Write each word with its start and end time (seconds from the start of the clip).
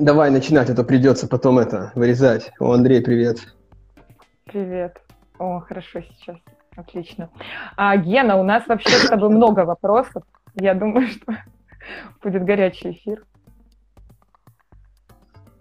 Давай 0.00 0.30
начинать, 0.30 0.70
а 0.70 0.74
то 0.74 0.82
придется 0.82 1.28
потом 1.28 1.58
это 1.58 1.92
вырезать. 1.94 2.52
О, 2.58 2.72
Андрей, 2.72 3.02
привет. 3.02 3.36
Привет. 4.46 4.96
О, 5.38 5.60
хорошо 5.60 6.00
сейчас. 6.00 6.38
Отлично. 6.74 7.28
А, 7.76 7.94
Гена, 7.98 8.36
у 8.36 8.42
нас 8.42 8.66
вообще 8.66 8.88
с 8.88 9.10
тобой 9.10 9.28
много 9.28 9.66
вопросов. 9.66 10.22
Я 10.54 10.72
думаю, 10.72 11.08
что 11.08 11.34
будет 12.22 12.44
горячий 12.44 12.92
эфир. 12.92 13.26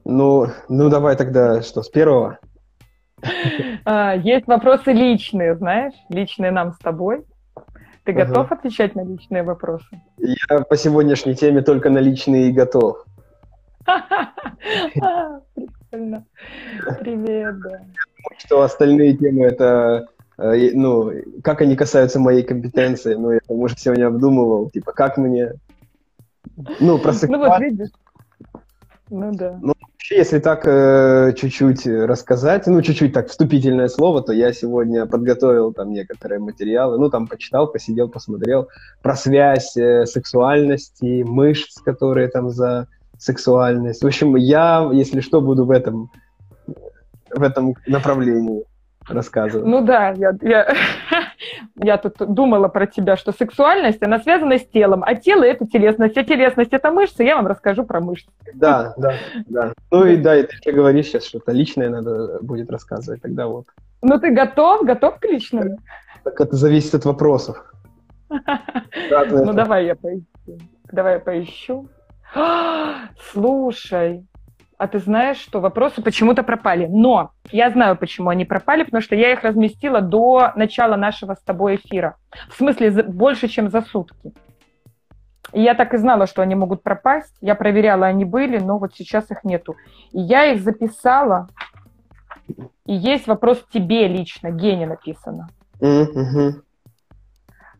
Ну, 0.05 0.47
ну 0.69 0.89
давай 0.89 1.17
тогда 1.17 1.61
что, 1.61 1.83
с 1.83 1.89
первого? 1.89 2.39
А, 3.83 4.15
есть 4.15 4.47
вопросы 4.47 4.93
личные, 4.93 5.57
знаешь, 5.57 5.95
личные 6.07 6.51
нам 6.51 6.71
с 6.71 6.77
тобой. 6.77 7.25
Ты 8.05 8.13
ага. 8.13 8.25
готов 8.25 8.51
отвечать 8.53 8.95
на 8.95 9.03
личные 9.03 9.43
вопросы? 9.43 10.01
Я 10.17 10.61
по 10.61 10.77
сегодняшней 10.77 11.35
теме 11.35 11.61
только 11.61 11.89
на 11.89 11.99
личные 11.99 12.47
и 12.47 12.53
готов. 12.53 13.03
Прикольно. 15.55 16.25
Привет, 16.99 17.59
да. 17.61 17.81
Что 18.38 18.61
остальные 18.61 19.17
темы 19.17 19.45
это 19.45 20.07
э, 20.38 20.71
ну, 20.73 21.11
как 21.43 21.61
они 21.61 21.75
касаются 21.75 22.20
моей 22.20 22.44
компетенции, 22.44 23.16
ну, 23.16 23.31
я, 23.31 23.39
может, 23.49 23.80
сегодня 23.80 24.07
обдумывал, 24.07 24.70
типа, 24.70 24.91
как 24.91 25.17
мне, 25.17 25.53
ну, 26.80 26.97
про 26.97 27.13
Ну, 27.27 27.38
вот 27.38 27.59
видишь. 27.59 27.89
Ну, 29.09 29.31
да. 29.33 29.57
Ну, 29.61 29.73
вообще, 29.81 30.17
если 30.17 30.39
так 30.39 30.67
э, 30.67 31.33
чуть-чуть 31.35 31.88
рассказать, 31.88 32.67
ну, 32.67 32.81
чуть-чуть 32.81 33.13
так 33.13 33.30
вступительное 33.30 33.88
слово, 33.88 34.21
то 34.21 34.33
я 34.33 34.53
сегодня 34.53 35.08
подготовил 35.08 35.73
там 35.73 35.91
некоторые 35.91 36.39
материалы, 36.39 36.99
ну, 36.99 37.09
там 37.09 37.27
почитал, 37.27 37.71
посидел, 37.71 38.08
посмотрел 38.09 38.67
про 39.02 39.16
связь 39.16 39.75
э, 39.77 40.05
сексуальности, 40.05 41.23
мышц, 41.23 41.80
которые 41.81 42.27
там 42.27 42.52
за 42.52 42.88
сексуальность. 43.20 44.02
В 44.02 44.08
общем, 44.08 44.36
я, 44.36 44.90
если 44.91 45.20
что, 45.20 45.41
буду 45.41 45.66
в 45.66 45.72
этом, 45.72 46.09
в 47.30 47.44
этом 47.44 47.76
направлении 47.86 48.64
рассказывать. 49.08 49.67
Ну 49.67 49.81
да, 49.81 50.11
я, 50.11 50.34
я, 50.42 50.73
я 51.76 51.98
тут 51.98 52.16
думала 52.20 52.67
про 52.67 52.88
тебя, 52.88 53.17
что 53.17 53.31
сексуальность, 53.31 54.02
она 54.02 54.20
связана 54.20 54.58
с 54.58 54.66
телом, 54.66 55.03
а 55.06 55.16
тело— 55.16 55.44
это 55.45 55.67
телесность, 55.67 56.17
а 56.17 56.23
телесность— 56.23 56.70
это 56.73 56.92
мышцы, 56.92 57.23
я 57.23 57.36
вам 57.36 57.48
расскажу 57.48 57.84
про 57.84 58.00
мышцы. 58.00 58.30
Да, 58.53 58.94
да, 58.98 59.14
да. 59.48 59.73
Ну 59.92 60.06
и 60.06 60.17
да, 60.17 60.38
и 60.38 60.44
ты 60.44 60.72
говоришь 60.72 61.08
сейчас, 61.08 61.26
что-то 61.26 61.52
личное 61.52 61.89
надо 61.89 62.39
будет 62.42 62.70
рассказывать, 62.70 63.22
тогда 63.22 63.48
вот. 63.48 63.66
Ну 64.02 64.20
ты 64.20 64.31
готов? 64.31 64.86
Готов 64.86 65.20
к 65.20 65.26
личному? 65.26 65.78
Так 66.23 66.39
это 66.39 66.56
зависит 66.56 66.95
от 66.95 67.06
вопросов. 67.06 67.58
Ну 69.31 69.54
давай 69.54 69.88
я 69.88 69.95
поищу. 69.95 70.26
Давай 70.92 71.14
я 71.14 71.20
поищу. 71.20 71.89
Слушай, 73.31 74.25
а 74.77 74.88
ты 74.88 74.99
знаешь, 74.99 75.38
что 75.38 75.59
вопросы 75.59 76.02
почему-то 76.02 76.41
пропали. 76.44 76.88
Но 76.88 77.31
я 77.52 77.69
знаю, 77.69 77.97
почему 77.97 78.30
они 78.30 78.45
пропали, 78.45 78.83
потому 78.83 79.02
что 79.02 79.16
я 79.16 79.33
их 79.33 79.44
разместила 79.44 80.02
до 80.02 80.53
начала 80.55 80.95
нашего 80.95 81.33
с 81.33 81.41
тобой 81.41 81.75
эфира. 81.75 82.16
В 82.49 82.55
смысле, 82.55 83.03
больше, 83.03 83.49
чем 83.49 83.69
за 83.69 83.81
сутки. 83.81 84.33
И 85.52 85.61
я 85.61 85.73
так 85.73 85.94
и 85.94 85.97
знала, 85.97 86.27
что 86.27 86.41
они 86.41 86.55
могут 86.55 86.83
пропасть. 86.83 87.36
Я 87.41 87.55
проверяла, 87.55 88.05
они 88.05 88.23
были, 88.23 88.58
но 88.58 88.77
вот 88.77 88.93
сейчас 88.95 89.30
их 89.31 89.43
нету. 89.43 89.75
И 90.11 90.19
я 90.19 90.45
их 90.45 90.61
записала. 90.61 91.49
И 92.86 92.93
есть 92.93 93.27
вопрос 93.27 93.66
тебе 93.73 94.08
лично, 94.08 94.52
Гене 94.52 94.88
написано. 94.88 95.49
Mm-hmm. 95.81 96.61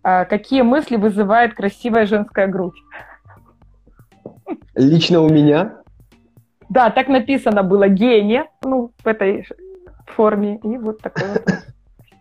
А, 0.04 0.26
какие 0.26 0.64
мысли 0.64 0.96
вызывает 0.96 1.54
красивая 1.54 2.06
женская 2.06 2.48
грудь? 2.48 2.76
Лично 4.76 5.22
у 5.22 5.30
меня? 5.30 5.80
Да, 6.70 6.90
так 6.90 7.08
написано 7.08 7.64
было 7.64 7.88
гения, 7.88 8.48
ну, 8.64 8.92
в 9.04 9.08
этой 9.08 9.48
форме. 10.06 10.60
И 10.64 10.78
вот 10.78 11.00
такой 11.02 11.28
вопрос. 11.28 11.66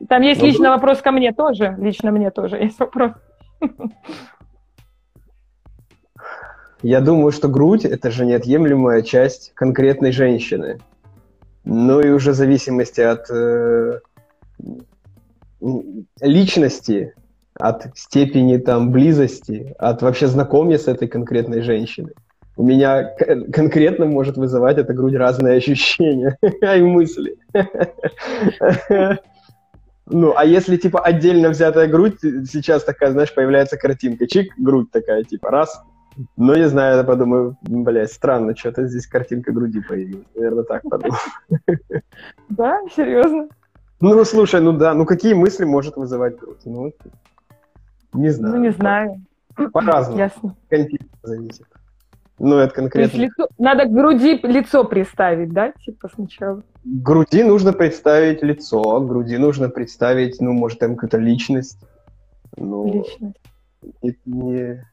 Там 0.08 0.22
есть 0.22 0.40
ну, 0.40 0.46
лично 0.46 0.70
вопрос 0.70 1.02
ко 1.02 1.10
мне 1.10 1.32
тоже. 1.32 1.76
Лично 1.78 2.10
мне 2.10 2.30
тоже 2.30 2.56
есть 2.56 2.78
вопрос. 2.78 3.12
Я 6.82 7.00
думаю, 7.00 7.32
что 7.32 7.48
грудь– 7.48 7.84
это 7.86 8.10
же 8.10 8.24
неотъемлемая 8.24 9.02
часть 9.02 9.52
конкретной 9.54 10.12
женщины. 10.12 10.78
Ну 11.64 12.00
и 12.00 12.10
уже 12.10 12.30
в 12.30 12.34
зависимости 12.34 13.00
от 13.00 13.28
э, 13.30 14.00
личности 16.20 17.14
от 17.58 17.86
степени 17.94 18.56
там 18.58 18.90
близости, 18.90 19.74
от 19.78 20.02
вообще 20.02 20.26
знакомья 20.26 20.78
с 20.78 20.88
этой 20.88 21.08
конкретной 21.08 21.62
женщиной. 21.62 22.14
У 22.56 22.64
меня 22.64 23.14
конкретно 23.52 24.06
может 24.06 24.36
вызывать 24.36 24.78
эта 24.78 24.92
грудь 24.92 25.14
разные 25.14 25.58
ощущения 25.58 26.36
и 26.42 26.80
мысли. 26.82 27.36
Ну, 30.10 30.32
а 30.34 30.44
если, 30.46 30.76
типа, 30.76 31.00
отдельно 31.00 31.50
взятая 31.50 31.86
грудь, 31.86 32.18
сейчас 32.20 32.82
такая, 32.82 33.12
знаешь, 33.12 33.34
появляется 33.34 33.76
картинка, 33.76 34.26
чик, 34.26 34.54
грудь 34.56 34.90
такая, 34.90 35.22
типа, 35.22 35.50
раз. 35.50 35.82
Ну, 36.36 36.54
не 36.54 36.66
знаю, 36.66 36.96
я 36.96 37.04
подумаю, 37.04 37.56
блядь, 37.62 38.10
странно, 38.10 38.56
что-то 38.56 38.86
здесь 38.86 39.06
картинка 39.06 39.52
груди 39.52 39.80
появилась. 39.80 40.26
Наверное, 40.34 40.64
так 40.64 40.82
подумал. 40.82 41.18
Да, 42.48 42.80
серьезно? 42.96 43.48
Ну, 44.00 44.24
слушай, 44.24 44.60
ну 44.60 44.72
да, 44.72 44.94
ну 44.94 45.04
какие 45.04 45.34
мысли 45.34 45.64
может 45.64 45.96
вызывать 45.96 46.38
грудь? 46.38 46.60
Ну, 46.64 46.92
не 48.12 48.30
знаю. 48.30 48.54
Ну, 48.54 48.60
не 48.62 48.70
знаю. 48.70 49.20
По-разному. 49.72 50.18
Ясно. 50.18 50.54
Контекст 50.68 51.08
зависит. 51.22 51.66
Ну, 52.38 52.56
это 52.56 52.72
конкретно. 52.72 53.18
лицо, 53.18 53.48
надо 53.58 53.86
к 53.86 53.92
груди 53.92 54.38
лицо 54.44 54.84
представить, 54.84 55.52
да, 55.52 55.72
типа 55.84 56.08
сначала? 56.14 56.60
К 56.60 56.62
груди 56.84 57.42
нужно 57.42 57.72
представить 57.72 58.42
лицо, 58.42 59.00
к 59.00 59.08
груди 59.08 59.36
нужно 59.38 59.68
представить, 59.68 60.40
ну, 60.40 60.52
может, 60.52 60.78
там 60.78 60.94
какую-то 60.94 61.18
личность. 61.18 61.78
Ну, 62.56 63.02
личность. 63.02 63.36
Не, 64.02 64.16
не 64.26 64.84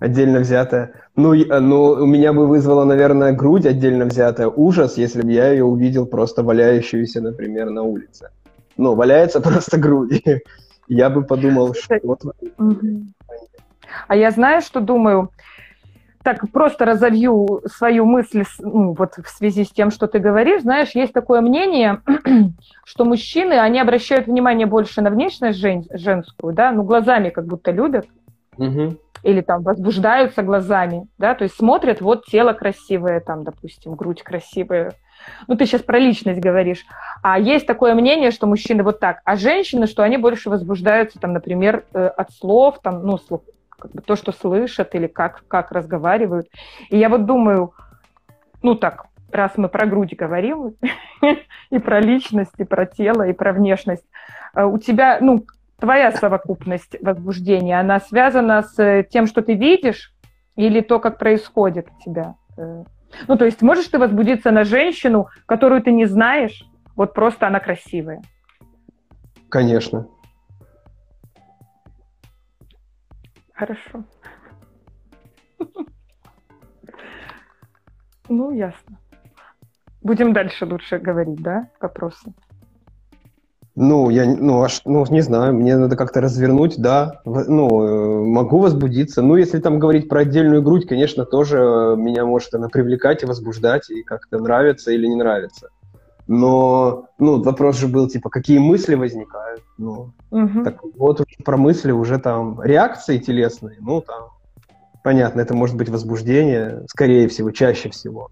отдельно 0.00 0.40
взятая. 0.40 0.92
Ну, 1.14 1.34
ну, 1.34 1.82
у 1.84 2.06
меня 2.06 2.32
бы 2.32 2.48
вызвала, 2.48 2.84
наверное, 2.84 3.32
грудь 3.32 3.66
отдельно 3.66 4.06
взятая 4.06 4.48
ужас, 4.48 4.96
если 4.96 5.22
бы 5.22 5.30
я 5.30 5.52
ее 5.52 5.64
увидел 5.64 6.06
просто 6.06 6.42
валяющуюся, 6.42 7.20
например, 7.20 7.70
на 7.70 7.82
улице. 7.82 8.30
Ну, 8.76 8.96
валяется 8.96 9.40
просто 9.40 9.78
грудь 9.78 10.22
я 10.90 11.08
бы 11.08 11.22
подумал, 11.22 11.74
что... 11.74 11.98
А 14.06 14.16
я 14.16 14.30
знаю, 14.30 14.60
что 14.60 14.80
думаю, 14.80 15.30
так 16.22 16.50
просто 16.50 16.84
разовью 16.84 17.62
свою 17.66 18.04
мысль 18.04 18.44
ну, 18.58 18.92
вот 18.92 19.14
в 19.14 19.28
связи 19.28 19.64
с 19.64 19.70
тем, 19.70 19.90
что 19.90 20.06
ты 20.06 20.18
говоришь. 20.18 20.62
Знаешь, 20.62 20.90
есть 20.94 21.12
такое 21.12 21.40
мнение, 21.40 22.02
что 22.84 23.04
мужчины, 23.04 23.54
они 23.54 23.80
обращают 23.80 24.26
внимание 24.26 24.66
больше 24.66 25.00
на 25.00 25.10
внешность 25.10 25.58
жен, 25.58 25.84
женскую, 25.92 26.52
да, 26.52 26.72
ну, 26.72 26.82
глазами 26.82 27.30
как 27.30 27.46
будто 27.46 27.70
любят. 27.70 28.06
Угу. 28.58 28.96
Или 29.22 29.40
там 29.42 29.62
возбуждаются 29.62 30.42
глазами, 30.42 31.06
да, 31.18 31.34
то 31.34 31.44
есть 31.44 31.56
смотрят, 31.56 32.00
вот 32.00 32.24
тело 32.26 32.52
красивое, 32.52 33.20
там, 33.20 33.44
допустим, 33.44 33.94
грудь 33.94 34.22
красивая, 34.22 34.92
ну, 35.46 35.56
ты 35.56 35.66
сейчас 35.66 35.82
про 35.82 35.98
личность 35.98 36.40
говоришь. 36.40 36.84
А 37.22 37.38
есть 37.38 37.66
такое 37.66 37.94
мнение, 37.94 38.30
что 38.30 38.46
мужчины 38.46 38.82
вот 38.82 39.00
так, 39.00 39.20
а 39.24 39.36
женщины, 39.36 39.86
что 39.86 40.02
они 40.02 40.16
больше 40.16 40.50
возбуждаются, 40.50 41.18
там, 41.18 41.32
например, 41.32 41.84
э, 41.92 42.06
от 42.06 42.32
слов, 42.32 42.80
там, 42.82 43.04
ну, 43.04 43.18
слов, 43.18 43.42
как 43.78 43.92
бы 43.92 44.02
то, 44.02 44.16
что 44.16 44.32
слышат 44.32 44.94
или 44.94 45.06
как, 45.06 45.44
как 45.48 45.72
разговаривают. 45.72 46.48
И 46.90 46.98
я 46.98 47.08
вот 47.08 47.26
думаю, 47.26 47.72
ну 48.62 48.74
так, 48.74 49.06
раз 49.32 49.52
мы 49.56 49.68
про 49.68 49.86
грудь 49.86 50.14
говорим, 50.16 50.74
и 51.70 51.78
про 51.78 52.00
личность, 52.00 52.54
и 52.58 52.64
про 52.64 52.86
тело, 52.86 53.26
и 53.28 53.32
про 53.32 53.52
внешность, 53.52 54.04
э, 54.54 54.64
у 54.64 54.78
тебя, 54.78 55.18
ну, 55.20 55.44
твоя 55.78 56.12
совокупность 56.12 56.96
возбуждения, 57.00 57.80
она 57.80 58.00
связана 58.00 58.62
с 58.62 59.04
тем, 59.10 59.26
что 59.26 59.42
ты 59.42 59.54
видишь, 59.54 60.12
или 60.56 60.80
то, 60.80 60.98
как 60.98 61.18
происходит 61.18 61.88
у 61.88 62.02
тебя? 62.02 62.34
Ну, 63.28 63.36
то 63.36 63.44
есть 63.44 63.62
можешь 63.62 63.88
ты 63.88 63.98
возбудиться 63.98 64.50
на 64.50 64.64
женщину, 64.64 65.28
которую 65.46 65.82
ты 65.82 65.92
не 65.92 66.06
знаешь, 66.06 66.64
вот 66.96 67.14
просто 67.14 67.46
она 67.46 67.60
красивая? 67.60 68.22
Конечно. 69.48 70.06
Хорошо. 73.52 74.04
Ну, 78.28 78.52
ясно. 78.52 78.98
Будем 80.02 80.32
дальше 80.32 80.64
лучше 80.64 80.98
говорить, 80.98 81.42
да, 81.42 81.68
вопросы? 81.80 82.32
Ну, 83.76 84.10
я, 84.10 84.26
ну, 84.26 84.62
аж, 84.62 84.82
ну, 84.84 85.06
не 85.10 85.20
знаю, 85.20 85.54
мне 85.54 85.76
надо 85.76 85.96
как-то 85.96 86.20
развернуть, 86.20 86.76
да, 86.78 87.20
ну, 87.24 87.84
э, 87.84 88.24
могу 88.26 88.58
возбудиться. 88.58 89.22
Ну, 89.22 89.36
если 89.36 89.60
там 89.60 89.78
говорить 89.78 90.08
про 90.08 90.20
отдельную 90.20 90.60
грудь, 90.60 90.88
конечно, 90.88 91.24
тоже 91.24 91.58
э, 91.58 91.96
меня 91.96 92.26
может 92.26 92.52
она 92.54 92.68
привлекать 92.68 93.22
и 93.22 93.26
возбуждать, 93.26 93.88
и 93.90 94.02
как-то 94.02 94.38
нравится 94.38 94.90
или 94.90 95.06
не 95.06 95.14
нравится. 95.14 95.68
Но, 96.26 97.06
ну, 97.18 97.42
вопрос 97.42 97.78
же 97.78 97.86
был, 97.86 98.08
типа, 98.08 98.28
какие 98.28 98.58
мысли 98.58 98.96
возникают, 98.96 99.62
ну, 99.78 100.12
угу. 100.30 100.64
так 100.64 100.80
вот 100.96 101.24
про 101.44 101.56
мысли 101.56 101.92
уже 101.92 102.18
там, 102.18 102.60
реакции 102.62 103.18
телесные, 103.18 103.76
ну, 103.80 104.00
там, 104.00 104.28
понятно, 105.02 105.40
это 105.40 105.54
может 105.54 105.76
быть 105.76 105.88
возбуждение, 105.88 106.84
скорее 106.88 107.28
всего, 107.28 107.50
чаще 107.50 107.90
всего. 107.90 108.30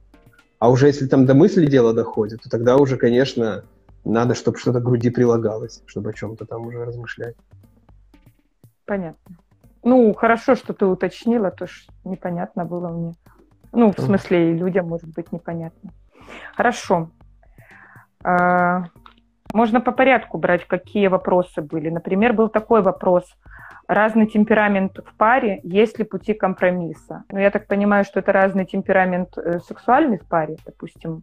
А 0.58 0.70
уже 0.70 0.88
если 0.88 1.06
там 1.06 1.26
до 1.26 1.35
мысли 1.35 1.67
дело 1.67 1.93
доходит, 1.93 2.43
то 2.43 2.50
тогда 2.50 2.76
уже, 2.76 2.96
конечно, 2.96 3.64
надо, 4.08 4.34
чтобы 4.34 4.58
что-то 4.58 4.81
к 4.81 4.84
груди 4.84 5.10
прилагалось, 5.10 5.82
чтобы 5.87 6.10
о 6.10 6.12
чем-то 6.12 6.46
там 6.46 6.66
уже 6.66 6.84
размышлять. 6.84 7.37
Понятно. 8.87 9.37
Ну, 9.84 10.12
хорошо, 10.14 10.55
что 10.55 10.72
ты 10.72 10.87
уточнила, 10.87 11.50
то 11.50 11.66
что 11.66 11.93
непонятно 12.05 12.64
было 12.64 12.88
мне. 12.88 13.14
Ну, 13.72 13.93
в 13.93 14.00
смысле, 14.00 14.50
и 14.50 14.55
людям 14.55 14.88
может 14.88 15.12
быть 15.14 15.31
непонятно. 15.31 15.90
Хорошо. 16.56 17.10
А, 18.25 18.84
можно 19.52 19.81
по 19.81 19.93
порядку 19.93 20.38
брать, 20.38 20.66
какие 20.66 21.08
вопросы 21.08 21.61
были. 21.61 21.90
Например, 21.90 22.32
был 22.32 22.49
такой 22.49 22.82
вопрос. 22.82 23.25
Разный 23.87 24.26
темперамент 24.26 24.99
в 24.99 25.16
паре, 25.16 25.61
есть 25.62 25.99
ли 25.99 26.04
пути 26.04 26.34
компромисса? 26.34 27.25
Ну, 27.31 27.38
я 27.38 27.50
так 27.50 27.66
понимаю, 27.66 28.04
что 28.04 28.20
это 28.20 28.32
разный 28.32 28.66
темперамент 28.66 29.38
э, 29.38 29.61
сексуальный 29.61 30.19
в 30.19 30.26
паре. 30.26 30.56
Допустим, 30.66 31.22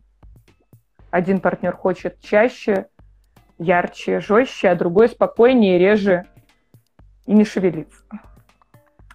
один 1.15 1.39
партнер 1.39 1.73
хочет 1.73 2.19
чаще, 2.19 2.87
ярче, 3.57 4.19
жестче, 4.19 4.67
а 4.67 4.75
другой 4.75 5.07
спокойнее, 5.07 5.79
реже 5.79 6.25
и 7.25 7.33
не 7.33 7.45
шевелится. 7.45 8.03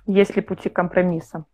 Есть 0.06 0.34
ли 0.34 0.40
пути 0.40 0.70
компромисса? 0.70 1.44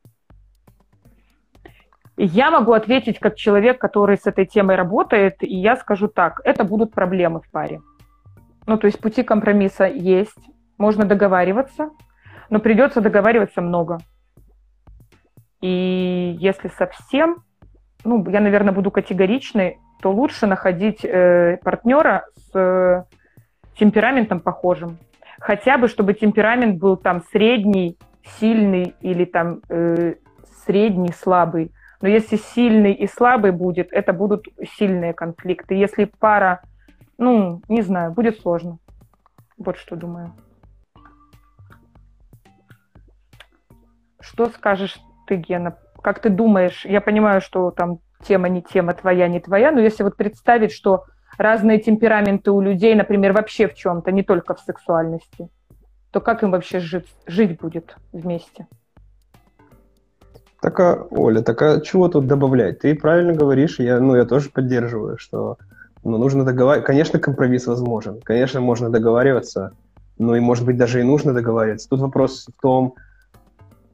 Я 2.17 2.53
могу 2.53 2.75
ответить 2.75 3.19
как 3.19 3.35
человек, 3.35 3.81
который 3.81 4.17
с 4.17 4.27
этой 4.27 4.47
темой 4.47 4.77
работает, 4.77 5.43
и 5.43 5.53
я 5.53 5.75
скажу 5.75 6.07
так, 6.07 6.41
это 6.45 6.63
будут 6.63 6.93
проблемы 6.93 7.41
в 7.41 7.51
паре. 7.51 7.83
Ну, 8.69 8.79
то 8.79 8.87
есть 8.87 9.01
пути 9.01 9.25
компромисса 9.25 9.87
есть, 9.87 10.39
можно 10.79 11.05
договариваться, 11.05 11.91
но 12.51 12.61
придется 12.61 13.01
договариваться 13.01 13.63
много. 13.63 13.99
И 15.61 16.37
если 16.39 16.69
совсем, 16.69 17.43
ну, 18.05 18.25
я, 18.31 18.39
наверное, 18.39 18.73
буду 18.73 18.93
категоричной, 18.93 19.81
то 20.01 20.13
лучше 20.13 20.47
находить 20.47 21.05
э, 21.05 21.59
партнера 21.63 22.27
с 22.37 22.51
э, 22.55 23.05
темпераментом 23.79 24.41
похожим. 24.41 24.99
Хотя 25.41 25.79
бы, 25.79 25.89
чтобы 25.89 26.15
темперамент 26.15 26.79
был 26.79 26.97
там 26.97 27.23
средний, 27.31 27.99
сильный 28.39 28.95
или 29.01 29.25
там 29.25 29.61
э, 29.69 30.15
средний, 30.65 31.13
слабый. 31.13 31.73
Но 32.01 32.09
если 32.09 32.37
сильный 32.37 32.93
и 32.93 33.07
слабый 33.07 33.53
будет, 33.53 33.89
это 33.93 34.13
будут 34.13 34.47
сильные 34.77 35.15
конфликты. 35.15 35.75
Если 35.75 36.05
пара, 36.05 36.61
ну, 37.19 37.63
не 37.69 37.83
знаю, 37.83 38.13
будет 38.13 38.39
сложно. 38.41 38.79
Вот 39.59 39.79
что 39.79 39.97
думаю. 39.97 40.33
Что 44.21 44.47
скажешь 44.47 44.99
ты, 45.27 45.37
Гена? 45.37 45.79
Как 46.03 46.21
ты 46.21 46.29
думаешь? 46.29 46.85
Я 46.85 47.01
понимаю, 47.01 47.41
что 47.41 47.71
там 47.71 48.01
тема 48.23 48.49
не 48.49 48.63
тема, 48.63 48.95
твоя 48.95 49.29
не 49.29 49.41
твоя, 49.41 49.73
но 49.73 49.81
если 49.81 50.03
вот 50.03 50.17
представить, 50.17 50.73
что 50.73 51.05
разные 51.39 51.79
темпераменты 51.79 52.51
у 52.51 52.61
людей, 52.61 52.95
например, 52.95 53.33
вообще 53.33 53.69
в 53.69 53.75
чем-то, 53.75 54.13
не 54.13 54.23
только 54.23 54.55
в 54.55 54.61
сексуальности, 54.61 55.49
то 56.11 56.21
как 56.21 56.43
им 56.43 56.51
вообще 56.51 56.81
жить, 56.81 57.09
жить 57.27 57.61
будет 57.61 57.97
вместе? 58.13 58.67
Так, 60.61 60.81
а, 60.81 61.07
Оля, 61.11 61.43
так 61.43 61.61
а 61.63 61.81
чего 61.81 62.09
тут 62.09 62.27
добавлять? 62.27 62.81
Ты 62.81 62.95
правильно 62.95 63.35
говоришь, 63.35 63.79
я, 63.79 64.01
ну, 64.01 64.17
я 64.17 64.25
тоже 64.25 64.51
поддерживаю, 64.51 65.19
что 65.19 65.59
ну, 66.03 66.19
нужно 66.19 66.45
договариваться. 66.45 66.87
Конечно, 66.87 67.19
компромисс 67.19 67.67
возможен, 67.67 68.21
конечно, 68.23 68.61
можно 68.61 68.91
договариваться, 68.91 69.73
ну 70.19 70.35
и, 70.35 70.41
может 70.41 70.65
быть, 70.65 70.77
даже 70.77 71.01
и 71.01 71.05
нужно 71.05 71.35
договариваться. 71.35 71.89
Тут 71.89 72.01
вопрос 72.01 72.47
в 72.47 72.61
том, 72.63 72.95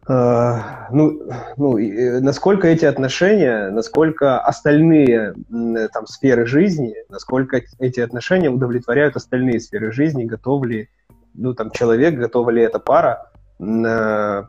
ну, 0.09 1.21
ну, 1.57 1.79
э, 1.79 2.21
насколько 2.21 2.67
эти 2.67 2.85
отношения, 2.85 3.71
насколько 3.71 4.41
остальные 4.41 5.35
э, 5.35 5.89
там 5.93 6.07
сферы 6.07 6.45
жизни, 6.45 6.95
насколько 7.09 7.63
эти 7.79 8.01
отношения 8.01 8.51
удовлетворяют 8.51 9.15
остальные 9.15 9.61
сферы 9.61 9.93
жизни, 9.93 10.25
готов 10.25 10.65
ли, 10.65 10.89
ну, 11.35 11.55
там, 11.55 11.71
человек, 11.71 12.17
готова 12.17 12.51
ли 12.51 12.63
эта 12.63 12.81
пара 12.81 13.31
э, 13.61 14.45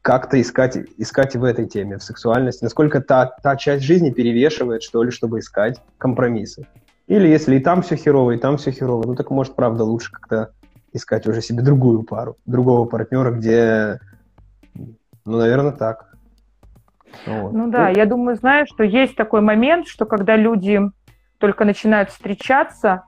как-то 0.00 0.40
искать, 0.40 0.78
искать 0.96 1.36
в 1.36 1.44
этой 1.44 1.66
теме, 1.66 1.98
в 1.98 2.02
сексуальности, 2.02 2.64
насколько 2.64 3.00
та, 3.02 3.26
та 3.26 3.56
часть 3.56 3.84
жизни 3.84 4.10
перевешивает, 4.10 4.82
что 4.82 5.02
ли, 5.02 5.10
чтобы 5.10 5.40
искать 5.40 5.80
компромиссы. 5.98 6.66
Или 7.06 7.28
если 7.28 7.56
и 7.56 7.60
там 7.60 7.82
все 7.82 7.96
херово, 7.96 8.32
и 8.32 8.38
там 8.38 8.56
все 8.56 8.70
херово, 8.70 9.06
ну 9.06 9.14
так 9.14 9.30
может, 9.30 9.54
правда, 9.54 9.84
лучше 9.84 10.10
как-то 10.12 10.52
искать 10.94 11.26
уже 11.26 11.42
себе 11.42 11.62
другую 11.62 12.04
пару, 12.04 12.36
другого 12.46 12.86
партнера, 12.86 13.30
где, 13.32 13.98
ну, 15.24 15.38
наверное, 15.38 15.72
так. 15.72 16.14
Вот. 17.26 17.52
Ну 17.52 17.70
да, 17.70 17.88
я 17.90 18.06
думаю, 18.06 18.36
знаешь, 18.36 18.68
что 18.68 18.82
есть 18.84 19.16
такой 19.16 19.40
момент, 19.40 19.86
что 19.86 20.04
когда 20.04 20.36
люди 20.36 20.80
только 21.38 21.64
начинают 21.64 22.10
встречаться, 22.10 23.04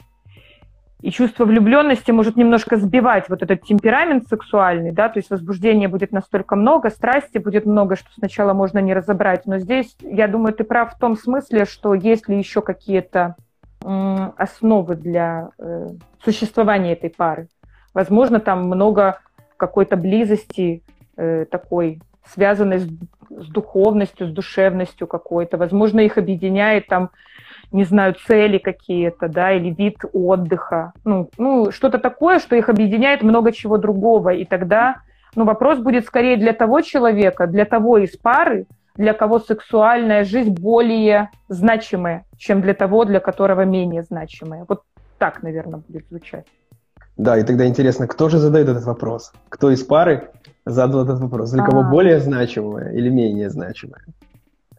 и 1.02 1.10
чувство 1.10 1.44
влюбленности 1.44 2.10
может 2.10 2.36
немножко 2.36 2.76
сбивать 2.78 3.28
вот 3.28 3.42
этот 3.42 3.62
темперамент 3.62 4.28
сексуальный, 4.28 4.92
да, 4.92 5.08
то 5.08 5.18
есть 5.18 5.30
возбуждения 5.30 5.88
будет 5.88 6.10
настолько 6.10 6.56
много, 6.56 6.90
страсти 6.90 7.38
будет 7.38 7.66
много, 7.66 7.96
что 7.96 8.08
сначала 8.16 8.54
можно 8.54 8.78
не 8.78 8.94
разобрать. 8.94 9.46
Но 9.46 9.58
здесь, 9.58 9.94
я 10.00 10.26
думаю, 10.26 10.54
ты 10.54 10.64
прав 10.64 10.94
в 10.94 10.98
том 10.98 11.16
смысле, 11.16 11.66
что 11.66 11.94
есть 11.94 12.28
ли 12.28 12.38
еще 12.38 12.62
какие-то 12.62 13.36
основы 14.36 14.96
для 14.96 15.50
э, 15.58 15.90
существования 16.24 16.94
этой 16.94 17.10
пары. 17.10 17.48
Возможно, 17.94 18.40
там 18.40 18.64
много 18.64 19.20
какой-то 19.58 19.96
близости 19.96 20.82
э, 21.16 21.44
такой, 21.50 22.00
связанной 22.26 22.80
с, 22.80 22.84
с 22.84 23.48
духовностью, 23.48 24.28
с 24.28 24.30
душевностью 24.30 25.06
какой-то. 25.06 25.56
Возможно, 25.56 26.00
их 26.00 26.18
объединяет 26.18 26.86
там 26.86 27.10
не 27.72 27.84
знаю, 27.84 28.14
цели 28.26 28.58
какие-то, 28.58 29.28
да, 29.28 29.52
или 29.52 29.70
вид 29.70 29.96
отдыха, 30.12 30.92
ну, 31.04 31.30
ну, 31.36 31.70
что-то 31.72 31.98
такое, 31.98 32.38
что 32.38 32.56
их 32.56 32.68
объединяет 32.68 33.22
много 33.22 33.52
чего 33.52 33.76
другого, 33.76 34.30
и 34.30 34.44
тогда, 34.44 34.96
ну, 35.34 35.44
вопрос 35.44 35.78
будет 35.78 36.06
скорее 36.06 36.36
для 36.36 36.52
того 36.52 36.80
человека, 36.80 37.46
для 37.46 37.64
того 37.64 37.98
из 37.98 38.16
пары, 38.16 38.66
для 38.94 39.12
кого 39.12 39.40
сексуальная 39.40 40.24
жизнь 40.24 40.54
более 40.54 41.30
значимая, 41.48 42.24
чем 42.38 42.62
для 42.62 42.74
того, 42.74 43.04
для 43.04 43.20
которого 43.20 43.62
менее 43.62 44.02
значимая. 44.02 44.64
Вот 44.68 44.82
так, 45.18 45.42
наверное, 45.42 45.82
будет 45.86 46.06
звучать. 46.08 46.46
Да, 47.16 47.38
и 47.38 47.42
тогда 47.44 47.66
интересно, 47.66 48.06
кто 48.06 48.28
же 48.28 48.38
задает 48.38 48.68
этот 48.68 48.84
вопрос? 48.84 49.32
Кто 49.48 49.70
из 49.70 49.82
пары 49.82 50.30
задал 50.66 51.04
этот 51.04 51.18
вопрос? 51.20 51.50
Для 51.50 51.64
кого 51.64 51.80
А-а-а. 51.80 51.90
более 51.90 52.20
значимое 52.20 52.92
или 52.92 53.08
менее 53.08 53.48
значимое? 53.48 54.02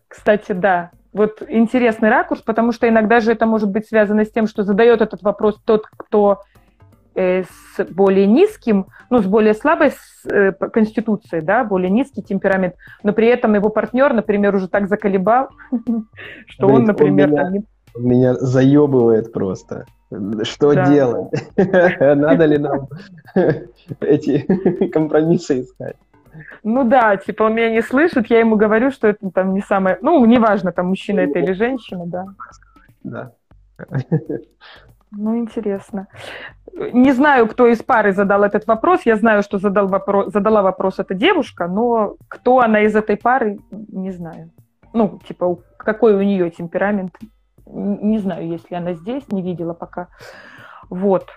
Кстати, 0.07 0.51
да, 0.51 0.92
вот 1.13 1.42
интересный 1.48 2.10
ракурс, 2.10 2.42
потому 2.42 2.72
что 2.72 2.88
иногда 2.88 3.19
же 3.19 3.31
это 3.31 3.45
может 3.45 3.71
быть 3.71 3.88
связано 3.88 4.23
с 4.23 4.31
тем, 4.31 4.47
что 4.47 4.64
задает 4.64 5.02
этот 5.02 5.23
вопрос 5.23 5.59
тот, 5.66 5.88
кто 5.97 6.42
э, 7.16 7.44
с 7.44 7.83
более 7.90 8.28
низким, 8.28 8.85
ну, 9.09 9.19
с 9.19 9.26
более 9.26 9.56
слабой 9.56 9.94
э, 10.30 10.52
конституцией, 10.52 11.42
да, 11.42 11.64
более 11.64 11.90
низкий 11.90 12.21
темперамент, 12.21 12.76
но 13.02 13.14
при 13.14 13.28
этом 13.28 13.56
его 13.56 13.69
партнер, 13.69 14.14
например, 14.14 14.54
уже 14.56 14.68
так 14.68 14.88
заколебал, 14.88 15.50
что 16.45 16.68
он, 16.68 16.83
например... 16.83 17.31
Меня 17.97 18.35
заебывает 18.35 19.33
просто. 19.33 19.85
Что 20.44 20.73
делать? 20.73 21.31
Надо 21.56 22.45
ли 22.45 22.57
нам 22.57 22.87
эти 23.99 24.90
компромиссы 24.92 25.61
искать? 25.61 25.95
Ну 26.64 26.83
да, 26.83 27.18
типа 27.18 27.44
он 27.44 27.56
меня 27.56 27.71
не 27.71 27.81
слышит, 27.81 28.28
я 28.30 28.40
ему 28.40 28.56
говорю, 28.57 28.92
что 28.92 29.07
это 29.07 29.30
там 29.31 29.54
не 29.54 29.61
самое... 29.61 29.97
Ну, 30.02 30.23
неважно, 30.26 30.71
там 30.71 30.87
мужчина 30.87 31.21
это 31.21 31.40
или 31.40 31.52
женщина, 31.54 32.06
да. 32.06 32.26
Да. 33.04 33.31
Ну, 35.11 35.37
интересно. 35.37 36.07
Не 36.73 37.11
знаю, 37.11 37.47
кто 37.47 37.68
из 37.68 37.81
пары 37.81 38.11
задал 38.14 38.44
этот 38.44 38.68
вопрос. 38.68 39.02
Я 39.06 39.16
знаю, 39.16 39.42
что 39.42 39.57
задал 39.57 39.87
вопрос, 39.87 40.31
задала 40.31 40.61
вопрос 40.61 40.99
эта 40.99 41.16
девушка, 41.16 41.68
но 41.68 42.18
кто 42.28 42.59
она 42.59 42.81
из 42.81 42.95
этой 42.95 43.18
пары, 43.18 43.57
не 43.71 44.11
знаю. 44.11 44.52
Ну, 44.94 45.19
типа, 45.28 45.57
какой 45.78 46.14
у 46.16 46.21
нее 46.21 46.52
темперамент. 46.52 47.16
Не 47.74 48.19
знаю, 48.19 48.47
если 48.47 48.76
она 48.76 48.94
здесь, 48.94 49.31
не 49.31 49.42
видела 49.42 49.74
пока. 49.74 50.07
Вот. 50.90 51.28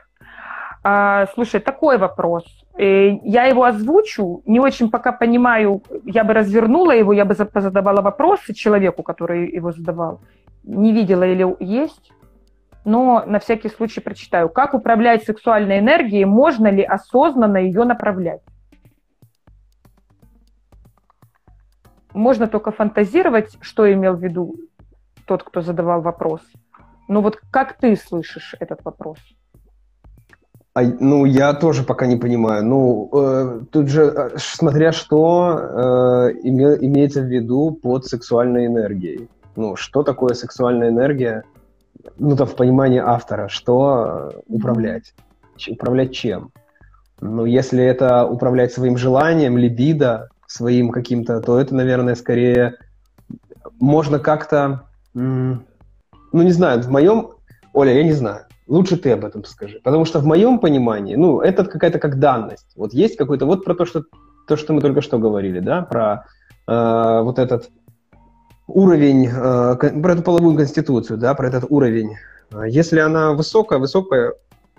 А, 0.82 1.26
слушай, 1.34 1.60
такой 1.60 1.98
вопрос. 1.98 2.44
Э, 2.78 3.10
я 3.22 3.44
его 3.44 3.64
озвучу, 3.64 4.42
не 4.46 4.60
очень 4.60 4.90
пока 4.90 5.12
понимаю, 5.12 5.82
я 6.04 6.24
бы 6.24 6.32
развернула 6.32 6.92
его, 6.92 7.12
я 7.12 7.24
бы 7.24 7.34
задавала 7.34 8.00
вопросы 8.00 8.54
человеку, 8.54 9.02
который 9.02 9.50
его 9.50 9.72
задавал. 9.72 10.20
Не 10.62 10.92
видела 10.92 11.24
или 11.24 11.56
есть, 11.62 12.12
но 12.84 13.24
на 13.26 13.38
всякий 13.38 13.68
случай 13.68 14.00
прочитаю. 14.00 14.48
Как 14.48 14.72
управлять 14.72 15.24
сексуальной 15.24 15.80
энергией, 15.80 16.24
можно 16.24 16.68
ли 16.68 16.82
осознанно 16.82 17.58
ее 17.58 17.84
направлять? 17.84 18.40
Можно 22.14 22.46
только 22.46 22.72
фантазировать, 22.72 23.58
что 23.60 23.92
имел 23.92 24.16
в 24.16 24.22
виду 24.22 24.56
тот, 25.30 25.44
кто 25.44 25.62
задавал 25.62 26.02
вопрос. 26.02 26.40
Но 27.08 27.22
вот 27.22 27.38
как 27.52 27.78
ты 27.78 27.94
слышишь 27.94 28.56
этот 28.58 28.84
вопрос? 28.84 29.18
А, 30.74 30.82
ну, 30.82 31.24
я 31.24 31.54
тоже 31.54 31.84
пока 31.84 32.06
не 32.06 32.16
понимаю. 32.16 32.64
Ну, 32.64 33.08
э, 33.12 33.60
тут 33.70 33.88
же, 33.88 34.02
э, 34.02 34.30
смотря 34.38 34.90
что 34.90 35.20
э, 35.56 36.32
име, 36.42 36.76
имеется 36.80 37.20
в 37.20 37.26
виду 37.26 37.78
под 37.80 38.06
сексуальной 38.06 38.66
энергией. 38.66 39.28
Ну, 39.54 39.76
что 39.76 40.02
такое 40.02 40.34
сексуальная 40.34 40.88
энергия? 40.88 41.44
Ну, 42.18 42.36
там, 42.36 42.48
в 42.48 42.56
понимании 42.56 42.98
автора, 42.98 43.48
что 43.48 44.32
управлять? 44.48 45.14
Управлять 45.68 46.12
чем? 46.12 46.50
Ну, 47.20 47.44
если 47.44 47.84
это 47.84 48.26
управлять 48.26 48.72
своим 48.72 48.96
желанием, 48.96 49.56
либидо, 49.58 50.28
своим 50.48 50.90
каким-то, 50.90 51.40
то 51.40 51.60
это, 51.60 51.72
наверное, 51.74 52.16
скорее 52.16 52.74
можно 53.78 54.18
как-то, 54.18 54.89
ну, 55.14 55.62
не 56.32 56.52
знаю, 56.52 56.82
в 56.82 56.90
моем, 56.90 57.30
Оля, 57.72 57.92
я 57.92 58.04
не 58.04 58.12
знаю, 58.12 58.46
лучше 58.66 58.96
ты 58.96 59.12
об 59.12 59.24
этом 59.24 59.44
скажи, 59.44 59.80
потому 59.82 60.04
что 60.04 60.20
в 60.20 60.26
моем 60.26 60.58
понимании, 60.58 61.16
ну, 61.16 61.40
это 61.40 61.64
какая-то 61.64 61.98
как 61.98 62.18
данность, 62.18 62.72
вот 62.76 62.94
есть 62.94 63.16
какой-то, 63.16 63.46
вот 63.46 63.64
про 63.64 63.74
то, 63.74 63.84
что, 63.84 64.04
то, 64.46 64.56
что 64.56 64.72
мы 64.72 64.80
только 64.80 65.00
что 65.02 65.18
говорили, 65.18 65.60
да, 65.60 65.82
про 65.82 66.26
э, 66.66 67.20
вот 67.22 67.38
этот 67.38 67.70
уровень, 68.68 69.26
э, 69.26 69.76
про 69.76 70.12
эту 70.12 70.22
половую 70.22 70.56
конституцию, 70.56 71.18
да, 71.18 71.34
про 71.34 71.48
этот 71.48 71.64
уровень. 71.68 72.16
Если 72.66 72.98
она 72.98 73.32
высокая, 73.32 73.78
высокая, 73.78 74.34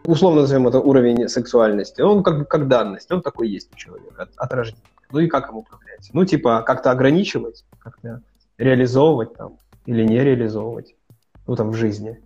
условно 0.05 0.41
назовем 0.41 0.67
это 0.67 0.79
уровень 0.79 1.27
сексуальности, 1.29 2.01
он 2.01 2.23
как, 2.23 2.47
как 2.47 2.67
данность, 2.67 3.11
он 3.11 3.21
такой 3.21 3.49
есть 3.49 3.69
у 3.73 3.77
человека 3.77 4.23
от, 4.23 4.29
от 4.35 4.53
рождения. 4.53 4.83
Ну 5.11 5.19
и 5.19 5.27
как 5.27 5.49
им 5.49 5.57
управлять? 5.57 6.09
Ну, 6.13 6.25
типа, 6.25 6.63
как-то 6.65 6.91
ограничивать, 6.91 7.65
как-то 7.79 8.21
реализовывать 8.57 9.33
там 9.35 9.57
или 9.85 10.03
не 10.03 10.19
реализовывать, 10.23 10.95
ну, 11.47 11.55
там, 11.55 11.71
в 11.71 11.75
жизни. 11.75 12.19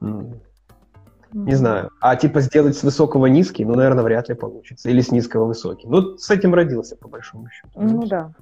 Не 0.00 1.54
знаю. 1.54 1.90
А 2.00 2.16
типа 2.16 2.40
сделать 2.40 2.76
с 2.76 2.82
высокого 2.82 3.26
низкий, 3.26 3.64
ну, 3.64 3.74
наверное, 3.74 4.04
вряд 4.04 4.28
ли 4.28 4.34
получится. 4.34 4.88
Или 4.88 5.00
с 5.00 5.10
низкого 5.10 5.44
высокий. 5.44 5.86
Ну, 5.86 6.16
с 6.16 6.30
этим 6.30 6.54
родился, 6.54 6.96
по 6.96 7.08
большому 7.08 7.48
счету. 7.50 7.70
Ну, 7.74 8.06
да. 8.06 8.32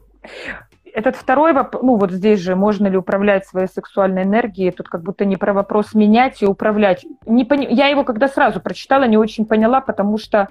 Этот 0.96 1.16
второй 1.16 1.52
вопрос, 1.52 1.82
ну 1.82 1.96
вот 1.96 2.10
здесь 2.10 2.40
же, 2.40 2.56
можно 2.56 2.86
ли 2.86 2.96
управлять 2.96 3.46
своей 3.46 3.66
сексуальной 3.66 4.22
энергией, 4.22 4.70
тут 4.70 4.88
как 4.88 5.02
будто 5.02 5.26
не 5.26 5.36
про 5.36 5.52
вопрос 5.52 5.92
менять 5.92 6.42
и 6.42 6.46
управлять. 6.46 7.04
Не 7.26 7.44
пони... 7.44 7.66
Я 7.70 7.88
его 7.88 8.02
когда 8.02 8.28
сразу 8.28 8.60
прочитала, 8.60 9.04
не 9.04 9.18
очень 9.18 9.44
поняла, 9.44 9.82
потому 9.82 10.16
что 10.16 10.48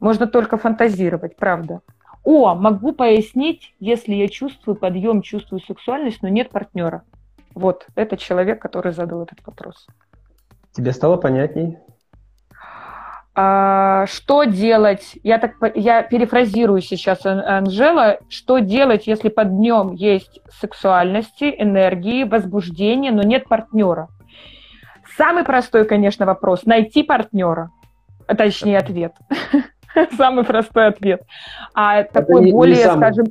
можно 0.00 0.26
только 0.26 0.56
фантазировать, 0.56 1.36
правда. 1.36 1.82
О, 2.24 2.56
могу 2.56 2.92
пояснить, 2.92 3.74
если 3.78 4.14
я 4.14 4.26
чувствую 4.26 4.74
подъем, 4.74 5.22
чувствую 5.22 5.60
сексуальность, 5.60 6.20
но 6.20 6.28
нет 6.28 6.50
партнера. 6.50 7.02
Вот, 7.56 7.86
это 7.94 8.18
человек, 8.18 8.60
который 8.60 8.92
задал 8.92 9.22
этот 9.22 9.38
вопрос. 9.46 9.86
Тебе 10.72 10.92
стало 10.92 11.16
понятней? 11.16 11.78
А, 13.34 14.04
что 14.06 14.44
делать? 14.44 15.18
Я 15.22 15.38
так 15.38 15.54
я 15.74 16.02
перефразирую 16.02 16.82
сейчас 16.82 17.24
Анжела. 17.24 18.18
Что 18.28 18.58
делать, 18.58 19.06
если 19.06 19.30
под 19.30 19.56
днем 19.56 19.92
есть 19.92 20.40
сексуальности, 20.60 21.54
энергии, 21.56 22.24
возбуждение, 22.24 23.10
но 23.10 23.22
нет 23.22 23.48
партнера? 23.48 24.08
Самый 25.16 25.44
простой, 25.44 25.86
конечно, 25.86 26.26
вопрос: 26.26 26.66
найти 26.66 27.02
партнера, 27.02 27.70
точнее 28.26 28.78
ответ. 28.78 29.14
Самый 30.18 30.44
простой 30.44 30.88
ответ. 30.88 31.22
А 31.74 32.02
такой 32.02 32.52
более, 32.52 32.92
скажем... 32.92 33.26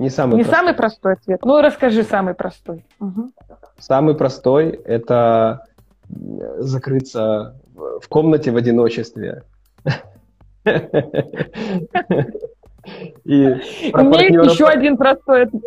Не 0.00 0.08
самый 0.08 0.36
Не 0.36 0.44
простой. 0.44 0.58
самый 0.58 0.74
простой 0.74 1.12
ответ. 1.12 1.44
Ну, 1.44 1.60
расскажи 1.60 2.02
самый 2.04 2.32
простой. 2.32 2.86
Угу. 3.00 3.32
Самый 3.78 4.14
простой– 4.14 4.70
это 4.84 5.66
закрыться 6.56 7.60
в 7.74 8.08
комнате 8.08 8.50
в 8.50 8.56
одиночестве. 8.56 9.42
И 13.24 13.46
У 13.92 13.98
меня 13.98 14.22
есть 14.22 14.54
еще 14.54 14.66
один 14.66 14.96
простой 14.96 15.42
ответ. 15.42 15.62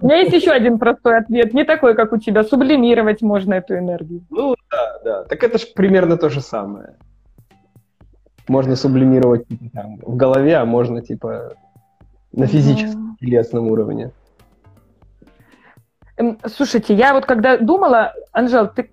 У 0.00 0.06
меня 0.06 0.20
есть 0.20 0.32
еще 0.32 0.50
один 0.50 0.78
простой 0.78 1.18
ответ. 1.18 1.52
Не 1.52 1.64
такой, 1.64 1.94
как 1.94 2.14
у 2.14 2.16
тебя. 2.16 2.44
Сублимировать 2.44 3.20
можно 3.20 3.54
эту 3.54 3.76
энергию. 3.76 4.22
Ну 4.30 4.56
да, 4.70 5.00
да. 5.04 5.24
Так 5.24 5.44
это 5.44 5.58
же 5.58 5.66
примерно 5.74 6.16
то 6.16 6.30
же 6.30 6.40
самое 6.40 6.94
можно 8.48 8.76
сублимировать 8.76 9.46
типа, 9.46 9.64
там, 9.72 9.98
в 9.98 10.16
голове, 10.16 10.56
а 10.56 10.64
можно 10.64 11.02
типа 11.02 11.54
на 12.38 12.46
физическом, 12.46 13.16
телесном 13.20 13.66
уровне. 13.66 14.10
Эм, 16.16 16.38
слушайте, 16.46 16.94
я 16.94 17.12
вот 17.12 17.26
когда 17.26 17.58
думала, 17.58 18.14
Анжел, 18.32 18.68
ты 18.68 18.90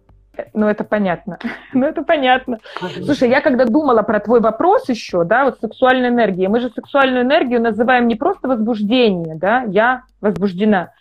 ну, 0.53 0.67
это 0.67 0.83
понятно. 0.83 1.39
ну, 1.73 1.85
это 1.85 2.01
понятно. 2.01 2.59
Слушай, 3.03 3.29
я 3.29 3.39
когда 3.39 3.65
думала 3.65 4.01
про 4.01 4.19
твой 4.19 4.41
вопрос 4.41 4.89
еще, 4.89 5.23
да, 5.23 5.45
вот 5.45 5.59
сексуальная 5.61 6.09
энергия, 6.09 6.49
мы 6.49 6.59
же 6.59 6.69
сексуальную 6.69 7.23
энергию 7.23 7.61
называем 7.61 8.07
не 8.07 8.15
просто 8.15 8.47
возбуждение, 8.49 9.35
да, 9.35 9.63
я 9.67 10.03
возбуждена, 10.19 10.91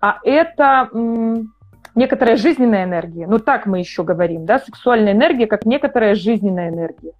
а 0.00 0.18
это 0.24 0.90
м- 0.92 1.54
некоторая 1.94 2.36
жизненная 2.36 2.84
энергия. 2.84 3.26
Ну, 3.26 3.38
так 3.38 3.64
мы 3.64 3.78
еще 3.78 4.02
говорим, 4.02 4.44
да, 4.44 4.58
сексуальная 4.58 5.12
энергия 5.12 5.46
как 5.46 5.64
некоторая 5.64 6.14
жизненная 6.14 6.68
энергия 6.68 7.12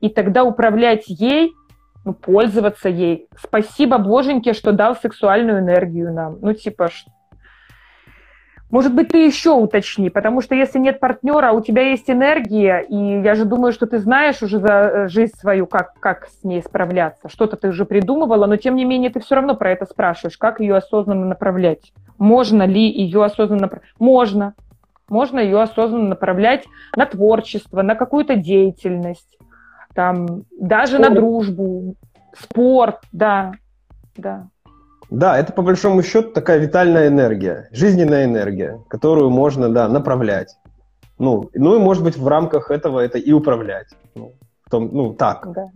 и 0.00 0.10
тогда 0.10 0.44
управлять 0.44 1.04
ей, 1.08 1.54
ну, 2.06 2.14
пользоваться 2.14 2.88
ей. 2.88 3.28
Спасибо, 3.36 3.98
боженьке, 3.98 4.52
что 4.52 4.70
дал 4.70 4.94
сексуальную 4.94 5.58
энергию 5.58 6.12
нам. 6.12 6.38
Ну, 6.40 6.52
типа, 6.54 6.88
может 8.70 8.94
быть, 8.94 9.08
ты 9.08 9.26
еще 9.26 9.50
уточни, 9.50 10.08
потому 10.08 10.40
что 10.40 10.54
если 10.54 10.78
нет 10.78 11.00
партнера, 11.00 11.50
у 11.50 11.60
тебя 11.60 11.82
есть 11.82 12.08
энергия, 12.08 12.78
и 12.88 13.22
я 13.22 13.34
же 13.34 13.44
думаю, 13.44 13.72
что 13.72 13.86
ты 13.86 13.98
знаешь 13.98 14.40
уже 14.40 14.60
за 14.60 14.68
э, 14.68 15.08
жизнь 15.08 15.34
свою, 15.36 15.66
как, 15.66 15.94
как 15.98 16.28
с 16.28 16.44
ней 16.44 16.62
справляться. 16.62 17.28
Что-то 17.28 17.56
ты 17.56 17.68
уже 17.68 17.84
придумывала, 17.84 18.46
но 18.46 18.56
тем 18.56 18.76
не 18.76 18.84
менее 18.84 19.10
ты 19.10 19.18
все 19.18 19.34
равно 19.34 19.56
про 19.56 19.72
это 19.72 19.84
спрашиваешь, 19.84 20.38
как 20.38 20.60
ее 20.60 20.76
осознанно 20.76 21.26
направлять. 21.26 21.92
Можно 22.18 22.64
ли 22.66 22.88
ее 22.88 23.24
осознанно 23.24 23.62
направлять? 23.62 23.90
Можно. 23.98 24.54
Можно 25.08 25.40
ее 25.40 25.60
осознанно 25.60 26.10
направлять 26.10 26.66
на 26.96 27.06
творчество, 27.06 27.82
на 27.82 27.96
какую-то 27.96 28.36
деятельность 28.36 29.36
там 29.96 30.44
даже 30.60 30.98
спорт. 30.98 31.08
на 31.08 31.14
дружбу, 31.14 31.96
спорт, 32.38 32.98
да, 33.12 33.52
да. 34.14 34.48
Да, 35.10 35.38
это 35.38 35.52
по 35.52 35.62
большому 35.62 36.02
счету 36.02 36.32
такая 36.32 36.58
витальная 36.58 37.08
энергия, 37.08 37.68
жизненная 37.72 38.24
энергия, 38.24 38.78
которую 38.88 39.30
можно, 39.30 39.70
да, 39.70 39.88
направлять. 39.88 40.54
Ну, 41.18 41.48
ну 41.54 41.76
и 41.76 41.78
может 41.78 42.04
быть 42.04 42.18
в 42.18 42.28
рамках 42.28 42.70
этого 42.70 43.00
это 43.00 43.16
и 43.16 43.32
управлять. 43.32 43.86
Ну, 44.14 44.34
в 44.66 44.70
том, 44.70 44.90
ну 44.92 45.14
так. 45.14 45.50
Да. 45.54 45.68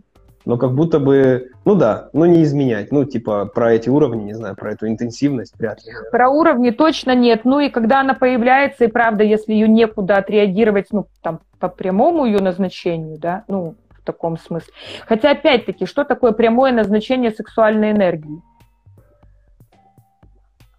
Но 0.44 0.58
как 0.58 0.74
будто 0.74 0.98
бы, 0.98 1.50
ну 1.64 1.74
да, 1.74 2.10
ну 2.12 2.26
не 2.26 2.42
изменять. 2.42 2.92
Ну, 2.92 3.04
типа, 3.04 3.46
про 3.46 3.72
эти 3.72 3.88
уровни, 3.88 4.24
не 4.24 4.34
знаю, 4.34 4.54
про 4.56 4.72
эту 4.72 4.86
интенсивность 4.88 5.54
вряд 5.58 5.78
ли. 5.84 5.92
Про 6.10 6.28
уровни 6.28 6.70
точно 6.70 7.14
нет. 7.14 7.44
Ну 7.44 7.60
и 7.60 7.70
когда 7.70 8.00
она 8.00 8.14
появляется, 8.14 8.84
и 8.84 8.88
правда, 8.88 9.24
если 9.24 9.52
ее 9.52 9.68
некуда 9.68 10.16
отреагировать, 10.16 10.88
ну, 10.92 11.06
там, 11.22 11.40
по 11.58 11.68
прямому 11.68 12.26
ее 12.26 12.38
назначению, 12.38 13.18
да, 13.18 13.44
ну, 13.48 13.76
таком 14.12 14.38
смысле. 14.38 14.72
Хотя, 15.06 15.30
опять-таки, 15.32 15.86
что 15.86 16.04
такое 16.04 16.32
прямое 16.32 16.72
назначение 16.72 17.30
сексуальной 17.30 17.92
энергии? 17.92 18.42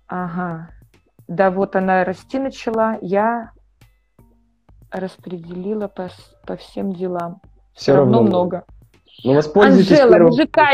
Ага. 0.07 0.69
Да, 1.27 1.49
вот 1.49 1.75
она 1.75 2.03
расти 2.03 2.39
начала, 2.39 2.97
я 3.01 3.51
распределила 4.91 5.87
по, 5.87 6.09
по 6.45 6.57
всем 6.57 6.93
делам. 6.93 7.41
Все 7.73 7.95
равно, 7.95 8.17
равно 8.17 8.27
много. 8.27 8.65
Ну, 9.23 9.35
воспользуйтесь 9.35 9.91
Анжела, 9.91 10.11
первым... 10.11 10.27
мужика... 10.27 10.67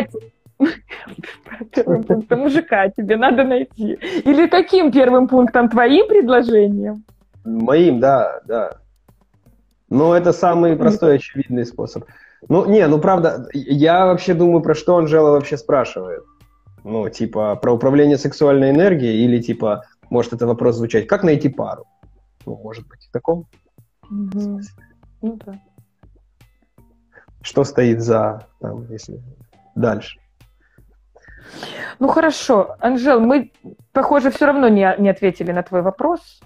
Первым 1.71 2.03
пунктом 2.03 2.39
мужика 2.39 2.89
тебе 2.89 3.15
надо 3.15 3.43
найти. 3.43 3.93
Или 4.25 4.47
каким 4.47 4.91
первым 4.91 5.27
пунктом? 5.27 5.69
Твоим 5.69 6.07
предложением? 6.07 7.03
Моим, 7.45 7.99
да, 7.99 8.41
да. 8.45 8.77
Но 9.89 10.15
это 10.15 10.33
самый 10.33 10.75
простой, 10.75 11.17
очевидный 11.17 11.65
способ. 11.65 12.05
Ну, 12.49 12.65
не, 12.65 12.87
ну 12.87 12.99
правда, 12.99 13.47
я 13.53 14.05
вообще 14.05 14.33
думаю, 14.33 14.61
про 14.61 14.75
что 14.75 14.97
Анжела 14.97 15.31
вообще 15.31 15.57
спрашивает. 15.57 16.23
Ну, 16.83 17.09
типа, 17.09 17.55
про 17.55 17.73
управление 17.73 18.17
сексуальной 18.17 18.71
энергией 18.71 19.25
или, 19.25 19.41
типа, 19.41 19.83
может 20.09 20.33
это 20.33 20.47
вопрос 20.47 20.75
звучать, 20.75 21.07
как 21.07 21.23
найти 21.23 21.49
пару? 21.49 21.85
Ну, 22.45 22.55
может 22.55 22.87
быть, 22.87 23.07
в 23.07 23.11
таком 23.11 23.45
угу. 24.09 24.61
Ну, 25.21 25.39
да. 25.45 25.59
Что 27.41 27.63
стоит 27.63 28.01
за, 28.01 28.47
там, 28.59 28.89
если 28.91 29.21
дальше? 29.75 30.19
Ну, 31.99 32.07
хорошо. 32.07 32.75
Анжел, 32.79 33.19
мы, 33.19 33.51
похоже, 33.91 34.31
все 34.31 34.45
равно 34.45 34.67
не, 34.67 34.95
не 34.99 35.09
ответили 35.09 35.51
на 35.51 35.63
твой 35.63 35.81
вопрос. 35.81 36.41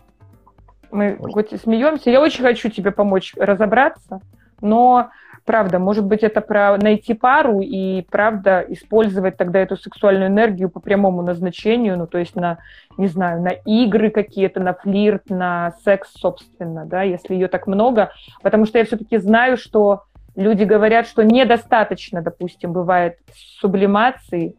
Мы 0.91 1.17
хоть 1.17 1.53
и 1.53 1.57
смеемся. 1.57 2.10
Я 2.10 2.21
очень 2.21 2.43
хочу 2.43 2.69
тебе 2.69 2.91
помочь 2.91 3.33
разобраться, 3.36 4.21
но 4.60 5.10
правда, 5.45 5.79
может 5.79 6.05
быть, 6.05 6.24
это 6.24 6.41
про 6.41 6.77
найти 6.77 7.13
пару 7.13 7.60
и, 7.62 8.01
правда, 8.10 8.63
использовать 8.67 9.38
тогда 9.38 9.60
эту 9.60 9.75
сексуальную 9.77 10.29
энергию 10.29 10.69
по 10.69 10.79
прямому 10.79 11.21
назначению, 11.21 11.98
ну, 11.98 12.07
то 12.07 12.17
есть 12.17 12.36
на, 12.36 12.60
не 12.98 13.07
знаю, 13.07 13.41
на 13.41 13.50
игры 13.50 14.10
какие-то, 14.10 14.60
на 14.60 14.74
флирт, 14.74 15.29
на 15.29 15.71
секс, 15.83 16.12
собственно, 16.13 16.86
да, 16.86 17.03
если 17.03 17.33
ее 17.33 17.48
так 17.48 17.67
много, 17.67 18.12
потому 18.41 18.65
что 18.65 18.77
я 18.77 18.86
все-таки 18.86 19.17
знаю, 19.17 19.57
что 19.57 20.03
люди 20.36 20.63
говорят, 20.63 21.07
что 21.07 21.24
недостаточно, 21.24 22.21
допустим, 22.21 22.74
бывает 22.74 23.17
сублимации. 23.60 24.55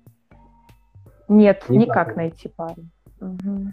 Нет, 1.29 1.65
никак 1.69 2.17
найти 2.17 2.49
пару. 2.49 2.85
Угу. 3.21 3.73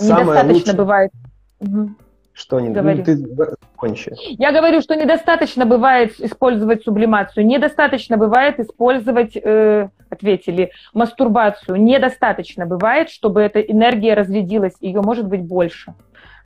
Недостаточно 0.00 0.52
лучшее... 0.52 0.74
бывает. 0.74 1.12
Угу. 1.60 1.90
Что 2.34 2.58
не 2.58 2.70
говори. 2.70 2.98
Ну, 2.98 3.04
ты 3.04 3.56
кончи. 3.76 4.12
Я 4.18 4.50
говорю, 4.50 4.80
что 4.80 4.96
недостаточно 4.96 5.66
бывает 5.66 6.18
использовать 6.18 6.82
сублимацию, 6.82 7.46
недостаточно 7.46 8.16
бывает 8.16 8.58
использовать, 8.58 9.36
э, 9.36 9.88
ответили, 10.10 10.72
мастурбацию. 10.92 11.80
Недостаточно 11.80 12.66
бывает, 12.66 13.08
чтобы 13.08 13.40
эта 13.40 13.60
энергия 13.60 14.14
разрядилась, 14.14 14.74
ее 14.80 15.00
может 15.00 15.28
быть 15.28 15.42
больше. 15.42 15.94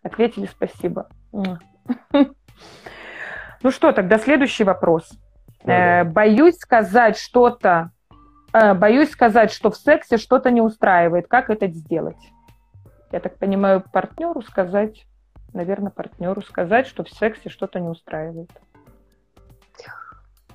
Ответили, 0.02 0.46
спасибо. 0.46 1.08
Ну 1.32 1.58
что, 3.70 3.92
тогда 3.92 4.18
следующий 4.18 4.64
вопрос. 4.64 5.08
Э, 5.64 6.04
боюсь 6.04 6.58
сказать 6.58 7.18
что-то, 7.18 7.90
э, 8.52 8.74
боюсь 8.74 9.10
сказать, 9.10 9.52
что 9.52 9.70
в 9.70 9.76
сексе 9.76 10.18
что-то 10.18 10.50
не 10.50 10.60
устраивает. 10.60 11.28
Как 11.28 11.50
это 11.50 11.66
сделать? 11.66 12.16
Я 13.10 13.20
так 13.20 13.38
понимаю, 13.38 13.82
партнеру 13.92 14.42
сказать, 14.42 15.06
наверное, 15.52 15.90
партнеру 15.90 16.42
сказать, 16.42 16.86
что 16.86 17.04
в 17.04 17.10
сексе 17.10 17.48
что-то 17.48 17.80
не 17.80 17.88
устраивает. 17.88 18.50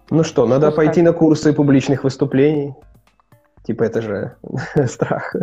Ну 0.10 0.24
что, 0.24 0.46
надо 0.46 0.68
что 0.68 0.78
пойти 0.78 1.02
сказать? 1.02 1.14
на 1.14 1.14
курсы 1.14 1.54
публичных 1.54 2.04
выступлений. 2.04 2.76
Типа 3.64 3.84
это 3.84 4.02
же 4.02 4.36
страх. 4.86 5.36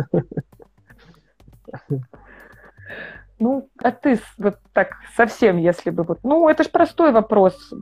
Ну, 3.39 3.67
а 3.81 3.91
ты 3.91 4.19
вот 4.37 4.59
так 4.71 4.97
совсем, 5.15 5.57
если 5.57 5.89
бы 5.89 6.03
вот... 6.03 6.19
Ну, 6.23 6.47
это 6.47 6.63
же 6.63 6.69
простой 6.69 7.11
вопрос. 7.11 7.73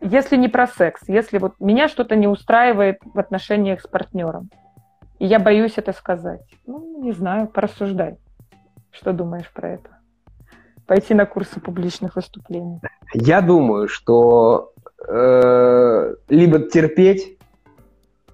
Если 0.00 0.36
не 0.36 0.48
про 0.48 0.66
секс, 0.66 1.02
если 1.06 1.36
вот 1.36 1.60
меня 1.60 1.88
что-то 1.88 2.16
не 2.16 2.26
устраивает 2.26 2.98
в 3.04 3.18
отношениях 3.18 3.82
с 3.82 3.86
партнером, 3.86 4.48
и 5.18 5.26
я 5.26 5.38
боюсь 5.38 5.74
это 5.76 5.92
сказать. 5.92 6.42
Ну, 6.66 7.02
не 7.02 7.12
знаю, 7.12 7.46
порассуждай. 7.46 8.16
Что 8.90 9.12
думаешь 9.12 9.52
про 9.52 9.74
это? 9.74 9.95
Пойти 10.86 11.14
на 11.14 11.26
курсы 11.26 11.60
публичных 11.60 12.16
выступлений. 12.16 12.80
Я 13.12 13.40
думаю, 13.40 13.88
что 13.88 14.72
э, 15.06 16.14
либо 16.28 16.58
терпеть, 16.60 17.38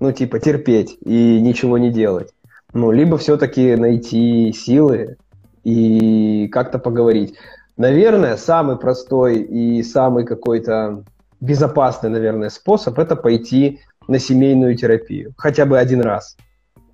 ну, 0.00 0.12
типа 0.12 0.38
терпеть 0.38 0.99
и 1.04 1.40
ничего 1.40 1.78
не 1.78 1.90
делать, 1.90 2.32
ну, 2.75 2.90
либо 2.90 3.16
все-таки 3.16 3.76
найти 3.76 4.52
силы 4.52 5.16
и 5.64 6.49
как-то 6.49 6.78
поговорить. 6.78 7.37
Наверное, 7.76 8.37
самый 8.37 8.76
простой 8.76 9.38
и 9.40 9.82
самый 9.82 10.25
какой-то 10.25 11.04
безопасный, 11.40 12.11
наверное, 12.11 12.50
способ– 12.50 12.99
это 13.00 13.16
пойти 13.16 13.80
на 14.09 14.18
семейную 14.18 14.76
терапию. 14.76 15.32
Хотя 15.37 15.64
бы 15.64 15.78
один 15.78 16.00
раз. 16.00 16.37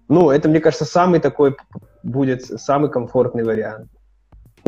Ну, 0.08 0.30
это, 0.30 0.48
мне 0.48 0.60
кажется, 0.60 0.84
самый 0.84 1.20
такой 1.20 1.56
будет 2.02 2.44
самый 2.44 2.90
комфортный 2.90 3.44
вариант. 3.44 3.88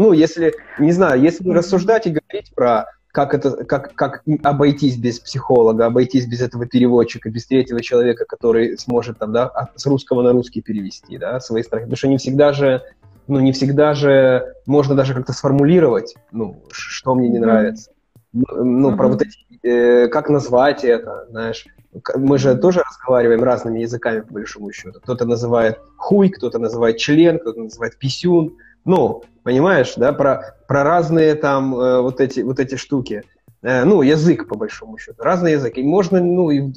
Ну, 0.01 0.13
если, 0.13 0.55
не 0.79 0.93
знаю, 0.93 1.21
если 1.21 1.47
рассуждать 1.51 2.07
и 2.07 2.11
говорить 2.11 2.55
про 2.55 2.87
как 3.13 3.35
это, 3.35 3.65
как, 3.65 3.95
как 3.95 4.23
обойтись 4.43 4.97
без 4.97 5.21
психолога, 5.21 5.85
обойтись 5.85 6.27
без 6.27 6.41
этого 6.41 6.65
переводчика, 6.65 7.29
без 7.29 7.45
третьего 7.45 7.83
человека, 7.83 8.25
который 8.25 8.79
сможет 8.79 9.19
там, 9.19 9.35
да, 9.35 9.69
с 9.77 9.85
русского 9.85 10.23
на 10.23 10.33
русский 10.33 10.63
перевести, 10.63 11.19
да, 11.19 11.39
свои 11.39 11.63
страхи. 11.63 11.85
Потому 11.85 11.99
что 11.99 12.09
не 12.09 12.17
всегда 12.17 12.55
же 12.55 12.81
ну, 13.27 13.41
не 13.41 13.53
всегда 13.53 13.93
же 13.93 14.55
можно 14.65 14.95
даже 14.95 15.13
как-то 15.13 15.35
сформулировать, 15.35 16.15
ну, 16.33 16.63
что 16.71 17.15
мне 17.15 17.29
не 17.29 17.39
нравится. 17.39 17.91
Ну, 18.33 18.45
ну 18.65 18.91
mm-hmm. 18.91 18.97
про 18.97 19.09
вот 19.09 19.21
эти, 19.21 19.37
э, 19.63 20.09
как 20.09 20.31
назвать 20.31 20.83
это, 20.83 21.27
знаешь. 21.29 21.67
Мы 22.15 22.39
же 22.39 22.57
тоже 22.57 22.81
разговариваем 22.81 23.45
разными 23.45 23.81
языками, 23.81 24.21
по 24.21 24.33
большому 24.33 24.73
счету. 24.73 24.99
Кто-то 25.03 25.27
называет 25.27 25.79
хуй, 25.99 26.31
кто-то 26.31 26.59
называет 26.59 26.97
член, 26.97 27.39
кто-то 27.39 27.61
называет 27.61 27.99
писюн. 27.99 28.57
Ну, 28.85 29.23
понимаешь, 29.43 29.95
да, 29.97 30.13
про, 30.13 30.57
про 30.67 30.85
разные 30.85 31.35
там 31.35 31.75
э, 31.75 32.01
вот, 32.01 32.21
эти, 32.21 32.41
вот 32.41 32.61
эти 32.61 32.77
штуки. 32.77 33.23
Э, 33.63 33.85
ну, 33.85 34.03
язык, 34.03 34.49
по 34.49 34.57
большому 34.57 34.99
счету. 34.99 35.23
Разный 35.23 35.53
язык. 35.53 35.77
И 35.77 35.83
можно, 35.83 36.21
ну, 36.21 36.51
и 36.51 36.73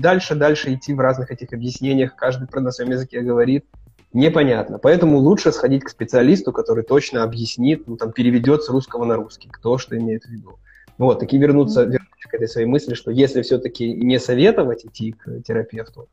дальше, 0.00 0.34
дальше 0.34 0.74
идти 0.74 0.92
в 0.92 1.00
разных 1.00 1.30
этих 1.30 1.52
объяснениях. 1.52 2.14
Каждый 2.14 2.48
на 2.60 2.70
своем 2.70 2.90
языке 2.90 3.20
говорит 3.20 3.64
непонятно. 4.12 4.78
Поэтому 4.78 5.18
лучше 5.18 5.52
сходить 5.52 5.84
к 5.84 5.90
специалисту, 5.90 6.52
который 6.52 6.84
точно 6.84 7.22
объяснит, 7.22 7.86
ну, 7.86 7.96
там, 7.96 8.12
переведет 8.12 8.62
с 8.62 8.68
русского 8.68 9.04
на 9.04 9.16
русский, 9.16 9.48
кто 9.50 9.78
что 9.78 9.96
имеет 9.96 10.24
в 10.24 10.30
виду. 10.30 10.58
Вот, 10.98 11.20
таки 11.20 11.36
вернуться, 11.36 11.82
вернуться 11.82 12.28
к 12.30 12.34
этой 12.34 12.48
своей 12.48 12.66
мысли, 12.66 12.94
что 12.94 13.10
если 13.10 13.42
все-таки 13.42 13.92
не 13.92 14.18
советовать 14.18 14.86
идти 14.86 15.12
к 15.12 15.42
терапевту, 15.42 16.08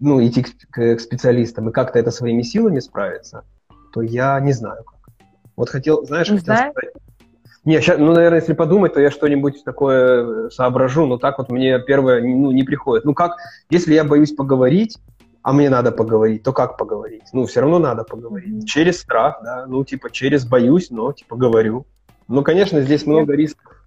ну, 0.00 0.24
идти 0.24 0.42
к, 0.42 0.50
к, 0.70 1.00
специалистам 1.00 1.68
и 1.68 1.72
как-то 1.72 1.98
это 1.98 2.10
своими 2.10 2.42
силами 2.42 2.80
справиться, 2.80 3.44
то 3.92 4.02
я 4.02 4.38
не 4.40 4.52
знаю 4.52 4.84
как. 4.84 4.98
Вот 5.56 5.68
хотел, 5.68 6.04
знаешь, 6.04 6.28
не 6.30 6.38
хотел 6.38 6.54
знаю. 6.54 6.72
сказать... 6.72 6.94
Не, 7.64 7.80
сейчас, 7.80 7.98
ну, 7.98 8.12
наверное, 8.12 8.40
если 8.40 8.52
подумать, 8.52 8.92
то 8.92 9.00
я 9.00 9.10
что-нибудь 9.10 9.64
такое 9.64 10.50
соображу, 10.50 11.06
но 11.06 11.16
так 11.16 11.38
вот 11.38 11.50
мне 11.50 11.78
первое 11.78 12.20
ну, 12.20 12.50
не 12.50 12.62
приходит. 12.62 13.06
Ну, 13.06 13.14
как, 13.14 13.36
если 13.70 13.94
я 13.94 14.04
боюсь 14.04 14.32
поговорить, 14.32 14.98
а 15.42 15.52
мне 15.52 15.70
надо 15.70 15.90
поговорить, 15.90 16.42
то 16.42 16.52
как 16.52 16.76
поговорить? 16.76 17.24
Ну, 17.32 17.46
все 17.46 17.60
равно 17.60 17.78
надо 17.78 18.04
поговорить. 18.04 18.68
Через 18.68 19.00
страх, 19.00 19.40
да, 19.42 19.66
ну, 19.66 19.82
типа, 19.84 20.10
через 20.10 20.46
боюсь, 20.46 20.90
но, 20.90 21.12
типа, 21.12 21.36
говорю. 21.36 21.86
Ну, 22.28 22.42
конечно, 22.42 22.80
здесь 22.82 23.06
много 23.06 23.34
рисков. 23.34 23.83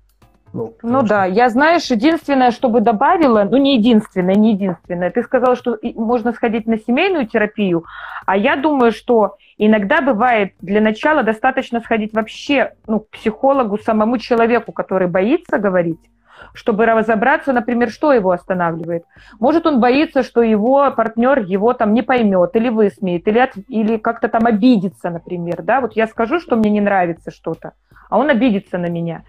Ну, 0.57 0.73
ну 0.81 1.03
да, 1.03 1.25
я, 1.25 1.49
знаешь, 1.49 1.85
единственное, 1.91 2.49
что 2.49 2.69
бы 2.69 2.81
добавила, 2.81 3.43
ну 3.43 3.57
не 3.57 3.77
единственное, 3.77 4.33
не 4.33 4.53
единственное, 4.53 5.11
ты 5.11 5.21
сказала, 5.21 5.55
что 5.55 5.77
можно 5.95 6.33
сходить 6.33 6.65
на 6.65 6.79
семейную 6.79 7.27
терапию, 7.27 7.85
а 8.25 8.35
я 8.35 8.55
думаю, 8.55 8.91
что 8.91 9.37
иногда 9.59 10.01
бывает 10.01 10.53
для 10.59 10.81
начала 10.81 11.21
достаточно 11.21 11.79
сходить 11.79 12.13
вообще 12.13 12.73
ну, 12.87 13.01
к 13.01 13.09
психологу, 13.09 13.77
самому 13.77 14.17
человеку, 14.17 14.71
который 14.71 15.07
боится 15.07 15.59
говорить, 15.59 15.99
чтобы 16.53 16.87
разобраться, 16.87 17.53
например, 17.53 17.91
что 17.91 18.11
его 18.11 18.31
останавливает. 18.31 19.03
Может, 19.39 19.67
он 19.67 19.79
боится, 19.79 20.23
что 20.23 20.41
его 20.41 20.89
партнер 20.89 21.39
его 21.39 21.73
там 21.73 21.93
не 21.93 22.01
поймет 22.01 22.55
или 22.55 22.69
высмеет, 22.69 23.27
или, 23.27 23.37
от, 23.37 23.51
или 23.67 23.97
как-то 23.97 24.27
там 24.27 24.47
обидится, 24.47 25.11
например. 25.11 25.61
Да? 25.61 25.81
Вот 25.81 25.93
я 25.93 26.07
скажу, 26.07 26.39
что 26.39 26.55
мне 26.55 26.71
не 26.71 26.81
нравится 26.81 27.29
что-то, 27.29 27.73
а 28.09 28.17
он 28.17 28.31
обидится 28.31 28.79
на 28.79 28.87
меня. 28.87 29.21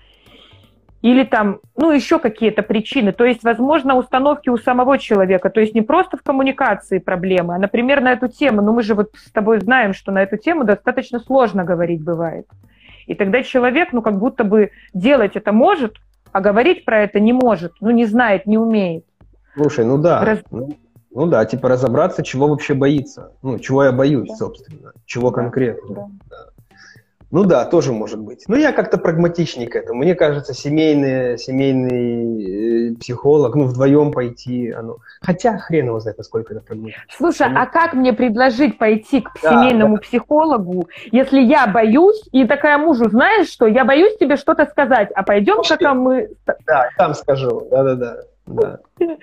Или 1.00 1.22
там, 1.22 1.60
ну, 1.76 1.92
еще 1.92 2.18
какие-то 2.18 2.62
причины. 2.62 3.12
То 3.12 3.24
есть, 3.24 3.44
возможно, 3.44 3.96
установки 3.96 4.48
у 4.48 4.56
самого 4.56 4.98
человека. 4.98 5.48
То 5.48 5.60
есть 5.60 5.74
не 5.74 5.82
просто 5.82 6.16
в 6.16 6.22
коммуникации 6.22 6.98
проблемы, 6.98 7.54
а, 7.54 7.58
например, 7.58 8.00
на 8.00 8.12
эту 8.12 8.28
тему. 8.28 8.62
Ну, 8.62 8.72
мы 8.72 8.82
же 8.82 8.94
вот 8.94 9.10
с 9.14 9.30
тобой 9.30 9.60
знаем, 9.60 9.94
что 9.94 10.10
на 10.10 10.22
эту 10.22 10.36
тему 10.36 10.64
достаточно 10.64 11.20
сложно 11.20 11.64
говорить 11.64 12.02
бывает. 12.02 12.46
И 13.06 13.14
тогда 13.14 13.42
человек, 13.42 13.92
ну, 13.92 14.02
как 14.02 14.18
будто 14.18 14.42
бы 14.42 14.70
делать 14.92 15.36
это 15.36 15.52
может, 15.52 15.96
а 16.32 16.40
говорить 16.40 16.84
про 16.84 17.00
это 17.00 17.20
не 17.20 17.32
может, 17.32 17.72
ну, 17.80 17.90
не 17.90 18.04
знает, 18.04 18.46
не 18.46 18.58
умеет. 18.58 19.04
Слушай, 19.54 19.84
ну 19.84 19.98
да, 19.98 20.24
Раз... 20.24 20.40
ну, 20.50 20.76
ну 21.10 21.26
да, 21.26 21.44
типа 21.44 21.68
разобраться, 21.68 22.22
чего 22.22 22.48
вообще 22.48 22.74
боится, 22.74 23.32
ну, 23.42 23.58
чего 23.58 23.84
я 23.84 23.92
боюсь, 23.92 24.28
да. 24.28 24.36
собственно, 24.36 24.92
чего 25.06 25.30
да. 25.30 25.36
конкретно. 25.36 25.94
Да. 25.94 26.08
Да. 26.28 26.46
Ну 27.30 27.44
да, 27.44 27.66
тоже 27.66 27.92
может 27.92 28.20
быть. 28.20 28.44
Но 28.48 28.56
я 28.56 28.72
как-то 28.72 28.96
прагматичнее 28.96 29.68
к 29.68 29.76
этому. 29.76 30.00
Мне 30.00 30.14
кажется, 30.14 30.54
семейный, 30.54 31.36
семейный 31.36 32.92
э, 32.92 32.94
психолог, 32.96 33.54
ну, 33.54 33.64
вдвоем 33.64 34.12
пойти, 34.12 34.70
оно... 34.70 34.96
Хотя 35.20 35.58
хрен 35.58 35.86
его 35.86 36.00
знает, 36.00 36.16
насколько 36.16 36.54
это 36.54 36.62
прагматично. 36.62 37.02
Слушай, 37.14 37.48
а 37.54 37.66
как 37.66 37.92
мне 37.92 38.14
предложить 38.14 38.78
пойти 38.78 39.20
к 39.20 39.30
да, 39.42 39.50
семейному 39.50 39.96
да. 39.96 40.00
психологу, 40.00 40.88
если 41.12 41.40
я 41.40 41.66
боюсь, 41.66 42.22
и 42.32 42.46
такая 42.46 42.78
мужу, 42.78 43.10
знаешь 43.10 43.48
что, 43.48 43.66
я 43.66 43.84
боюсь 43.84 44.16
тебе 44.16 44.36
что-то 44.36 44.64
сказать, 44.64 45.10
а 45.14 45.22
пойдем-ка 45.22 45.94
мы... 45.94 46.30
Да, 46.66 46.88
там 46.96 47.14
скажу, 47.14 47.68
да-да-да. 47.70 48.22
Да. 48.46 48.80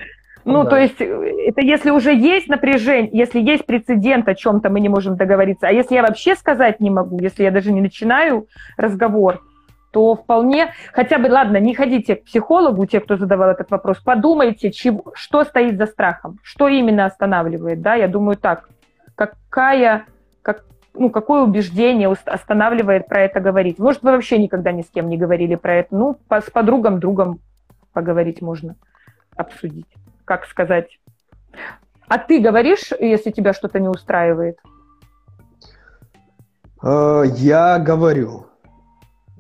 Ну, 0.46 0.64
да. 0.64 0.70
то 0.70 0.76
есть, 0.78 1.02
э, 1.02 1.06
это 1.48 1.62
если 1.62 1.90
уже 1.90 2.14
есть 2.14 2.48
напряжение, 2.48 3.10
если 3.12 3.42
есть 3.42 3.66
прецедент 3.66 4.28
о 4.30 4.36
чем-то, 4.36 4.70
мы 4.70 4.80
не 4.80 4.90
можем 4.90 5.18
договориться. 5.18 5.68
А 5.68 5.72
если 5.72 5.96
я 5.96 6.04
вообще 6.04 6.36
сказать 6.36 6.80
не 6.80 6.92
могу, 6.92 7.20
если 7.20 7.44
я 7.44 7.52
даже 7.52 7.72
не 7.72 7.82
начинаю 7.82 8.48
разговор, 8.78 9.42
то 9.92 10.16
вполне, 10.16 10.74
хотя 10.94 11.18
бы, 11.18 11.28
ладно, 11.30 11.58
не 11.58 11.74
ходите 11.74 12.18
к 12.18 12.26
психологу, 12.26 12.86
те, 12.86 13.00
кто 13.00 13.18
задавал 13.18 13.50
этот 13.50 13.72
вопрос, 13.72 13.98
подумайте, 14.00 14.72
чего, 14.72 15.12
что 15.16 15.44
стоит 15.46 15.78
за 15.78 15.88
страхом, 15.88 16.38
что 16.44 16.68
именно 16.68 17.06
останавливает, 17.06 17.82
да, 17.82 17.96
я 17.96 18.08
думаю 18.08 18.38
так, 18.38 18.70
какая, 19.16 20.06
как, 20.44 20.66
ну, 20.94 21.10
какое 21.10 21.42
убеждение 21.42 22.14
останавливает 22.26 23.08
про 23.08 23.22
это 23.22 23.40
говорить. 23.40 23.80
Может, 23.80 24.04
вы 24.04 24.12
вообще 24.12 24.38
никогда 24.38 24.72
ни 24.72 24.84
с 24.84 24.90
кем 24.90 25.10
не 25.10 25.18
говорили 25.18 25.56
про 25.56 25.78
это, 25.78 25.96
ну, 25.96 26.18
по, 26.28 26.42
с 26.42 26.52
подругам, 26.52 27.00
другом 27.00 27.40
поговорить 27.94 28.42
можно, 28.42 28.76
обсудить 29.36 29.88
как 30.26 30.46
сказать. 30.46 31.00
А 32.08 32.18
ты 32.18 32.40
говоришь, 32.40 32.92
если 33.00 33.32
тебя 33.32 33.54
что-то 33.54 33.80
не 33.80 33.88
устраивает? 33.88 34.58
Э, 36.84 37.24
я 37.36 37.80
говорю. 37.80 38.48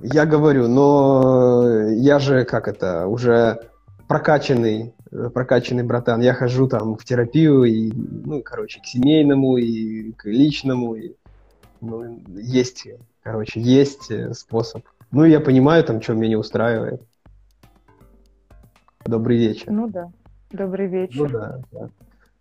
Я 0.02 0.26
говорю, 0.26 0.67
но 0.67 1.89
я 1.89 2.19
же, 2.19 2.43
как 2.45 2.67
это, 2.67 3.08
уже 3.08 3.60
прокачанный, 4.08 4.93
прокачанный 5.34 5.84
братан. 5.84 6.21
Я 6.21 6.34
хожу 6.34 6.67
там 6.67 6.95
в 6.95 7.06
терапию, 7.06 7.63
и, 7.63 7.91
ну, 7.93 8.41
короче, 8.43 8.82
к 8.82 8.86
семейному, 8.86 9.58
и 9.58 10.12
к 10.13 10.26
личному, 10.26 10.95
и 10.95 11.13
ну, 11.82 12.19
есть, 12.36 12.88
короче, 13.24 13.62
есть 13.62 14.12
способ. 14.36 14.84
Ну, 15.12 15.24
я 15.24 15.39
понимаю, 15.39 15.84
там, 15.84 16.02
что 16.02 16.13
меня 16.13 16.30
не 16.30 16.36
устраивает. 16.36 17.02
Добрый 19.06 19.38
вечер. 19.38 19.71
Ну 19.71 19.88
да, 19.88 20.10
добрый 20.56 20.88
вечер. 20.88 21.30
Ну 21.32 21.39
да, 21.39 21.60
да. 21.72 21.89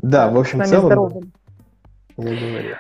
Да, 0.03 0.31
в 0.31 0.39
общем, 0.39 0.61
в 0.61 0.67
целом... 0.67 1.33
Я 2.17 2.25
говорю. 2.25 2.77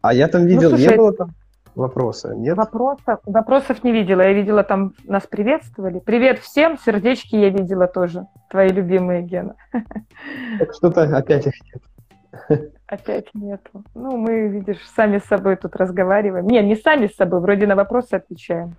А 0.00 0.14
я 0.14 0.28
там 0.28 0.46
видел, 0.46 0.70
ну, 0.70 0.76
слушай, 0.76 0.90
не 0.90 0.96
было 0.96 1.12
там 1.12 1.30
вопроса, 1.74 2.34
нет? 2.34 2.56
Вопросов, 2.56 3.20
вопросов 3.24 3.84
не 3.84 3.92
видела. 3.92 4.22
Я 4.22 4.32
видела, 4.32 4.64
там 4.64 4.94
нас 5.04 5.26
приветствовали. 5.26 6.00
Привет 6.00 6.40
всем, 6.40 6.78
сердечки 6.78 7.36
я 7.36 7.50
видела 7.50 7.86
тоже. 7.86 8.26
Твои 8.50 8.68
любимые, 8.68 9.22
Гена. 9.22 9.54
Так 10.58 10.74
что-то 10.74 11.02
опять 11.02 11.46
их 11.46 11.54
нет. 11.72 12.70
Опять 12.86 13.34
нету. 13.34 13.84
Ну, 13.94 14.16
мы, 14.16 14.48
видишь, 14.48 14.86
сами 14.96 15.18
с 15.18 15.24
собой 15.24 15.56
тут 15.56 15.76
разговариваем. 15.76 16.46
Не, 16.46 16.62
не 16.62 16.76
сами 16.76 17.06
с 17.06 17.16
собой, 17.16 17.40
вроде 17.40 17.66
на 17.66 17.76
вопросы 17.76 18.14
отвечаем. 18.14 18.74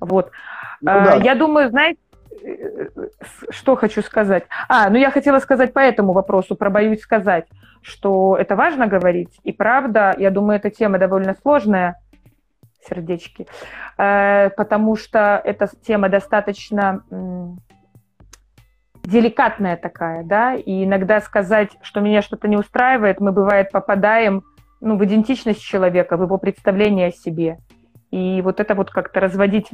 Вот. 0.00 0.30
Ну, 0.80 0.90
а, 0.90 1.04
да. 1.04 1.14
Я 1.16 1.34
думаю, 1.34 1.70
знаете, 1.70 2.00
что 3.50 3.76
хочу 3.76 4.02
сказать? 4.02 4.44
А, 4.68 4.88
ну 4.90 4.96
я 4.96 5.10
хотела 5.10 5.38
сказать 5.38 5.72
по 5.72 5.78
этому 5.78 6.12
вопросу, 6.12 6.56
про 6.56 6.70
боюсь 6.70 7.00
сказать, 7.00 7.46
что 7.82 8.36
это 8.38 8.56
важно 8.56 8.86
говорить. 8.86 9.38
И 9.44 9.52
правда, 9.52 10.14
я 10.18 10.30
думаю, 10.30 10.58
эта 10.58 10.70
тема 10.70 10.98
довольно 10.98 11.34
сложная, 11.42 12.00
сердечки, 12.88 13.46
э, 13.98 14.50
потому 14.50 14.96
что 14.96 15.40
эта 15.44 15.68
тема 15.86 16.08
достаточно 16.08 17.02
деликатная 19.02 19.76
такая, 19.76 20.24
да, 20.24 20.54
и 20.54 20.84
иногда 20.84 21.20
сказать, 21.20 21.76
что 21.82 22.00
меня 22.00 22.22
что-то 22.22 22.48
не 22.48 22.56
устраивает, 22.56 23.20
мы, 23.20 23.32
бывает, 23.32 23.70
попадаем 23.70 24.42
ну, 24.80 24.96
в 24.96 25.04
идентичность 25.04 25.62
человека, 25.62 26.16
в 26.16 26.22
его 26.22 26.38
представление 26.38 27.08
о 27.08 27.12
себе. 27.12 27.58
И 28.14 28.42
вот 28.42 28.60
это 28.60 28.76
вот 28.76 28.90
как-то 28.90 29.18
разводить 29.18 29.70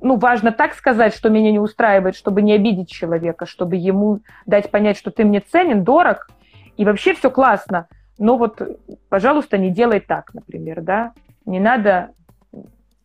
ну, 0.00 0.16
важно 0.16 0.52
так 0.52 0.72
сказать, 0.72 1.14
что 1.14 1.28
меня 1.28 1.52
не 1.52 1.58
устраивает, 1.58 2.16
чтобы 2.16 2.40
не 2.40 2.54
обидеть 2.54 2.90
человека, 2.90 3.44
чтобы 3.44 3.76
ему 3.76 4.20
дать 4.46 4.70
понять, 4.70 4.96
что 4.96 5.10
ты 5.10 5.22
мне 5.22 5.40
ценен, 5.40 5.84
дорог, 5.84 6.28
и 6.78 6.86
вообще 6.86 7.12
все 7.12 7.30
классно. 7.30 7.88
Но 8.18 8.38
вот, 8.38 8.62
пожалуйста, 9.10 9.58
не 9.58 9.70
делай 9.70 10.00
так, 10.00 10.32
например, 10.32 10.80
да. 10.80 11.12
Не 11.44 11.60
надо 11.60 12.12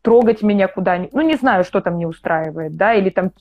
трогать 0.01 0.43
меня 0.43 0.69
куда-нибудь. 0.69 1.11
Ну, 1.11 1.21
не 1.23 1.35
знаю, 1.35 1.65
что 1.65 1.81
там 1.81 1.97
не 1.97 2.05
устраивает, 2.05 2.77
да, 2.77 2.93
или 2.93 3.09
там 3.09 3.31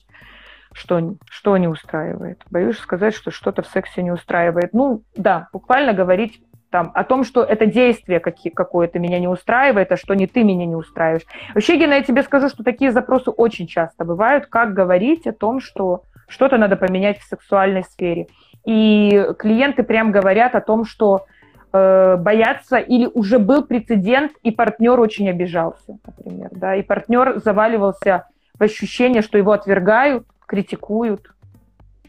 что, 0.73 1.15
что 1.29 1.55
не 1.55 1.69
устраивает. 1.69 2.43
Боюсь 2.51 2.77
сказать, 2.79 3.13
что 3.15 3.31
что-то 3.31 3.61
в 3.61 3.67
сексе 3.67 4.03
не 4.03 4.11
устраивает. 4.11 4.73
Ну, 4.73 5.03
да, 5.15 5.47
буквально 5.53 5.93
говорить 5.93 6.43
там, 6.69 6.91
о 6.93 7.03
том, 7.03 7.23
что 7.23 7.43
это 7.43 7.65
действие 7.65 8.19
какое-то 8.19 8.99
меня 8.99 9.19
не 9.19 9.27
устраивает, 9.27 9.91
а 9.91 9.97
что 9.97 10.13
не 10.13 10.27
ты 10.27 10.43
меня 10.43 10.65
не 10.65 10.75
устраиваешь. 10.75 11.25
Вообще, 11.53 11.77
Гена, 11.77 11.95
я 11.95 12.03
тебе 12.03 12.23
скажу, 12.23 12.49
что 12.49 12.63
такие 12.63 12.91
запросы 12.91 13.31
очень 13.31 13.67
часто 13.67 14.05
бывают, 14.05 14.45
как 14.45 14.73
говорить 14.73 15.25
о 15.25 15.33
том, 15.33 15.59
что 15.59 16.03
что-то 16.27 16.57
надо 16.57 16.75
поменять 16.75 17.19
в 17.19 17.23
сексуальной 17.23 17.83
сфере. 17.83 18.27
И 18.65 19.25
клиенты 19.39 19.83
прям 19.83 20.11
говорят 20.11 20.53
о 20.53 20.61
том, 20.61 20.85
что 20.85 21.25
э, 21.73 22.17
боятся 22.17 22.77
или 22.77 23.07
уже 23.07 23.39
был 23.39 23.65
прецедент, 23.65 24.33
и 24.43 24.51
партнер 24.51 24.99
очень 24.99 25.29
обижался, 25.29 25.97
например, 26.05 26.49
да, 26.51 26.75
и 26.75 26.83
партнер 26.83 27.39
заваливался 27.39 28.27
в 28.59 28.63
ощущение, 28.63 29.23
что 29.23 29.37
его 29.37 29.53
отвергают, 29.53 30.27
критикуют. 30.45 31.31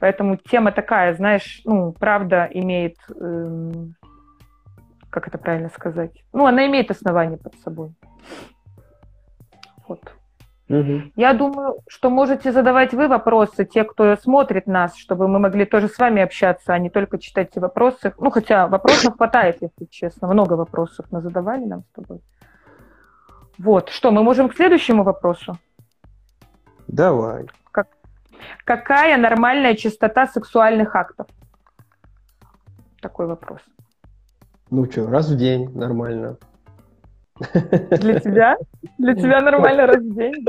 Поэтому 0.01 0.37
тема 0.37 0.73
такая, 0.73 1.15
знаешь, 1.15 1.61
ну, 1.65 1.93
правда 1.93 2.49
имеет 2.53 2.97
э, 3.15 3.73
как 5.11 5.29
это 5.29 5.39
правильно 5.39 5.69
сказать? 5.69 6.13
Ну, 6.33 6.47
она 6.47 6.67
имеет 6.67 6.91
основание 6.91 7.39
под 7.39 7.55
собой. 7.61 7.93
Вот. 9.87 10.01
Угу. 10.69 11.13
Я 11.17 11.33
думаю, 11.35 11.79
что 11.89 12.11
можете 12.11 12.53
задавать 12.53 12.95
вы 12.95 13.09
вопросы, 13.09 13.65
те, 13.65 13.83
кто 13.83 14.15
смотрит 14.15 14.69
нас, 14.69 14.97
чтобы 14.97 15.27
мы 15.27 15.41
могли 15.41 15.65
тоже 15.65 15.89
с 15.89 15.99
вами 15.99 16.23
общаться, 16.23 16.73
а 16.73 16.79
не 16.79 16.91
только 16.91 17.19
читать 17.19 17.49
эти 17.51 17.59
вопросы. 17.59 18.15
Ну, 18.19 18.31
хотя 18.31 18.69
вопросов 18.69 19.17
хватает, 19.17 19.59
если 19.61 19.87
честно. 19.87 20.29
Много 20.29 20.55
вопросов 20.55 21.07
мы 21.11 21.21
задавали 21.21 21.65
нам 21.65 21.83
с 21.83 21.95
тобой. 21.95 22.21
Вот. 23.59 23.89
Что, 23.89 24.13
мы 24.13 24.23
можем 24.23 24.49
к 24.49 24.55
следующему 24.55 25.03
вопросу? 25.03 25.59
Давай. 26.87 27.47
Как, 27.73 27.89
какая 28.65 29.19
нормальная 29.19 29.75
частота 29.75 30.29
сексуальных 30.29 30.95
актов? 30.95 31.27
Такой 33.03 33.27
вопрос. 33.27 33.61
Ну 34.71 34.89
что, 34.91 35.07
раз 35.09 35.29
в 35.29 35.37
день 35.37 35.69
нормально. 35.75 36.37
Для 37.91 38.21
тебя? 38.21 38.57
Для 38.99 39.15
тебя 39.15 39.41
нормально 39.41 39.87
раз 39.87 39.97
в 39.97 40.15
день? 40.15 40.47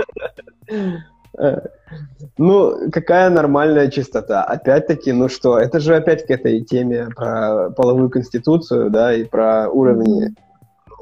Ну, 2.37 2.91
какая 2.91 3.29
нормальная 3.29 3.89
чистота? 3.89 4.43
Опять-таки, 4.43 5.11
ну 5.11 5.27
что, 5.27 5.57
это 5.57 5.79
же 5.79 5.95
опять 5.95 6.25
к 6.27 6.29
этой 6.29 6.61
теме 6.61 7.07
про 7.15 7.71
половую 7.71 8.09
конституцию, 8.09 8.91
да, 8.91 9.13
и 9.13 9.23
про 9.23 9.69
уровни. 9.69 10.35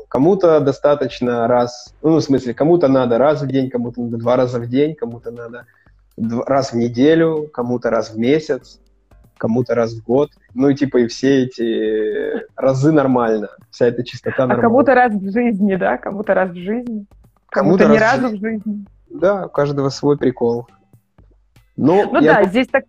Кому-то 0.08 0.60
достаточно 0.62 1.47
раз, 1.47 1.93
ну, 2.01 2.15
в 2.15 2.21
смысле, 2.21 2.53
кому-то 2.53 2.88
надо 2.88 3.17
раз 3.17 3.41
в 3.41 3.47
день, 3.47 3.69
кому-то 3.69 4.01
надо 4.01 4.17
два 4.17 4.38
раза 4.38 4.60
в 4.60 4.67
день, 4.67 4.95
кому-то 4.95 5.32
надо 5.32 5.65
раз 6.17 6.71
в 6.71 6.77
неделю, 6.77 7.49
кому-то 7.51 7.89
раз 7.89 8.12
в 8.12 8.17
месяц 8.17 8.79
кому-то 9.39 9.73
раз 9.73 9.93
в 9.93 10.04
год. 10.04 10.30
Ну 10.54 10.69
и 10.69 10.75
типа 10.75 10.97
и 10.97 11.08
все 11.08 11.45
эти 11.45 12.45
разы 12.56 12.91
нормально, 12.91 13.49
вся 13.71 13.88
эта 13.88 14.04
чистота 14.04 14.45
нормально. 14.45 14.62
А 14.62 14.69
кому-то 14.69 14.93
раз 14.93 15.13
в 15.13 15.32
жизни, 15.32 15.75
да? 15.75 15.97
Кому-то 15.97 16.34
раз 16.36 16.52
в 16.52 16.56
жизни. 16.56 17.06
Кому-то, 17.49 17.84
кому 17.86 17.95
ни 17.95 17.99
раз 17.99 18.21
разу 18.21 18.36
в 18.36 18.39
жизни. 18.39 18.86
Да, 19.10 19.47
у 19.47 19.49
каждого 19.49 19.89
свой 19.89 20.17
прикол. 20.17 20.67
Ну, 21.75 22.12
ну 22.12 22.21
да, 22.21 22.43
здесь 22.43 22.67
так... 22.67 22.84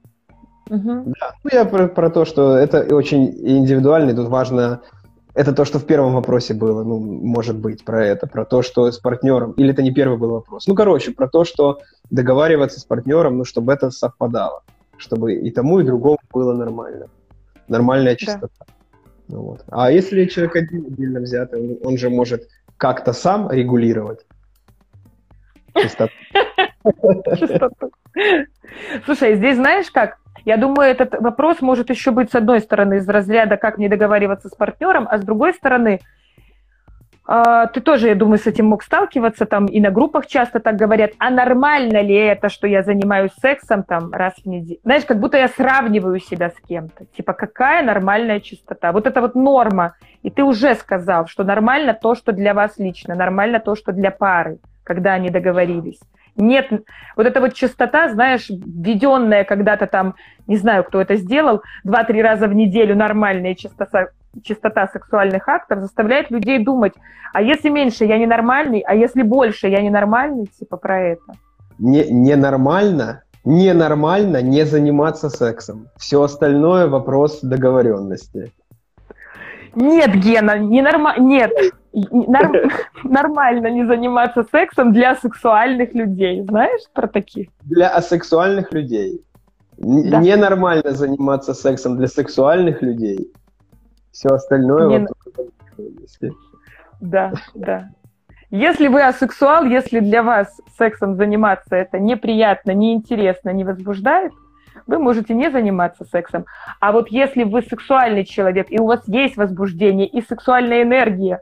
Угу. 0.68 1.14
Да. 1.18 1.32
Ну, 1.44 1.50
я 1.52 1.64
про, 1.64 1.88
про 1.88 2.10
то, 2.10 2.24
что 2.24 2.56
это 2.56 2.94
очень 2.94 3.24
индивидуально, 3.26 4.10
и 4.10 4.14
тут 4.14 4.28
важно... 4.28 4.82
Это 5.32 5.52
то, 5.52 5.64
что 5.64 5.78
в 5.78 5.86
первом 5.86 6.12
вопросе 6.14 6.54
было, 6.54 6.82
ну, 6.82 6.98
может 6.98 7.56
быть, 7.56 7.84
про 7.84 8.04
это, 8.04 8.26
про 8.26 8.44
то, 8.44 8.62
что 8.62 8.90
с 8.90 8.98
партнером, 8.98 9.52
или 9.52 9.70
это 9.70 9.80
не 9.80 9.92
первый 9.92 10.18
был 10.18 10.30
вопрос. 10.30 10.66
Ну, 10.66 10.74
короче, 10.74 11.12
про 11.12 11.28
то, 11.28 11.44
что 11.44 11.78
договариваться 12.10 12.80
с 12.80 12.84
партнером, 12.84 13.38
ну, 13.38 13.44
чтобы 13.44 13.72
это 13.72 13.90
совпадало 13.90 14.62
чтобы 15.00 15.34
и 15.34 15.50
тому, 15.50 15.80
и 15.80 15.84
другому 15.84 16.18
было 16.32 16.54
нормально. 16.54 17.08
Нормальная 17.68 18.16
чистота. 18.16 18.48
Да. 18.60 18.66
Ну, 19.28 19.42
вот. 19.42 19.64
А 19.68 19.90
если 19.90 20.26
человек 20.26 20.56
один 20.56 20.86
отдельно 20.86 21.20
взятый, 21.20 21.60
он, 21.60 21.78
он 21.82 21.98
же 21.98 22.10
может 22.10 22.48
как-то 22.76 23.12
сам 23.12 23.50
регулировать 23.50 24.26
чистоту. 25.74 26.12
Слушай, 29.04 29.36
здесь 29.36 29.56
знаешь 29.56 29.90
как? 29.90 30.18
Я 30.44 30.56
думаю, 30.56 30.90
этот 30.90 31.14
вопрос 31.20 31.60
может 31.60 31.90
еще 31.90 32.10
быть 32.10 32.30
с 32.30 32.34
одной 32.34 32.60
стороны 32.60 32.96
из 32.96 33.08
разряда, 33.08 33.56
как 33.56 33.78
не 33.78 33.88
договариваться 33.88 34.48
с 34.48 34.54
партнером, 34.54 35.06
а 35.10 35.18
с 35.18 35.22
другой 35.22 35.54
стороны, 35.54 36.00
ты 37.72 37.80
тоже, 37.80 38.08
я 38.08 38.14
думаю, 38.16 38.38
с 38.38 38.46
этим 38.48 38.66
мог 38.66 38.82
сталкиваться, 38.82 39.46
там 39.46 39.66
и 39.66 39.80
на 39.80 39.90
группах 39.90 40.26
часто 40.26 40.58
так 40.58 40.76
говорят, 40.76 41.12
а 41.18 41.30
нормально 41.30 42.00
ли 42.02 42.14
это, 42.14 42.48
что 42.48 42.66
я 42.66 42.82
занимаюсь 42.82 43.30
сексом 43.40 43.84
там 43.84 44.12
раз 44.12 44.34
в 44.42 44.46
неделю? 44.46 44.80
Знаешь, 44.82 45.04
как 45.04 45.20
будто 45.20 45.38
я 45.38 45.46
сравниваю 45.46 46.18
себя 46.18 46.50
с 46.50 46.56
кем-то. 46.68 47.04
Типа, 47.16 47.32
какая 47.32 47.84
нормальная 47.84 48.40
чистота? 48.40 48.90
Вот 48.90 49.06
это 49.06 49.20
вот 49.20 49.36
норма. 49.36 49.94
И 50.22 50.30
ты 50.30 50.42
уже 50.42 50.74
сказал, 50.74 51.28
что 51.28 51.44
нормально 51.44 51.94
то, 51.94 52.16
что 52.16 52.32
для 52.32 52.52
вас 52.52 52.78
лично, 52.78 53.14
нормально 53.14 53.60
то, 53.60 53.76
что 53.76 53.92
для 53.92 54.10
пары, 54.10 54.58
когда 54.82 55.12
они 55.12 55.30
договорились. 55.30 56.00
Нет, 56.36 56.70
вот 57.16 57.26
эта 57.26 57.40
вот 57.40 57.54
частота, 57.54 58.08
знаешь, 58.10 58.48
введенная 58.48 59.44
когда-то 59.44 59.86
там, 59.86 60.14
не 60.46 60.56
знаю, 60.56 60.84
кто 60.84 61.00
это 61.00 61.16
сделал, 61.16 61.62
два-три 61.84 62.22
раза 62.22 62.46
в 62.46 62.54
неделю 62.54 62.96
нормальная 62.96 63.54
частота, 63.54 64.08
частота 64.42 64.88
сексуальных 64.88 65.48
актов 65.48 65.80
заставляет 65.80 66.30
людей 66.30 66.64
думать, 66.64 66.94
а 67.32 67.42
если 67.42 67.68
меньше, 67.68 68.04
я 68.04 68.18
ненормальный, 68.18 68.80
а 68.80 68.94
если 68.94 69.22
больше, 69.22 69.68
я 69.68 69.82
ненормальный, 69.82 70.46
типа 70.46 70.76
про 70.76 71.00
это. 71.00 71.32
Не, 71.78 72.04
ненормально, 72.10 73.22
ненормально 73.44 74.42
не 74.42 74.64
заниматься 74.64 75.30
сексом. 75.30 75.88
Все 75.96 76.22
остальное 76.22 76.88
вопрос 76.88 77.40
договоренности. 77.40 78.52
Нет, 79.74 80.14
Гена, 80.16 80.58
не 80.58 80.82
норма... 80.82 81.14
нет, 81.18 81.52
норм... 81.92 82.70
нормально 83.04 83.68
не 83.68 83.86
заниматься 83.86 84.44
сексом 84.50 84.92
для 84.92 85.16
сексуальных 85.16 85.94
людей. 85.94 86.42
Знаешь 86.42 86.82
про 86.92 87.06
таких? 87.06 87.48
Для 87.62 87.88
асексуальных 87.88 88.72
людей. 88.72 89.24
Да. 89.76 90.20
Ненормально 90.20 90.90
заниматься 90.92 91.54
сексом 91.54 91.96
для 91.96 92.06
сексуальных 92.06 92.82
людей. 92.82 93.32
Все 94.12 94.28
остальное... 94.28 94.88
Не... 94.88 95.06
Вот, 95.36 96.34
да, 97.00 97.32
да. 97.54 97.88
Если 98.50 98.88
вы 98.88 99.02
асексуал, 99.02 99.64
если 99.64 100.00
для 100.00 100.22
вас 100.22 100.60
сексом 100.76 101.14
заниматься 101.14 101.76
это 101.76 101.98
неприятно, 101.98 102.72
неинтересно, 102.72 103.50
не 103.50 103.64
возбуждает, 103.64 104.32
вы 104.86 104.98
можете 104.98 105.34
не 105.34 105.50
заниматься 105.50 106.04
сексом. 106.04 106.46
А 106.80 106.92
вот 106.92 107.08
если 107.08 107.44
вы 107.44 107.62
сексуальный 107.62 108.24
человек, 108.24 108.66
и 108.70 108.78
у 108.78 108.86
вас 108.86 109.02
есть 109.06 109.36
возбуждение 109.36 110.06
и 110.06 110.20
сексуальная 110.20 110.82
энергия, 110.82 111.40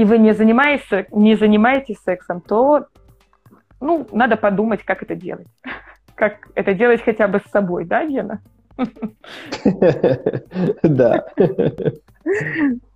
и 0.00 0.04
вы 0.04 0.16
не 0.16 0.32
занимаетесь, 0.32 1.06
не 1.12 1.36
занимаетесь 1.36 1.98
сексом, 1.98 2.40
то 2.40 2.86
ну, 3.82 4.06
надо 4.12 4.36
подумать, 4.36 4.82
как 4.82 5.02
это 5.02 5.14
делать. 5.14 5.48
Как 6.14 6.48
это 6.54 6.74
делать 6.74 7.02
хотя 7.02 7.28
бы 7.28 7.40
с 7.40 7.50
собой, 7.50 7.84
да, 7.84 8.04
Гена? 8.04 8.40
Да. 10.82 11.26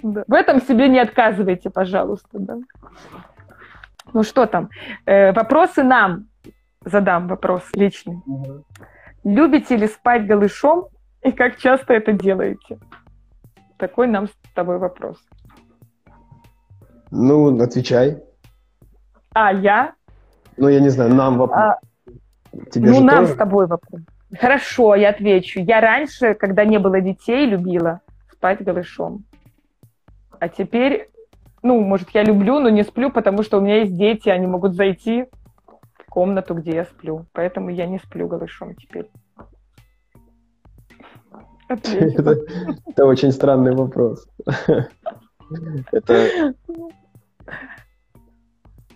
В 0.02 0.34
этом 0.34 0.60
себе 0.62 0.88
не 0.88 0.98
отказывайте, 0.98 1.70
пожалуйста. 1.70 2.38
Да. 2.38 2.56
Ну 4.12 4.22
что 4.22 4.46
там? 4.46 4.68
Э, 5.06 5.32
вопросы 5.32 5.82
нам. 5.82 6.26
Задам 6.84 7.28
вопрос 7.28 7.62
личный. 7.74 8.22
Любите 9.24 9.76
ли 9.76 9.88
спать 9.88 10.26
голышом 10.26 10.88
и 11.22 11.32
как 11.32 11.56
часто 11.56 11.94
это 11.94 12.12
делаете? 12.12 12.78
Такой 13.78 14.06
нам 14.06 14.26
с 14.26 14.32
тобой 14.54 14.78
вопрос. 14.78 15.16
Ну, 17.16 17.62
отвечай. 17.62 18.22
А, 19.34 19.52
я? 19.52 19.94
Ну, 20.56 20.68
я 20.68 20.80
не 20.80 20.88
знаю, 20.88 21.14
нам 21.14 21.38
вопрос. 21.38 21.58
А, 21.58 21.78
Тебе 22.70 22.90
ну, 22.90 23.04
нам 23.04 23.24
тоже? 23.24 23.34
с 23.34 23.36
тобой 23.36 23.66
вопрос. 23.66 24.02
Хорошо, 24.36 24.96
я 24.96 25.10
отвечу. 25.10 25.60
Я 25.60 25.80
раньше, 25.80 26.34
когда 26.34 26.64
не 26.64 26.78
было 26.78 27.00
детей, 27.00 27.46
любила 27.46 28.00
спать 28.32 28.64
голышом. 28.64 29.24
А 30.40 30.48
теперь, 30.48 31.08
ну, 31.62 31.80
может, 31.80 32.10
я 32.10 32.24
люблю, 32.24 32.58
но 32.58 32.68
не 32.68 32.82
сплю, 32.82 33.10
потому 33.10 33.44
что 33.44 33.58
у 33.58 33.60
меня 33.60 33.80
есть 33.82 33.96
дети, 33.96 34.28
они 34.28 34.46
могут 34.48 34.74
зайти 34.74 35.26
в 35.94 36.10
комнату, 36.10 36.54
где 36.54 36.72
я 36.72 36.84
сплю. 36.84 37.26
Поэтому 37.32 37.70
я 37.70 37.86
не 37.86 37.98
сплю 37.98 38.26
голышом 38.26 38.74
теперь. 38.74 39.08
Это, 41.68 42.36
это 42.86 43.06
очень 43.06 43.32
странный 43.32 43.74
вопрос. 43.74 44.28
Это... 45.92 46.54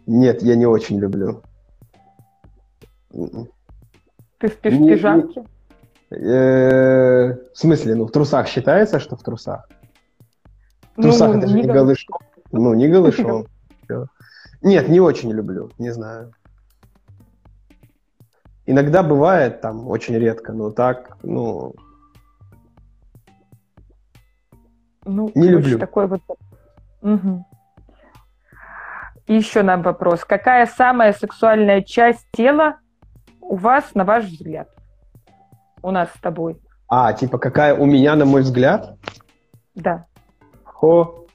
Нет, 0.09 0.43
я 0.43 0.57
не 0.57 0.65
очень 0.65 0.99
люблю. 0.99 1.43
Ты 3.11 4.49
спишь 4.49 4.73
в 4.73 4.87
пижамке? 4.87 5.45
Э, 6.11 7.35
в 7.53 7.59
смысле, 7.59 7.95
ну 7.95 8.07
в 8.07 8.11
трусах 8.11 8.49
считается, 8.49 9.01
что 9.01 9.17
в 9.17 9.23
трусах? 9.23 9.69
В 10.97 11.03
трусах 11.03 11.35
ну, 11.35 11.39
это 11.39 11.49
же 11.49 11.61
не 11.61 11.67
голышом. 11.67 12.17
Ну, 12.53 12.73
не 12.73 12.89
голышом. 12.95 13.47
Нет, 14.63 14.89
не 14.89 14.99
очень 14.99 15.31
люблю, 15.31 15.71
не 15.77 15.91
знаю. 15.91 16.33
Иногда 18.65 19.03
бывает, 19.03 19.61
там, 19.61 19.87
очень 19.89 20.17
редко, 20.17 20.55
но 20.55 20.71
так, 20.71 21.19
ну... 21.23 21.75
Ну, 25.05 25.31
не 25.35 25.49
люблю. 25.49 25.79
Такой 25.79 26.07
вот... 26.07 26.23
Угу. 27.03 27.45
И 29.29 29.35
еще 29.35 29.63
нам 29.63 29.83
вопрос. 29.83 30.25
Какая 30.25 30.67
самая 30.67 31.13
сексуальная 31.13 31.83
часть 31.83 32.27
тела 32.33 32.79
у 33.43 33.57
вас, 33.57 33.95
на 33.95 34.05
ваш 34.05 34.25
взгляд? 34.25 34.69
У 35.83 35.91
нас 35.91 36.09
с 36.17 36.21
тобой. 36.21 36.59
А, 36.89 37.13
типа 37.13 37.39
какая 37.39 37.75
у 37.75 37.85
меня, 37.85 38.17
на 38.17 38.25
мой 38.25 38.41
взгляд? 38.41 38.97
Да. 39.75 40.07
Хо. 40.65 41.27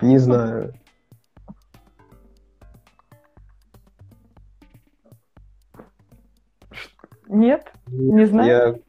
Не 0.00 0.18
знаю. 0.18 0.74
Нет? 7.28 7.72
Не 7.88 8.26
знаю. 8.26 8.82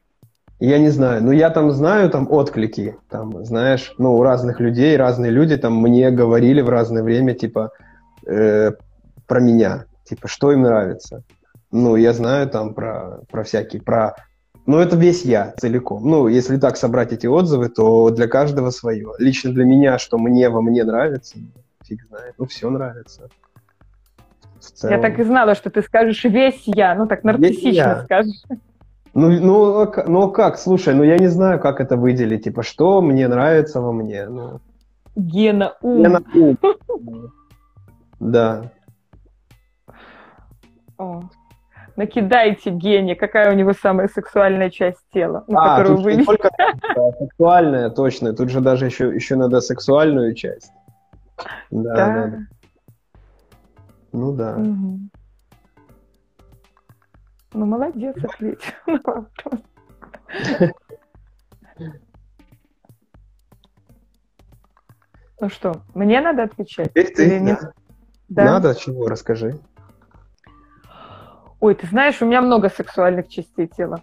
Я, 0.60 0.74
я 0.76 0.80
не 0.80 0.90
знаю. 0.90 1.24
Ну, 1.24 1.32
я 1.32 1.50
там 1.50 1.72
знаю 1.72 2.12
там 2.12 2.32
отклики. 2.32 2.96
Там, 3.10 3.44
знаешь, 3.44 3.96
ну, 3.98 4.16
у 4.16 4.22
разных 4.22 4.60
людей, 4.60 4.96
разные 4.98 5.32
люди 5.32 5.58
там 5.58 5.82
мне 5.82 6.12
говорили 6.12 6.62
в 6.62 6.70
разное 6.70 7.02
время, 7.02 7.34
типа, 7.34 7.72
э, 8.28 8.72
про 9.26 9.40
меня. 9.40 9.86
Типа, 10.04 10.28
что 10.28 10.52
им 10.52 10.62
нравится. 10.62 11.24
Ну, 11.72 11.96
я 11.96 12.14
знаю 12.14 12.50
там 12.50 12.74
про, 12.74 13.22
про 13.30 13.44
всякие, 13.44 13.82
про... 13.82 14.16
Ну, 14.66 14.80
это 14.80 14.96
весь 14.96 15.24
я 15.24 15.54
целиком. 15.58 16.10
Ну, 16.10 16.28
если 16.28 16.58
так 16.58 16.78
собрать 16.78 17.14
эти 17.14 17.28
отзывы, 17.28 17.70
то 17.70 18.10
для 18.10 18.28
каждого 18.28 18.70
свое. 18.70 19.12
Лично 19.18 19.52
для 19.52 19.66
меня, 19.66 19.98
что 19.98 20.18
мне 20.18 20.50
во 20.50 20.62
мне 20.62 20.84
нравится, 20.84 21.38
фиг 21.84 22.06
знает. 22.08 22.36
Ну, 22.38 22.46
все 22.46 22.70
нравится. 22.70 23.30
Я 24.84 25.00
так 25.00 25.20
и 25.20 25.24
знала, 25.24 25.56
что 25.56 25.70
ты 25.70 25.82
скажешь 25.82 26.24
весь 26.24 26.64
я. 26.66 26.96
Ну, 26.96 27.08
так 27.08 27.24
нарциссично 27.24 28.02
скажешь. 28.04 28.44
Ну, 29.14 29.30
ну, 29.32 29.82
а 29.82 30.04
ну 30.08 30.24
а 30.24 30.32
как, 30.32 30.60
слушай, 30.60 30.94
ну 30.94 31.04
я 31.04 31.18
не 31.18 31.28
знаю, 31.28 31.60
как 31.60 31.82
это 31.82 31.98
выделить. 31.98 32.44
Типа, 32.44 32.62
что 32.62 33.02
мне 33.02 33.28
нравится 33.28 33.82
во 33.82 33.92
мне. 33.92 34.28
Ну. 34.28 34.60
Гена 35.16 35.74
ум. 35.82 36.04
Гена 36.04 36.24
ум. 36.36 36.58
Да. 38.20 38.72
О. 40.98 41.24
Накидайте 41.96 42.70
Гене, 42.70 43.16
какая 43.16 43.52
у 43.52 43.56
него 43.56 43.74
самая 43.74 44.08
сексуальная 44.08 44.70
часть 44.70 45.04
тела, 45.12 45.44
ну, 45.48 45.58
а, 45.58 45.78
которую 45.78 46.04
вы 46.04 46.16
не 46.16 46.26
только 46.26 46.52
сексуальная, 47.20 47.90
точно. 47.90 48.34
Тут 48.34 48.50
же 48.50 48.62
даже 48.62 48.86
еще, 48.86 49.14
еще 49.14 49.36
надо 49.36 49.62
сексуальную 49.62 50.36
часть. 50.36 50.72
Да, 51.72 51.96
да. 51.96 52.28
да. 52.28 52.38
Ну 54.12 54.32
да. 54.34 54.56
Угу. 54.58 55.00
Ну, 57.54 57.66
молодец, 57.66 58.16
ответил 58.24 58.74
на 58.86 59.02
вопрос. 59.04 59.62
Ну 65.40 65.50
что, 65.50 65.82
мне 65.94 66.20
надо 66.20 66.44
отвечать? 66.44 66.92
Эх 66.96 67.14
ты, 67.14 67.26
Или 67.26 67.40
нет? 67.40 67.60
Да. 68.30 68.44
Надо, 68.44 68.76
чего, 68.76 69.08
расскажи. 69.08 69.60
Ой, 71.60 71.76
ты 71.76 71.88
знаешь, 71.88 72.22
у 72.22 72.26
меня 72.26 72.42
много 72.42 72.70
сексуальных 72.70 73.30
частей 73.30 73.68
тела. 73.68 74.02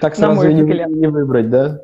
Так 0.00 0.16
сразу 0.16 0.48
и 0.48 0.54
не, 0.54 0.62
не 0.62 1.06
выбрать, 1.06 1.50
да? 1.50 1.80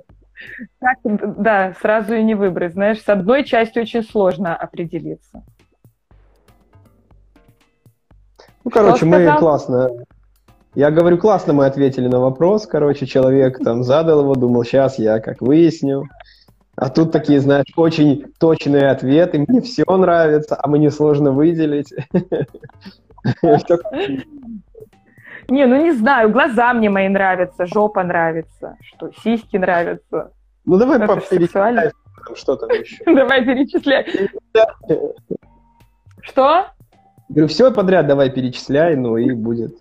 Так, 0.78 1.42
да, 1.42 1.74
сразу 1.80 2.14
и 2.14 2.22
не 2.22 2.34
выбрать. 2.34 2.72
Знаешь, 2.72 3.02
с 3.02 3.08
одной 3.08 3.44
частью 3.44 3.82
очень 3.82 4.02
сложно 4.02 4.54
определиться. 4.56 5.42
Ну, 8.64 8.70
короче, 8.70 9.04
мы 9.04 9.36
классно. 9.38 9.90
Я 10.74 10.90
говорю, 10.90 11.18
классно 11.18 11.52
мы 11.52 11.66
ответили 11.66 12.08
на 12.08 12.20
вопрос. 12.20 12.66
Короче, 12.66 13.06
человек 13.06 13.58
там 13.62 13.82
задал 13.82 14.20
его, 14.20 14.34
думал, 14.34 14.64
сейчас 14.64 14.98
я 14.98 15.18
как 15.18 15.40
выясню. 15.40 16.04
А 16.80 16.88
тут 16.88 17.12
такие, 17.12 17.40
знаешь, 17.40 17.66
очень 17.76 18.32
точные 18.38 18.88
ответы. 18.88 19.44
Мне 19.46 19.60
все 19.60 19.84
нравится, 19.84 20.58
а 20.58 20.66
мне 20.66 20.90
сложно 20.90 21.30
выделить. 21.30 21.92
Не, 25.50 25.66
ну 25.66 25.76
не 25.82 25.92
знаю, 25.92 26.30
глаза 26.30 26.72
мне 26.72 26.88
мои 26.88 27.08
нравятся, 27.08 27.66
жопа 27.66 28.04
нравится, 28.04 28.76
что 28.82 29.10
сиськи 29.22 29.56
нравятся. 29.56 30.30
Ну 30.64 30.78
давай 30.78 30.98
перечисляй, 31.30 31.90
что 32.34 32.54
там 32.56 32.70
еще. 32.70 33.02
Давай 33.04 33.44
перечисляй. 33.44 34.06
Что? 36.22 36.66
Говорю, 37.28 37.48
все 37.48 37.72
подряд 37.72 38.06
давай 38.06 38.30
перечисляй, 38.30 38.94
ну 38.94 39.16
и 39.16 39.32
будет. 39.32 39.76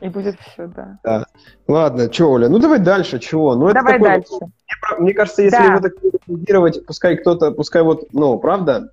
И 0.00 0.08
будет 0.08 0.38
все, 0.40 0.66
да. 0.68 0.98
да. 1.02 1.26
Ладно, 1.66 2.12
что, 2.12 2.30
Оля, 2.30 2.48
ну 2.48 2.58
давай 2.58 2.78
дальше, 2.78 3.18
чего? 3.18 3.54
Ну, 3.54 3.66
это 3.66 3.74
давай 3.74 3.94
такой, 3.94 4.08
дальше. 4.08 4.30
Мне, 4.40 5.00
мне 5.00 5.14
кажется, 5.14 5.42
если 5.42 5.58
да. 5.58 5.64
его 5.64 5.80
так 5.80 5.92
рекомендировать, 6.02 6.86
пускай 6.86 7.16
кто-то, 7.16 7.50
пускай 7.50 7.82
вот, 7.82 8.04
ну, 8.12 8.38
правда, 8.38 8.92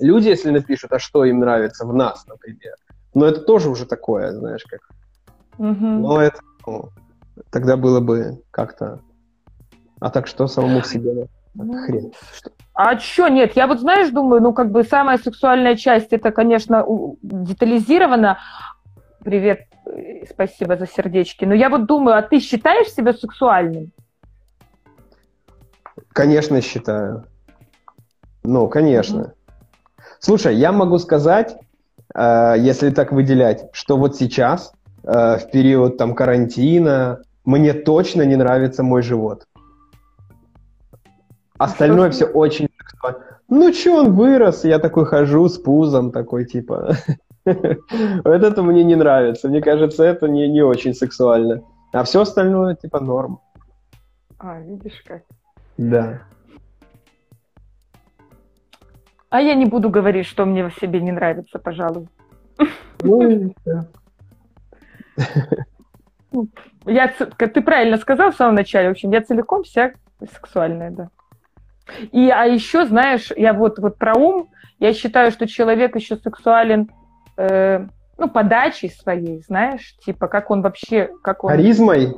люди, 0.00 0.28
если 0.28 0.50
напишут, 0.50 0.92
а 0.92 0.98
что 0.98 1.24
им 1.24 1.40
нравится 1.40 1.86
в 1.86 1.94
нас, 1.94 2.26
например, 2.26 2.74
но 3.14 3.26
это 3.26 3.40
тоже 3.40 3.68
уже 3.68 3.86
такое, 3.86 4.32
знаешь, 4.32 4.64
как. 4.64 4.80
Угу. 5.58 5.84
Но 5.84 6.20
это, 6.20 6.40
ну, 6.66 6.90
тогда 7.50 7.76
было 7.76 8.00
бы 8.00 8.42
как-то... 8.50 9.00
А 10.00 10.10
так 10.10 10.26
что 10.26 10.46
самому 10.46 10.82
себе? 10.82 11.28
Ну, 11.54 11.84
хрен. 11.84 12.12
А 12.74 12.98
что, 12.98 13.28
нет, 13.28 13.56
я 13.56 13.66
вот, 13.66 13.80
знаешь, 13.80 14.10
думаю, 14.10 14.42
ну, 14.42 14.52
как 14.52 14.70
бы 14.70 14.82
самая 14.84 15.16
сексуальная 15.16 15.76
часть, 15.76 16.12
это, 16.12 16.30
конечно, 16.30 16.84
детализировано. 17.22 18.38
Привет, 19.24 19.60
спасибо 20.28 20.76
за 20.76 20.86
сердечки. 20.86 21.44
Но 21.44 21.54
я 21.54 21.68
вот 21.68 21.86
думаю, 21.86 22.16
а 22.16 22.22
ты 22.22 22.40
считаешь 22.40 22.92
себя 22.92 23.12
сексуальным? 23.12 23.92
Конечно, 26.12 26.60
считаю. 26.60 27.24
Ну, 28.42 28.68
конечно. 28.68 29.20
Mm-hmm. 29.20 30.02
Слушай, 30.18 30.56
я 30.56 30.72
могу 30.72 30.98
сказать, 30.98 31.56
э, 32.14 32.54
если 32.58 32.90
так 32.90 33.12
выделять, 33.12 33.68
что 33.72 33.96
вот 33.96 34.16
сейчас, 34.16 34.72
э, 35.02 35.38
в 35.38 35.50
период 35.50 35.98
там 35.98 36.14
карантина, 36.14 37.22
мне 37.44 37.72
точно 37.72 38.22
не 38.22 38.36
нравится 38.36 38.82
мой 38.82 39.02
живот. 39.02 39.46
Остальное 41.58 42.10
все 42.10 42.26
очень 42.26 42.68
Ну, 43.48 43.72
что 43.72 43.96
он 43.96 44.14
вырос, 44.14 44.64
я 44.64 44.78
такой 44.78 45.06
хожу 45.06 45.48
с 45.48 45.58
пузом, 45.58 46.10
такой 46.12 46.44
типа... 46.44 46.96
Вот 48.24 48.42
это 48.42 48.62
мне 48.62 48.84
не 48.84 48.96
нравится. 48.96 49.48
Мне 49.48 49.60
кажется, 49.60 50.04
это 50.04 50.28
не, 50.28 50.48
не 50.48 50.62
очень 50.62 50.94
сексуально. 50.94 51.62
А 51.92 52.02
все 52.04 52.22
остальное, 52.22 52.74
типа, 52.74 53.00
норм. 53.00 53.40
А, 54.38 54.60
видишь 54.60 55.02
как. 55.06 55.22
Да. 55.78 56.22
А 59.30 59.40
я 59.40 59.54
не 59.54 59.66
буду 59.66 59.90
говорить, 59.90 60.26
что 60.26 60.44
мне 60.44 60.68
в 60.68 60.74
себе 60.74 61.00
не 61.00 61.12
нравится, 61.12 61.58
пожалуй. 61.58 62.08
Ну, 63.02 63.54
ну 66.34 66.48
я, 66.86 67.08
ты 67.08 67.60
правильно 67.60 67.96
сказал 67.98 68.30
в 68.30 68.36
самом 68.36 68.54
начале, 68.54 68.88
в 68.88 68.92
общем, 68.92 69.10
я 69.10 69.20
целиком 69.20 69.62
вся 69.62 69.92
сексуальная, 70.32 70.90
да. 70.90 71.10
И, 72.12 72.30
а 72.30 72.44
еще, 72.44 72.86
знаешь, 72.86 73.30
я 73.36 73.52
вот, 73.52 73.78
вот 73.78 73.98
про 73.98 74.14
ум, 74.14 74.48
я 74.78 74.92
считаю, 74.92 75.30
что 75.30 75.46
человек 75.46 75.94
еще 75.96 76.16
сексуален, 76.16 76.90
э, 77.36 77.86
ну, 78.18 78.28
подачей 78.28 78.90
своей, 78.90 79.42
знаешь, 79.42 79.96
типа, 80.04 80.28
как 80.28 80.50
он 80.50 80.62
вообще, 80.62 81.10
как 81.22 81.44
он... 81.44 81.50
Харизмой? 81.50 82.14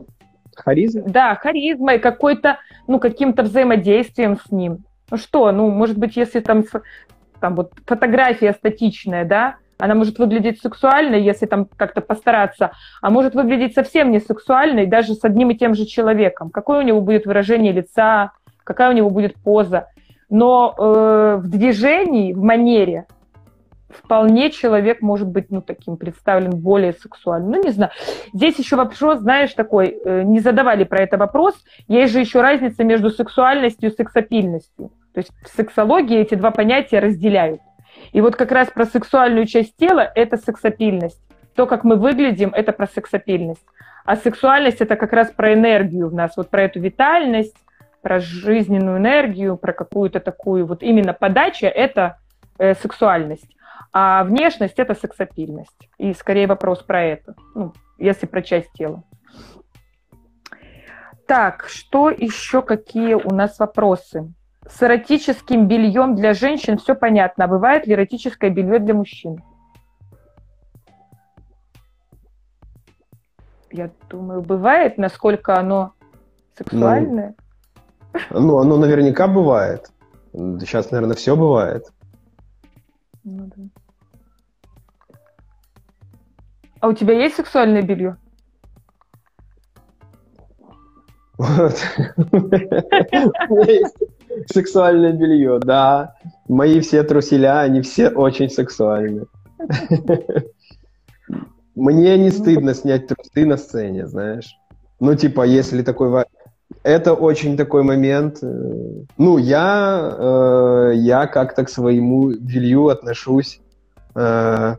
Харизмой? 0.54 1.04
Да, 1.06 1.34
харизмой, 1.34 1.98
какой-то, 1.98 2.58
ну, 2.86 2.98
каким-то 2.98 3.42
взаимодействием 3.42 4.38
с 4.38 4.50
ним. 4.50 4.84
Ну 5.10 5.16
что, 5.16 5.50
ну, 5.52 5.70
может 5.70 5.96
быть, 5.96 6.16
если 6.16 6.40
там, 6.40 6.64
там 7.40 7.54
вот 7.56 7.72
фотография 7.86 8.52
статичная, 8.52 9.24
да, 9.24 9.56
она 9.78 9.94
может 9.94 10.18
выглядеть 10.18 10.60
сексуально, 10.60 11.14
если 11.14 11.46
там 11.46 11.66
как-то 11.76 12.00
постараться, 12.00 12.72
а 13.00 13.10
может 13.10 13.34
выглядеть 13.34 13.74
совсем 13.74 14.10
не 14.10 14.20
сексуальной, 14.20 14.86
даже 14.86 15.14
с 15.14 15.24
одним 15.24 15.50
и 15.50 15.56
тем 15.56 15.74
же 15.74 15.86
человеком. 15.86 16.50
Какое 16.50 16.80
у 16.80 16.82
него 16.82 17.00
будет 17.00 17.26
выражение 17.26 17.72
лица, 17.72 18.32
какая 18.64 18.90
у 18.90 18.92
него 18.92 19.08
будет 19.08 19.36
поза. 19.36 19.86
Но 20.30 20.74
э, 20.76 21.36
в 21.40 21.48
движении, 21.48 22.32
в 22.32 22.42
манере 22.42 23.06
вполне 23.88 24.50
человек 24.50 25.00
может 25.00 25.28
быть, 25.28 25.50
ну, 25.50 25.62
таким 25.62 25.96
представлен 25.96 26.50
более 26.50 26.92
сексуальным. 26.92 27.52
Ну, 27.52 27.62
не 27.62 27.70
знаю. 27.70 27.90
Здесь 28.32 28.58
еще 28.58 28.76
вопрос, 28.76 29.20
знаешь, 29.20 29.52
такой, 29.54 29.98
э, 30.04 30.22
не 30.22 30.40
задавали 30.40 30.84
про 30.84 31.02
это 31.02 31.16
вопрос, 31.16 31.54
есть 31.86 32.12
же 32.12 32.20
еще 32.20 32.40
разница 32.40 32.84
между 32.84 33.10
сексуальностью 33.10 33.90
и 33.90 33.94
сексапильностью. 33.94 34.90
То 35.14 35.18
есть 35.18 35.30
в 35.42 35.48
сексологии 35.56 36.18
эти 36.18 36.34
два 36.34 36.50
понятия 36.50 37.00
разделяют. 37.00 37.60
И 38.12 38.20
вот 38.20 38.36
как 38.36 38.52
раз 38.52 38.68
про 38.68 38.84
сексуальную 38.84 39.46
часть 39.46 39.76
тела– 39.76 40.10
это 40.14 40.36
сексапильность. 40.36 41.20
То, 41.54 41.66
как 41.66 41.82
мы 41.82 41.96
выглядим, 41.96 42.50
это 42.54 42.72
про 42.72 42.86
сексапильность. 42.86 43.64
А 44.04 44.16
сексуальность– 44.16 44.80
это 44.80 44.96
как 44.96 45.12
раз 45.12 45.30
про 45.30 45.54
энергию 45.54 46.08
в 46.08 46.14
нас, 46.14 46.36
вот 46.36 46.50
про 46.50 46.62
эту 46.62 46.80
витальность, 46.80 47.56
про 48.00 48.20
жизненную 48.20 48.98
энергию, 48.98 49.56
про 49.56 49.72
какую-то 49.72 50.20
такую 50.20 50.66
вот 50.66 50.82
именно 50.82 51.12
подача– 51.12 51.66
это 51.66 52.18
э, 52.58 52.74
сексуальность. 52.74 53.48
А 54.00 54.22
внешность– 54.22 54.74
это 54.76 54.94
сексапильность. 54.94 55.88
И 55.98 56.14
скорее 56.14 56.46
вопрос 56.46 56.84
про 56.84 57.02
это, 57.02 57.34
ну, 57.56 57.72
если 57.98 58.26
про 58.26 58.42
часть 58.42 58.70
тела. 58.74 59.02
Так, 61.26 61.64
что 61.66 62.08
еще, 62.08 62.62
какие 62.62 63.14
у 63.14 63.34
нас 63.34 63.58
вопросы? 63.58 64.32
С 64.68 64.80
эротическим 64.84 65.66
бельем 65.66 66.14
для 66.14 66.32
женщин 66.32 66.78
все 66.78 66.94
понятно. 66.94 67.46
А 67.46 67.48
бывает 67.48 67.88
ли 67.88 67.94
эротическое 67.94 68.50
белье 68.50 68.78
для 68.78 68.94
мужчин? 68.94 69.42
Я 73.72 73.90
думаю, 74.08 74.42
бывает, 74.42 74.96
насколько 74.96 75.58
оно 75.58 75.94
сексуальное. 76.56 77.34
Ну, 78.30 78.40
ну 78.40 78.58
оно 78.58 78.76
наверняка 78.76 79.26
бывает. 79.26 79.90
Сейчас, 80.32 80.92
наверное, 80.92 81.16
все 81.16 81.34
бывает. 81.34 81.84
Ну, 83.24 83.50
да. 83.56 83.62
А 86.80 86.88
у 86.88 86.92
тебя 86.92 87.14
есть 87.14 87.36
сексуальное 87.36 87.82
белье? 87.82 88.16
Вот. 91.38 91.76
Сексуальное 94.46 95.12
белье, 95.12 95.58
да. 95.60 96.14
Мои 96.48 96.80
все 96.80 97.02
труселя, 97.04 97.60
они 97.60 97.80
все 97.82 98.08
очень 98.08 98.50
сексуальны. 98.50 99.26
Мне 101.74 102.18
не 102.18 102.30
стыдно 102.30 102.74
снять 102.74 103.06
трусы 103.06 103.46
на 103.46 103.56
сцене, 103.56 104.06
знаешь. 104.06 104.58
Ну, 105.00 105.14
типа, 105.14 105.42
если 105.42 105.82
такой... 105.82 106.24
Это 106.82 107.14
очень 107.14 107.56
такой 107.56 107.82
момент. 107.82 108.38
Э, 108.42 109.04
ну, 109.16 109.38
я, 109.38 110.16
э, 110.18 110.92
я 110.96 111.26
как-то 111.26 111.64
к 111.64 111.70
своему 111.70 112.30
белью 112.30 112.88
отношусь 112.88 113.60
э, 114.14 114.76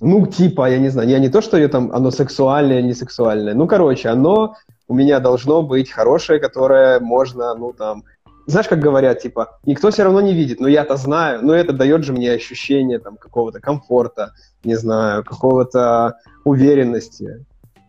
ну, 0.00 0.26
типа, 0.26 0.70
я 0.70 0.78
не 0.78 0.88
знаю, 0.88 1.08
я 1.08 1.18
не 1.18 1.28
то, 1.28 1.40
что 1.40 1.58
я 1.58 1.68
там, 1.68 1.90
оно 1.92 2.10
сексуальное, 2.10 2.82
не 2.82 2.94
сексуальное. 2.94 3.54
Ну, 3.54 3.66
короче, 3.66 4.08
оно 4.08 4.56
у 4.88 4.94
меня 4.94 5.20
должно 5.20 5.62
быть 5.62 5.90
хорошее, 5.90 6.40
которое 6.40 7.00
можно, 7.00 7.54
ну, 7.54 7.72
там, 7.72 8.04
знаешь, 8.46 8.68
как 8.68 8.80
говорят, 8.80 9.20
типа, 9.20 9.58
никто 9.64 9.90
все 9.90 10.04
равно 10.04 10.20
не 10.20 10.32
видит, 10.32 10.58
но 10.58 10.68
я-то 10.68 10.96
знаю, 10.96 11.40
но 11.42 11.54
это 11.54 11.72
дает 11.72 12.04
же 12.04 12.12
мне 12.12 12.32
ощущение 12.32 12.98
там 12.98 13.16
какого-то 13.16 13.60
комфорта, 13.60 14.32
не 14.64 14.74
знаю, 14.74 15.22
какого-то 15.22 16.16
уверенности. 16.44 17.44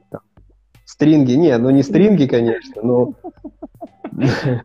Там, 0.09 0.21
стринги, 0.85 1.33
не, 1.33 1.57
ну 1.57 1.69
не 1.69 1.81
стринги, 1.81 2.27
конечно, 2.27 2.81
но 2.83 3.13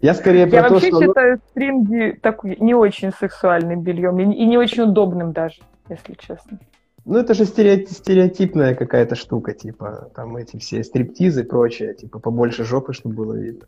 я 0.00 0.14
скорее 0.14 0.46
про 0.46 0.56
Я 0.56 0.68
вообще 0.68 0.90
считаю 0.90 1.40
стринги 1.50 2.18
так, 2.22 2.42
не 2.42 2.74
очень 2.74 3.12
сексуальным 3.12 3.82
бельем 3.82 4.18
и 4.18 4.46
не 4.46 4.56
очень 4.56 4.84
удобным 4.84 5.32
даже, 5.32 5.60
если 5.88 6.14
честно. 6.14 6.58
Ну, 7.06 7.18
это 7.18 7.34
же 7.34 7.44
стереотипная 7.44 8.74
какая-то 8.74 9.14
штука, 9.14 9.54
типа, 9.54 10.10
там 10.16 10.36
эти 10.36 10.56
все 10.56 10.82
стриптизы 10.82 11.42
и 11.42 11.44
прочее, 11.44 11.94
типа, 11.94 12.18
побольше 12.18 12.64
жопы, 12.64 12.94
чтобы 12.94 13.14
было 13.14 13.34
видно. 13.34 13.66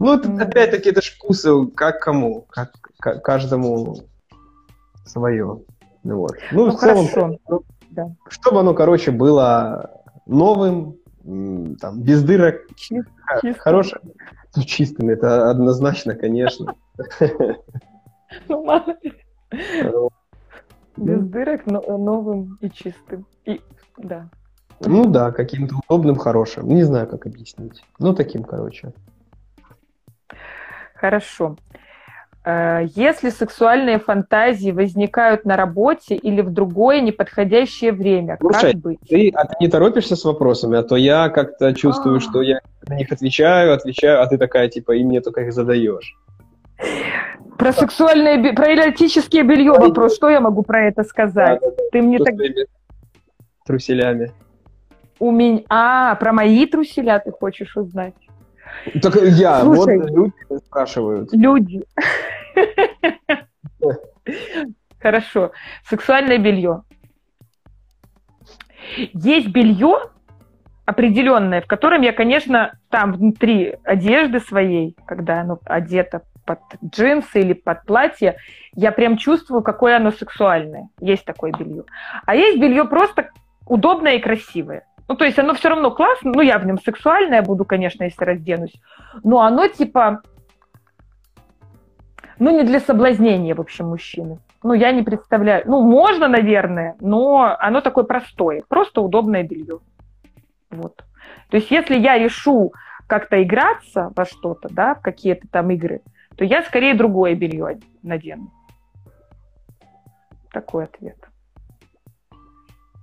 Ну, 0.00 0.14
это, 0.14 0.28
опять-таки, 0.32 0.90
это 0.90 1.00
ж 1.00 1.14
вкусы, 1.14 1.68
как 1.76 2.00
кому, 2.00 2.44
как, 2.50 2.72
как 2.98 3.24
каждому 3.24 3.98
свое. 5.06 5.60
Ну, 6.02 6.16
вот. 6.16 6.32
ну, 6.50 6.66
ну 6.66 6.72
в 6.72 6.80
целом, 6.80 7.06
хорошо. 7.06 7.38
Ну, 7.48 7.62
да. 7.90 8.16
чтобы 8.28 8.58
оно, 8.60 8.74
короче, 8.74 9.12
было 9.12 10.02
новым, 10.26 10.96
там, 11.80 12.02
без 12.02 12.24
дырок, 12.24 12.66
Чист, 12.74 13.08
хорошим, 13.58 14.00
ну, 14.56 14.62
чистым, 14.64 15.08
это 15.08 15.50
однозначно, 15.50 16.16
конечно. 16.16 16.74
Ну, 18.48 18.64
мало 18.64 18.96
без 20.96 21.20
ну. 21.20 21.28
дырок, 21.28 21.66
но 21.66 21.80
новым 21.98 22.58
и 22.60 22.70
чистым. 22.70 23.26
И, 23.44 23.60
да. 23.98 24.28
Ну 24.80 25.06
да, 25.06 25.30
каким-то 25.30 25.76
удобным, 25.88 26.16
хорошим. 26.16 26.68
Не 26.68 26.82
знаю, 26.82 27.06
как 27.06 27.26
объяснить. 27.26 27.82
Ну, 27.98 28.14
таким, 28.14 28.42
короче. 28.42 28.92
Хорошо. 30.94 31.56
Э, 32.44 32.86
если 32.96 33.30
сексуальные 33.30 34.00
фантазии 34.00 34.72
возникают 34.72 35.44
на 35.44 35.56
работе 35.56 36.16
или 36.16 36.40
в 36.40 36.50
другое 36.52 37.00
неподходящее 37.00 37.92
время, 37.92 38.36
Слушай, 38.40 38.72
как 38.72 38.80
быть? 38.80 38.98
Ты, 39.08 39.30
а 39.34 39.46
ты 39.46 39.54
не 39.60 39.68
торопишься 39.68 40.16
с 40.16 40.24
вопросами, 40.24 40.78
а 40.78 40.82
то 40.82 40.96
я 40.96 41.28
как-то 41.28 41.72
чувствую, 41.74 42.16
А-а-а. 42.16 42.20
что 42.20 42.42
я 42.42 42.60
на 42.86 42.94
них 42.94 43.12
отвечаю, 43.12 43.72
отвечаю, 43.72 44.22
а 44.22 44.26
ты 44.26 44.38
такая, 44.38 44.68
типа, 44.68 44.92
и 44.92 45.04
мне 45.04 45.20
только 45.20 45.42
их 45.42 45.52
задаешь. 45.52 46.16
Про 47.58 47.72
сексуальное, 47.72 48.52
про 48.54 48.74
эротическое 48.74 49.42
белье 49.42 49.72
вопрос. 49.72 50.14
Что 50.16 50.30
я 50.30 50.40
могу 50.40 50.62
про 50.62 50.86
это 50.86 51.04
сказать? 51.04 51.60
Да, 51.60 51.70
да, 51.70 51.76
да. 51.76 51.82
Ты 51.92 52.02
мне 52.02 52.18
так... 52.18 52.34
Труселями. 53.64 54.32
У 55.18 55.30
меня... 55.30 55.62
А, 55.68 56.14
про 56.16 56.32
мои 56.32 56.66
труселя 56.66 57.18
ты 57.20 57.30
хочешь 57.30 57.76
узнать? 57.76 58.14
Так 59.00 59.14
я, 59.16 59.60
Слушай, 59.60 59.98
вот 59.98 60.10
люди 60.10 60.32
спрашивают. 60.66 61.32
Люди. 61.32 61.84
Хорошо. 65.00 65.52
Сексуальное 65.88 66.38
белье. 66.38 66.82
Есть 69.12 69.48
белье 69.48 70.10
определенное, 70.84 71.60
в 71.60 71.66
котором 71.66 72.02
я, 72.02 72.12
конечно, 72.12 72.78
там 72.90 73.12
внутри 73.12 73.76
одежды 73.84 74.40
своей, 74.40 74.96
когда 75.06 75.42
оно 75.42 75.60
одето 75.64 76.22
под 76.44 76.60
джинсы 76.84 77.40
или 77.40 77.52
под 77.52 77.84
платье, 77.84 78.36
я 78.74 78.92
прям 78.92 79.16
чувствую, 79.16 79.62
какое 79.62 79.96
оно 79.96 80.10
сексуальное. 80.10 80.88
Есть 81.00 81.24
такое 81.24 81.52
белье. 81.52 81.84
А 82.26 82.34
есть 82.34 82.58
белье 82.58 82.84
просто 82.84 83.30
удобное 83.66 84.14
и 84.14 84.20
красивое. 84.20 84.84
Ну, 85.08 85.16
то 85.16 85.24
есть 85.24 85.38
оно 85.38 85.54
все 85.54 85.68
равно 85.68 85.90
классно, 85.90 86.32
ну, 86.34 86.40
я 86.40 86.58
в 86.58 86.66
нем 86.66 86.78
сексуальная 86.78 87.42
буду, 87.42 87.64
конечно, 87.64 88.04
если 88.04 88.24
разденусь, 88.24 88.72
но 89.24 89.40
оно 89.42 89.66
типа, 89.66 90.22
ну, 92.38 92.50
не 92.50 92.62
для 92.64 92.80
соблазнения, 92.80 93.54
в 93.54 93.60
общем, 93.60 93.88
мужчины. 93.88 94.38
Ну, 94.62 94.74
я 94.74 94.92
не 94.92 95.02
представляю. 95.02 95.64
Ну, 95.66 95.82
можно, 95.82 96.28
наверное, 96.28 96.94
но 97.00 97.56
оно 97.58 97.80
такое 97.80 98.04
простое, 98.04 98.62
просто 98.68 99.00
удобное 99.00 99.42
белье. 99.42 99.80
Вот. 100.70 101.04
То 101.50 101.56
есть 101.56 101.70
если 101.70 101.98
я 101.98 102.16
решу 102.16 102.72
как-то 103.06 103.42
играться 103.42 104.10
во 104.16 104.24
что-то, 104.24 104.68
да, 104.70 104.94
в 104.94 105.02
какие-то 105.02 105.46
там 105.48 105.70
игры, 105.70 106.00
то 106.42 106.46
я 106.46 106.64
скорее 106.64 106.94
другое 106.94 107.36
белье 107.36 107.78
надену. 108.02 108.50
Такой 110.52 110.84
ответ. 110.84 111.16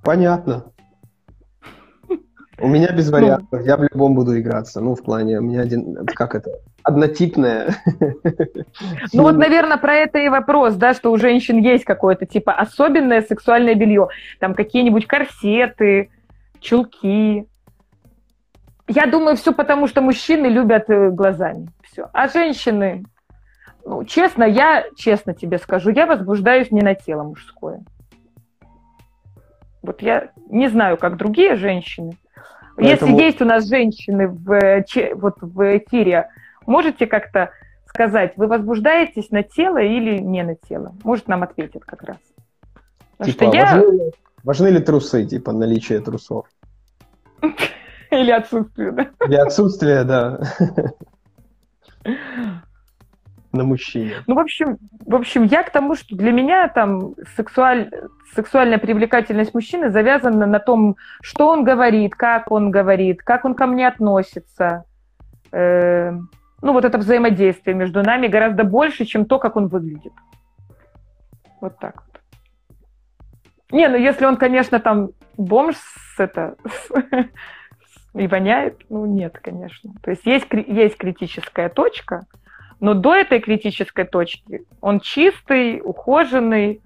Понятно. 0.03 0.73
У 2.59 2.67
меня 2.67 2.91
без 2.91 3.09
ну. 3.09 3.13
вариантов, 3.13 3.65
я 3.65 3.77
в 3.77 3.83
любом 3.83 4.13
буду 4.13 4.37
играться. 4.37 4.81
Ну, 4.81 4.93
в 4.93 5.03
плане, 5.03 5.39
у 5.39 5.41
меня 5.41 5.61
один, 5.61 6.05
как 6.07 6.35
это, 6.35 6.51
однотипное. 6.83 7.77
Ну 9.13 9.23
вот, 9.23 9.37
наверное, 9.37 9.77
про 9.77 9.95
это 9.95 10.19
и 10.19 10.27
вопрос, 10.27 10.75
да, 10.75 10.93
что 10.93 11.13
у 11.13 11.17
женщин 11.17 11.61
есть 11.61 11.85
какое-то 11.85 12.25
типа 12.25 12.51
особенное 12.51 13.21
сексуальное 13.21 13.75
белье, 13.75 14.09
там 14.41 14.53
какие-нибудь 14.53 15.07
корсеты, 15.07 16.09
чулки. 16.59 17.47
Я 18.89 19.05
думаю, 19.05 19.37
все 19.37 19.53
потому, 19.53 19.87
что 19.87 20.01
мужчины 20.01 20.47
любят 20.47 20.89
э, 20.89 21.09
глазами. 21.09 21.69
Все. 21.83 22.09
А 22.11 22.27
женщины, 22.27 23.05
ну, 23.89 24.05
честно, 24.05 24.43
я 24.43 24.85
честно 24.95 25.33
тебе 25.33 25.57
скажу, 25.57 25.89
я 25.89 26.05
возбуждаюсь 26.05 26.69
не 26.69 26.81
на 26.81 26.93
тело 26.93 27.23
мужское. 27.23 27.81
Вот 29.81 30.03
я 30.03 30.29
не 30.47 30.67
знаю, 30.67 30.95
как 30.97 31.17
другие 31.17 31.55
женщины. 31.55 32.15
Поэтому... 32.75 33.13
Если 33.13 33.25
есть 33.25 33.41
у 33.41 33.45
нас 33.45 33.67
женщины 33.67 34.27
в, 34.27 34.51
э, 34.51 35.15
вот 35.15 35.37
в 35.41 35.77
эфире, 35.79 36.29
можете 36.67 37.07
как-то 37.07 37.49
сказать, 37.87 38.33
вы 38.37 38.45
возбуждаетесь 38.45 39.31
на 39.31 39.41
тело 39.41 39.79
или 39.79 40.19
не 40.19 40.43
на 40.43 40.53
тело? 40.53 40.93
Может, 41.03 41.27
нам 41.27 41.41
ответят 41.41 41.83
как 41.83 42.03
раз. 42.03 42.17
Потому 43.17 43.33
типа, 43.33 43.55
я... 43.55 43.75
важны, 43.75 44.11
важны 44.43 44.67
ли 44.67 44.79
трусы, 44.81 45.25
типа 45.25 45.51
наличие 45.51 45.99
трусов? 45.99 46.45
Или 48.11 48.29
отсутствие, 48.29 48.91
да? 48.91 49.07
Или 49.25 49.35
отсутствие, 49.35 50.03
да. 50.03 50.39
На 53.52 53.64
мужчине. 53.64 54.14
Ну, 54.28 54.36
в 54.36 54.39
общем, 54.39 54.78
в 55.06 55.16
общем, 55.16 55.43
я 55.43 55.64
к 55.64 55.72
тому, 55.72 55.95
что 55.95 56.16
для 56.16 56.32
меня 56.32 56.68
там 56.68 57.16
сексуаль... 57.36 57.89
сексуальная 58.36 58.78
привлекательность 58.78 59.56
мужчины 59.56 59.89
завязана 59.89 60.45
на 60.45 60.60
том, 60.60 60.97
что 61.22 61.47
он 61.47 61.64
говорит, 61.64 62.14
как 62.14 62.52
он 62.52 62.70
говорит, 62.70 63.24
как 63.24 63.45
он 63.45 63.56
ко 63.56 63.66
мне 63.66 63.88
относится. 63.88 64.84
Э... 65.52 66.12
Ну, 66.62 66.74
вот 66.74 66.86
это 66.86 66.97
взаимодействие 66.97 67.76
между 67.76 68.04
нами 68.04 68.28
гораздо 68.28 68.64
больше, 68.64 69.06
чем 69.06 69.26
то, 69.26 69.39
как 69.39 69.56
он 69.56 69.68
выглядит. 69.68 70.14
Вот 71.62 71.80
так 71.80 72.04
вот. 72.06 72.22
Не, 73.72 73.88
ну 73.88 73.97
если 73.97 74.26
он, 74.26 74.38
конечно, 74.38 74.80
там 74.80 75.10
бомж 75.38 75.76
с 75.76 76.20
это 76.20 76.56
и 78.14 78.28
воняет, 78.28 78.80
ну 78.89 79.06
нет, 79.06 79.39
конечно. 79.39 79.93
То 80.04 80.12
есть 80.12 80.26
есть, 80.26 80.47
есть 80.52 80.97
критическая 80.97 81.70
точка, 81.70 82.26
но 82.80 82.93
до 82.93 83.15
этой 83.15 83.39
критической 83.39 84.05
точки 84.05 84.65
он 84.82 84.99
чистый, 84.99 85.82
ухоженный, 85.84 86.82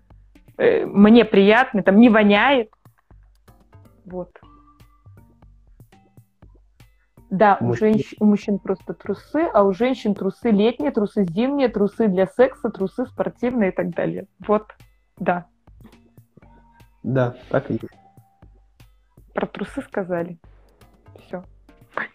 э, 0.58 0.86
мне 0.86 1.26
приятный, 1.26 1.84
там 1.84 1.98
не 1.98 2.10
воняет. 2.10 2.72
Вот. 4.06 4.30
Да, 7.30 7.58
у, 7.62 7.74
женщ... 7.74 8.14
у 8.20 8.26
мужчин 8.26 8.60
просто 8.60 8.94
трусы, 8.94 9.50
а 9.54 9.64
у 9.64 9.74
женщин 9.74 10.14
трусы 10.14 10.52
летние, 10.52 10.92
трусы 10.92 11.26
зимние, 11.26 11.68
трусы 11.68 12.08
для 12.08 12.28
секса, 12.28 12.70
трусы 12.70 13.08
спортивные 13.08 13.72
и 13.72 13.76
так 13.76 13.90
далее. 13.90 14.28
Вот, 14.46 14.68
да. 15.18 15.48
Да, 17.02 17.36
так 17.50 17.72
и 17.72 17.74
есть. 17.74 17.88
Про 19.34 19.48
трусы 19.48 19.82
сказали. 19.82 20.38
Все. 21.26 21.44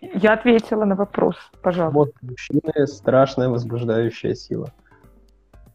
Я 0.01 0.35
ответила 0.35 0.85
на 0.85 0.95
вопрос, 0.95 1.37
пожалуйста. 1.63 1.99
Вот, 1.99 2.11
мужчины 2.23 2.87
страшная 2.87 3.49
возбуждающая 3.49 4.35
сила. 4.35 4.73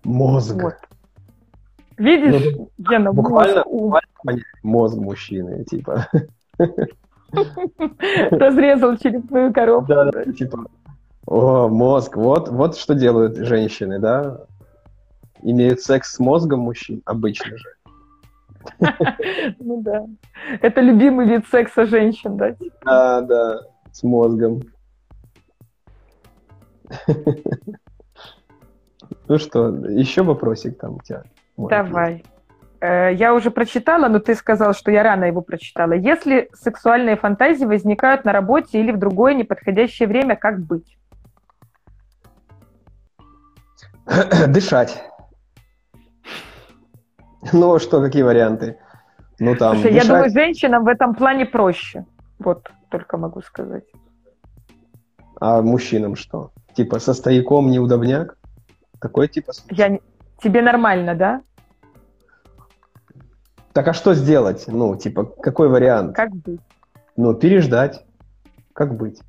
Мозг. 0.03 0.61
Вот. 0.61 0.75
Видишь, 1.97 2.55
ну, 2.55 2.69
Гена, 2.77 3.13
буквально, 3.13 3.63
мозг, 3.65 4.03
буквально 4.15 4.43
мозг 4.63 4.97
мужчины, 4.97 5.63
типа. 5.63 6.07
Разрезал 8.31 8.97
черепную 8.97 9.53
коробку. 9.53 9.87
Да, 9.87 10.11
да, 10.11 10.23
типа. 10.25 10.65
О, 11.25 11.67
мозг. 11.69 12.17
Вот, 12.17 12.49
вот 12.49 12.75
что 12.75 12.95
делают 12.95 13.37
женщины, 13.37 13.99
да? 13.99 14.41
Имеют 15.41 15.81
секс 15.81 16.15
с 16.15 16.19
мозгом 16.19 16.61
мужчин, 16.61 17.01
обычно 17.05 17.57
же. 17.57 17.69
Ну 19.59 19.81
да. 19.81 20.05
Это 20.61 20.81
любимый 20.81 21.27
вид 21.27 21.45
секса 21.47 21.85
женщин, 21.85 22.37
да? 22.37 22.55
Да, 22.83 23.21
да 23.21 23.59
с 23.93 24.03
мозгом. 24.03 24.61
Ну 29.27 29.37
что, 29.37 29.69
еще 29.87 30.21
вопросик 30.23 30.77
там 30.77 30.95
у 30.95 30.99
тебя? 31.01 31.23
Давай. 31.55 32.23
Э, 32.81 33.13
я 33.13 33.33
уже 33.33 33.51
прочитала, 33.51 34.09
но 34.09 34.19
ты 34.19 34.35
сказал, 34.35 34.73
что 34.73 34.91
я 34.91 35.01
рано 35.03 35.25
его 35.25 35.41
прочитала. 35.41 35.93
Если 35.93 36.49
сексуальные 36.53 37.15
фантазии 37.15 37.63
возникают 37.65 38.25
на 38.25 38.33
работе 38.33 38.79
или 38.79 38.91
в 38.91 38.99
другое 38.99 39.33
неподходящее 39.33 40.09
время, 40.09 40.35
как 40.35 40.59
быть? 40.59 40.97
Дышать. 44.49 45.01
Ну 47.53 47.79
что, 47.79 48.01
какие 48.01 48.23
варианты? 48.23 48.77
Ну 49.39 49.55
там. 49.55 49.75
Слушай, 49.75 49.93
дышать... 49.93 50.07
я 50.07 50.13
думаю, 50.13 50.31
женщинам 50.31 50.83
в 50.83 50.87
этом 50.87 51.15
плане 51.15 51.45
проще. 51.45 52.05
Вот 52.39 52.69
только 52.89 53.17
могу 53.17 53.41
сказать. 53.41 53.85
А 55.39 55.61
мужчинам 55.61 56.15
что? 56.15 56.51
Типа 56.75 56.99
со 56.99 57.13
стояком 57.13 57.69
неудобняк? 57.69 58.37
Такой 58.99 59.27
типа? 59.27 59.51
Я... 59.69 59.99
Тебе 60.41 60.61
нормально, 60.61 61.15
да? 61.15 61.41
Так 63.73 63.87
а 63.87 63.93
что 63.93 64.13
сделать? 64.13 64.65
Ну, 64.67 64.95
типа, 64.95 65.25
какой 65.25 65.67
вариант? 65.67 66.15
Как 66.15 66.31
быть? 66.31 66.61
Ну, 67.17 67.33
переждать. 67.33 68.05
Как 68.73 68.95
быть? 68.95 69.19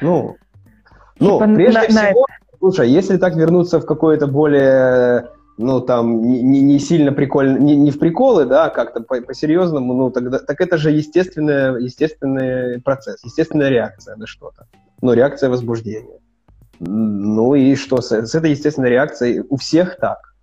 Ну, 0.00 0.36
ну 1.18 1.38
типа 1.38 1.54
прежде 1.54 1.80
на, 1.80 1.86
всего, 1.86 2.26
на... 2.28 2.58
слушай, 2.58 2.88
если 2.88 3.16
так 3.16 3.36
вернуться 3.36 3.80
в 3.80 3.86
какое-то 3.86 4.26
более 4.26 5.30
ну, 5.56 5.80
там, 5.80 6.22
не, 6.22 6.60
не 6.60 6.78
сильно 6.78 7.12
прикольно, 7.12 7.58
не, 7.58 7.76
не 7.76 7.90
в 7.90 7.98
приколы, 7.98 8.44
да, 8.44 8.70
как-то 8.70 9.00
по-серьезному, 9.00 9.94
ну, 9.94 10.10
тогда, 10.10 10.38
так 10.38 10.60
это 10.60 10.76
же 10.76 10.90
естественный, 10.90 11.82
естественный 11.82 12.80
процесс, 12.80 13.22
естественная 13.24 13.68
реакция 13.68 14.16
на 14.16 14.26
что-то. 14.26 14.66
Ну, 15.00 15.12
реакция 15.12 15.50
возбуждения. 15.50 16.18
Ну 16.80 17.54
и 17.54 17.76
что, 17.76 18.00
с, 18.00 18.10
с 18.10 18.34
этой 18.34 18.50
естественной 18.50 18.90
реакцией 18.90 19.44
у 19.48 19.56
всех 19.56 19.96
так. 19.98 20.34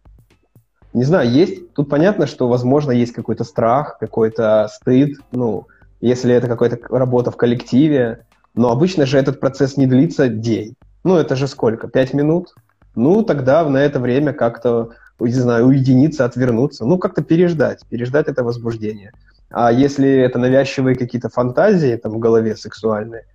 Не 0.93 1.03
знаю, 1.03 1.29
есть, 1.29 1.73
тут 1.73 1.89
понятно, 1.89 2.25
что, 2.25 2.47
возможно, 2.47 2.91
есть 2.91 3.13
какой-то 3.13 3.43
страх, 3.43 3.97
какой-то 3.99 4.69
стыд, 4.71 5.17
ну, 5.31 5.67
если 5.99 6.33
это 6.33 6.47
какая-то 6.47 6.79
работа 6.89 7.31
в 7.31 7.37
коллективе, 7.37 8.25
но 8.55 8.71
обычно 8.71 9.05
же 9.05 9.17
этот 9.17 9.39
процесс 9.39 9.77
не 9.77 9.87
длится 9.87 10.27
день. 10.27 10.75
Ну, 11.03 11.15
это 11.15 11.35
же 11.35 11.47
сколько? 11.47 11.87
Пять 11.87 12.13
минут? 12.13 12.53
Ну, 12.95 13.23
тогда 13.23 13.67
на 13.67 13.77
это 13.77 13.99
время 13.99 14.33
как-то 14.33 14.91
не 15.27 15.33
знаю, 15.33 15.67
уединиться, 15.67 16.25
отвернуться, 16.25 16.85
ну, 16.85 16.97
как-то 16.97 17.23
переждать, 17.23 17.85
переждать 17.89 18.27
это 18.27 18.43
возбуждение. 18.43 19.11
А 19.49 19.71
если 19.71 20.09
это 20.09 20.39
навязчивые 20.39 20.95
какие-то 20.95 21.29
фантазии 21.29 21.95
там 21.95 22.13
в 22.13 22.19
голове 22.19 22.55
сексуальные, 22.55 23.25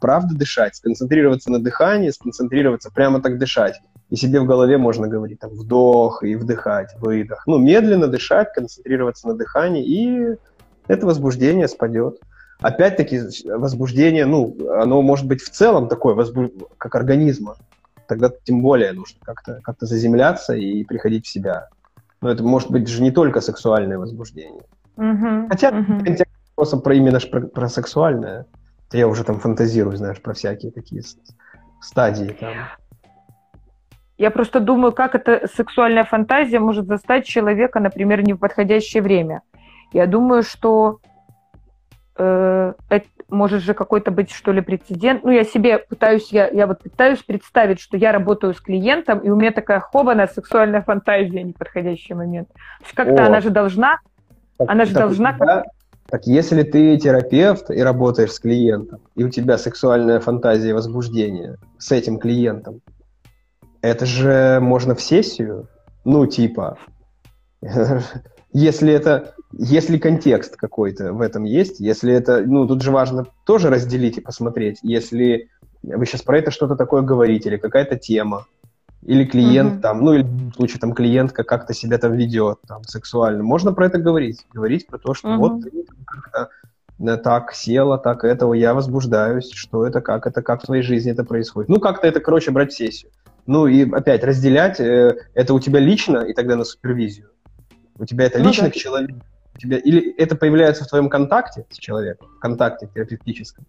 правда 0.00 0.34
дышать, 0.34 0.76
сконцентрироваться 0.76 1.50
на 1.50 1.58
дыхании, 1.58 2.10
сконцентрироваться, 2.10 2.90
прямо 2.90 3.20
так 3.20 3.38
дышать. 3.38 3.80
И 4.10 4.16
себе 4.16 4.40
в 4.40 4.46
голове 4.46 4.78
можно 4.78 5.06
говорить 5.08 5.40
там 5.40 5.50
вдох 5.50 6.22
и 6.22 6.34
вдыхать, 6.36 6.94
выдох. 6.98 7.42
Ну, 7.46 7.58
медленно 7.58 8.06
дышать, 8.06 8.52
концентрироваться 8.54 9.28
на 9.28 9.34
дыхании, 9.34 9.84
и 9.84 10.36
это 10.86 11.06
возбуждение 11.06 11.68
спадет. 11.68 12.18
Опять-таки, 12.60 13.20
возбуждение, 13.44 14.24
ну, 14.24 14.56
оно 14.80 15.02
может 15.02 15.26
быть 15.26 15.42
в 15.42 15.50
целом 15.50 15.88
такое, 15.88 16.14
возбуж... 16.14 16.50
как 16.78 16.94
организма 16.94 17.56
тогда 18.08 18.30
тем 18.44 18.60
более 18.62 18.92
нужно 18.92 19.20
как-то 19.22 19.60
как 19.62 19.76
заземляться 19.80 20.54
и 20.54 20.82
приходить 20.84 21.26
в 21.26 21.30
себя. 21.30 21.68
Но 22.20 22.30
это 22.30 22.42
может 22.42 22.70
быть 22.70 22.88
же 22.88 23.02
не 23.02 23.12
только 23.12 23.40
сексуальное 23.40 23.98
возбуждение. 23.98 24.62
Uh-huh, 24.96 25.46
Хотя 25.48 25.70
uh-huh. 25.70 26.26
вопросом 26.56 26.80
про 26.80 26.94
именно 26.94 27.20
про, 27.20 27.42
про 27.42 27.68
сексуальное, 27.68 28.46
я 28.92 29.06
уже 29.06 29.22
там 29.22 29.38
фантазирую, 29.38 29.96
знаешь, 29.96 30.20
про 30.20 30.34
всякие 30.34 30.72
такие 30.72 31.02
стадии 31.80 32.34
там. 32.40 32.54
Я 34.16 34.32
просто 34.32 34.58
думаю, 34.58 34.92
как 34.92 35.14
эта 35.14 35.46
сексуальная 35.46 36.04
фантазия 36.04 36.58
может 36.58 36.86
застать 36.86 37.24
человека, 37.24 37.78
например, 37.78 38.22
не 38.22 38.32
в 38.32 38.38
подходящее 38.38 39.00
время. 39.00 39.42
Я 39.92 40.06
думаю, 40.06 40.42
что 40.42 40.98
э, 42.16 42.72
может 43.28 43.62
же 43.62 43.74
какой-то 43.74 44.10
быть, 44.10 44.30
что 44.30 44.52
ли, 44.52 44.60
прецедент. 44.60 45.24
Ну, 45.24 45.30
я 45.30 45.44
себе 45.44 45.78
пытаюсь, 45.78 46.28
я, 46.32 46.48
я 46.48 46.66
вот 46.66 46.82
пытаюсь 46.82 47.22
представить, 47.22 47.80
что 47.80 47.96
я 47.96 48.12
работаю 48.12 48.54
с 48.54 48.60
клиентом, 48.60 49.18
и 49.18 49.28
у 49.28 49.36
меня 49.36 49.52
такая 49.52 49.80
хобана 49.80 50.26
сексуальная 50.26 50.82
фантазия, 50.82 51.42
неподходящий 51.42 52.14
момент. 52.14 52.48
Как-то 52.94 53.26
она 53.26 53.40
же 53.40 53.50
должна, 53.50 53.98
так, 54.56 54.70
она 54.70 54.84
же 54.84 54.94
так, 54.94 55.02
должна... 55.02 55.32
Да, 55.38 55.64
так 56.08 56.26
если 56.26 56.62
ты 56.62 56.96
терапевт 56.96 57.70
и 57.70 57.80
работаешь 57.82 58.32
с 58.32 58.40
клиентом, 58.40 59.00
и 59.14 59.24
у 59.24 59.28
тебя 59.28 59.58
сексуальная 59.58 60.20
фантазия 60.20 60.70
и 60.70 60.72
возбуждение 60.72 61.56
с 61.78 61.92
этим 61.92 62.18
клиентом, 62.18 62.80
это 63.82 64.06
же 64.06 64.58
можно 64.60 64.94
в 64.94 65.02
сессию? 65.02 65.68
Ну, 66.04 66.26
типа, 66.26 66.78
если 68.58 68.92
это, 68.92 69.34
если 69.52 69.98
контекст 69.98 70.56
какой-то 70.56 71.12
в 71.12 71.20
этом 71.20 71.44
есть, 71.44 71.78
если 71.78 72.12
это, 72.12 72.42
ну, 72.44 72.66
тут 72.66 72.82
же 72.82 72.90
важно 72.90 73.26
тоже 73.44 73.70
разделить 73.70 74.18
и 74.18 74.20
посмотреть, 74.20 74.78
если 74.82 75.48
вы 75.82 76.06
сейчас 76.06 76.22
про 76.22 76.38
это 76.38 76.50
что-то 76.50 76.74
такое 76.74 77.02
говорите, 77.02 77.48
или 77.48 77.56
какая-то 77.56 77.96
тема, 77.96 78.46
или 79.02 79.24
клиент 79.24 79.74
mm-hmm. 79.74 79.80
там, 79.80 80.02
ну, 80.02 80.14
или 80.14 80.22
в 80.22 80.54
случае 80.54 80.80
там 80.80 80.92
клиентка 80.92 81.44
как-то 81.44 81.72
себя 81.72 81.98
там 81.98 82.14
ведет, 82.14 82.58
там, 82.66 82.82
сексуально, 82.84 83.44
можно 83.44 83.72
про 83.72 83.86
это 83.86 83.98
говорить, 83.98 84.44
говорить 84.52 84.88
про 84.88 84.98
то, 84.98 85.14
что 85.14 85.28
mm-hmm. 85.28 85.36
вот 85.36 85.62
ты 85.62 85.70
как-то 86.04 86.50
э, 86.98 87.16
так 87.16 87.52
села, 87.52 87.96
так 87.96 88.24
этого, 88.24 88.54
я 88.54 88.74
возбуждаюсь, 88.74 89.52
что 89.52 89.86
это, 89.86 90.00
как 90.00 90.26
это, 90.26 90.42
как 90.42 90.62
в 90.62 90.66
твоей 90.66 90.82
жизни 90.82 91.12
это 91.12 91.22
происходит. 91.22 91.68
Ну, 91.68 91.78
как-то 91.78 92.08
это, 92.08 92.18
короче, 92.18 92.50
брать 92.50 92.72
сессию. 92.72 93.12
Ну, 93.46 93.68
и 93.68 93.88
опять 93.88 94.24
разделять, 94.24 94.80
э, 94.80 95.16
это 95.34 95.54
у 95.54 95.60
тебя 95.60 95.78
лично, 95.78 96.18
и 96.18 96.34
тогда 96.34 96.56
на 96.56 96.64
супервизию. 96.64 97.28
У 97.98 98.04
тебя 98.04 98.26
это 98.26 98.38
ну, 98.38 98.48
лично 98.48 98.64
да. 98.64 98.70
к 98.70 98.74
человеку. 98.74 99.20
У 99.54 99.58
тебя, 99.58 99.78
или 99.78 100.14
это 100.16 100.36
появляется 100.36 100.84
в 100.84 100.88
твоем 100.88 101.08
контакте 101.08 101.66
с 101.70 101.78
человеком, 101.78 102.28
в 102.36 102.38
контакте 102.38 102.88
терапевтическом, 102.94 103.66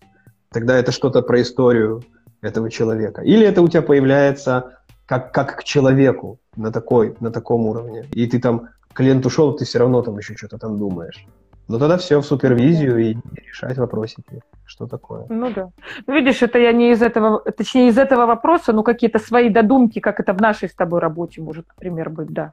тогда 0.51 0.77
это 0.77 0.91
что-то 0.91 1.21
про 1.21 1.41
историю 1.41 2.03
этого 2.41 2.69
человека. 2.69 3.21
Или 3.21 3.45
это 3.45 3.61
у 3.61 3.67
тебя 3.67 3.81
появляется 3.81 4.77
как, 5.05 5.33
как 5.33 5.57
к 5.57 5.63
человеку 5.63 6.39
на, 6.55 6.71
такой, 6.71 7.15
на 7.19 7.31
таком 7.31 7.65
уровне. 7.65 8.05
И 8.13 8.27
ты 8.27 8.39
там, 8.39 8.69
клиент 8.93 9.25
ушел, 9.25 9.55
ты 9.55 9.65
все 9.65 9.79
равно 9.79 10.01
там 10.01 10.17
еще 10.17 10.35
что-то 10.35 10.57
там 10.57 10.77
думаешь. 10.77 11.25
Ну 11.67 11.77
тогда 11.77 11.97
все 11.97 12.19
в 12.19 12.25
супервизию 12.25 12.97
и 12.97 13.17
решать 13.47 13.77
вопросики. 13.77 14.41
Что 14.65 14.87
такое? 14.87 15.25
Ну 15.29 15.51
да. 15.51 15.69
Ну, 16.05 16.13
видишь, 16.13 16.43
это 16.43 16.59
я 16.59 16.71
не 16.71 16.91
из 16.91 17.01
этого, 17.01 17.39
точнее, 17.51 17.89
из 17.89 17.97
этого 17.97 18.27
вопроса, 18.27 18.71
ну, 18.71 18.83
какие-то 18.83 19.17
свои 19.17 19.49
додумки, 19.49 19.99
как 19.99 20.19
это 20.19 20.33
в 20.33 20.41
нашей 20.41 20.69
с 20.69 20.75
тобой 20.75 20.99
работе 20.99 21.41
может, 21.41 21.67
например, 21.69 22.09
быть, 22.11 22.29
да. 22.29 22.51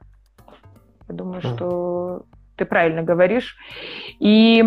Я 1.09 1.15
думаю, 1.15 1.41
mm. 1.41 1.55
что 1.55 2.23
ты 2.55 2.65
правильно 2.65 3.03
говоришь. 3.03 3.55
И 4.19 4.63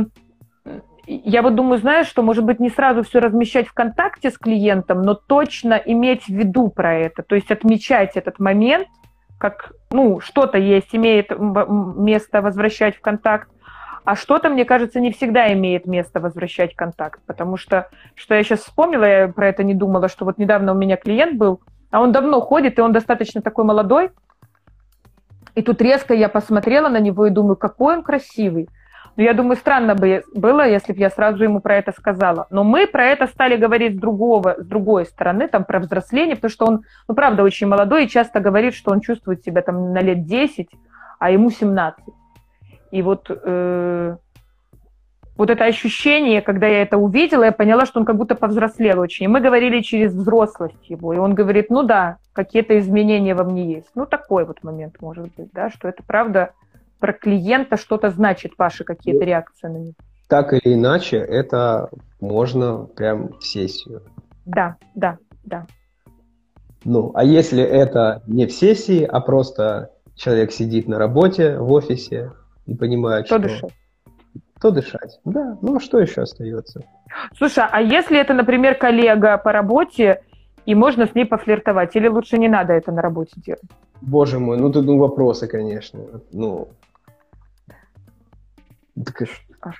я 1.07 1.43
вот 1.43 1.55
думаю, 1.55 1.79
знаешь, 1.79 2.07
что, 2.07 2.23
может 2.23 2.45
быть, 2.45 2.61
не 2.61 2.71
сразу 2.71 3.03
все 3.03 3.19
размещать 3.19 3.67
в 3.67 3.73
контакте 3.73 4.31
с 4.31 4.39
клиентом, 4.39 5.03
но 5.03 5.15
точно 5.15 5.75
иметь 5.75 6.25
в 6.25 6.29
виду 6.31 6.69
про 6.69 6.95
это, 6.95 7.23
то 7.23 7.35
есть 7.35 7.51
отмечать 7.51 8.17
этот 8.17 8.39
момент, 8.39 8.87
как, 9.39 9.73
ну, 9.91 10.21
что-то 10.21 10.59
есть, 10.59 10.95
имеет 10.95 11.31
место 11.37 12.43
возвращать 12.43 12.97
в 12.97 13.01
контакт, 13.01 13.49
а 14.05 14.15
что-то, 14.15 14.51
мне 14.51 14.65
кажется, 14.65 15.01
не 15.01 15.11
всегда 15.11 15.53
имеет 15.53 15.87
место 15.87 16.21
возвращать 16.21 16.77
контакт, 16.77 17.21
потому 17.27 17.57
что, 17.57 17.89
что 18.15 18.35
я 18.35 18.43
сейчас 18.45 18.61
вспомнила, 18.61 19.05
я 19.05 19.29
про 19.29 19.49
это 19.49 19.65
не 19.65 19.75
думала, 19.75 20.09
что 20.09 20.25
вот 20.25 20.39
недавно 20.39 20.73
у 20.73 20.77
меня 20.77 20.97
клиент 20.97 21.37
был, 21.37 21.61
а 21.91 22.01
он 22.01 22.13
давно 22.13 22.41
ходит, 22.41 22.79
и 22.79 22.83
он 22.83 22.93
достаточно 22.93 23.43
такой 23.43 23.65
молодой, 23.65 24.11
и 25.55 25.63
тут 25.63 25.81
резко 25.83 26.15
я 26.15 26.29
посмотрела 26.29 26.89
на 26.89 27.01
него 27.01 27.27
и 27.27 27.31
думаю, 27.31 27.57
какой 27.57 27.97
он 27.97 28.03
красивый. 28.03 28.69
Но 29.17 29.25
я 29.25 29.35
думаю, 29.35 29.57
странно 29.57 29.95
бы 29.95 30.23
было, 30.35 30.67
если 30.67 30.93
бы 30.93 31.01
я 31.01 31.11
сразу 31.11 31.43
ему 31.43 31.61
про 31.61 31.77
это 31.77 31.93
сказала. 31.93 32.47
Но 32.51 32.65
мы 32.65 32.87
про 32.87 33.05
это 33.05 33.27
стали 33.27 33.57
говорить 33.57 33.97
с, 33.97 33.99
другого, 33.99 34.57
с 34.59 34.65
другой 34.65 35.05
стороны, 35.05 35.49
там, 35.49 35.65
про 35.65 35.81
взросление, 35.81 36.37
потому 36.37 36.51
что 36.51 36.67
он, 36.67 36.83
ну, 37.09 37.15
правда, 37.15 37.43
очень 37.43 37.67
молодой 37.67 38.05
и 38.05 38.09
часто 38.09 38.41
говорит, 38.41 38.75
что 38.75 38.93
он 38.93 39.01
чувствует 39.01 39.43
себя 39.43 39.63
там 39.63 39.93
на 39.93 40.01
лет 40.01 40.27
10, 40.27 40.71
а 41.19 41.31
ему 41.31 41.51
17. 41.51 42.05
И 42.93 43.03
вот, 43.03 43.27
э, 43.29 44.17
вот 45.41 45.49
это 45.49 45.65
ощущение, 45.65 46.43
когда 46.43 46.67
я 46.67 46.83
это 46.83 46.99
увидела, 46.99 47.45
я 47.45 47.53
поняла, 47.53 47.87
что 47.87 47.99
он 47.99 48.05
как 48.05 48.19
будто 48.19 48.35
повзрослел 48.35 49.01
очень. 49.01 49.25
И 49.25 49.29
мы 49.29 49.41
говорили 49.41 49.81
через 49.81 50.13
взрослость 50.13 50.91
его. 50.91 51.15
И 51.15 51.17
он 51.17 51.35
говорит, 51.35 51.71
ну 51.71 51.83
да, 51.83 52.19
какие-то 52.35 52.79
изменения 52.79 53.35
во 53.35 53.45
мне 53.45 53.73
есть. 53.73 53.87
Ну, 53.95 54.05
такой 54.05 54.45
вот 54.45 54.63
момент 54.63 54.97
может 55.01 55.35
быть, 55.35 55.49
да, 55.55 55.71
что 55.71 55.89
это 55.89 56.03
правда 56.07 56.51
про 56.99 57.15
клиента 57.15 57.79
что-то 57.79 58.11
значит, 58.11 58.53
ваши 58.59 58.85
какие-то 58.85 59.25
реакции 59.25 59.69
на 59.69 59.79
него. 59.79 59.95
Так 60.29 60.53
или 60.53 60.75
иначе, 60.75 61.17
это 61.17 61.89
можно 62.21 62.85
прям 62.85 63.33
в 63.39 63.43
сессию. 63.43 64.03
Да, 64.45 64.77
да, 64.95 65.17
да. 65.45 65.67
Ну, 66.85 67.13
а 67.15 67.25
если 67.25 67.63
это 67.63 68.23
не 68.27 68.45
в 68.45 68.53
сессии, 68.53 69.05
а 69.05 69.21
просто 69.21 69.91
человек 70.17 70.53
сидит 70.53 70.87
на 70.87 70.99
работе 70.99 71.57
в 71.57 71.73
офисе 71.73 72.33
и 72.67 72.75
понимает, 72.75 73.27
то 73.27 73.39
что... 73.39 73.49
дышать. 73.49 73.80
То 74.61 74.71
дышать, 74.71 75.21
да. 75.25 75.57
Ну, 75.63 75.77
а 75.77 75.81
что 75.81 75.99
еще 75.99 76.23
остается? 76.23 76.85
Слушай, 77.37 77.65
а 77.71 77.81
если 77.81 78.19
это, 78.19 78.35
например, 78.35 78.75
коллега 78.75 79.39
по 79.39 79.53
работе, 79.53 80.23
и 80.67 80.75
можно 80.75 81.07
с 81.07 81.15
ней 81.15 81.25
пофлиртовать, 81.25 81.97
или 81.97 82.09
лучше 82.09 82.37
не 82.39 82.49
надо 82.49 82.75
это 82.75 82.93
на 82.93 83.01
работе 83.01 83.33
делать? 83.37 83.63
Боже 84.03 84.39
мой, 84.39 84.59
ну 84.59 84.71
тут 84.71 84.85
ну, 84.85 84.99
вопросы, 84.99 85.47
конечно. 85.47 86.01
Ну, 86.33 86.69
так, 88.95 89.23
а 89.63 89.71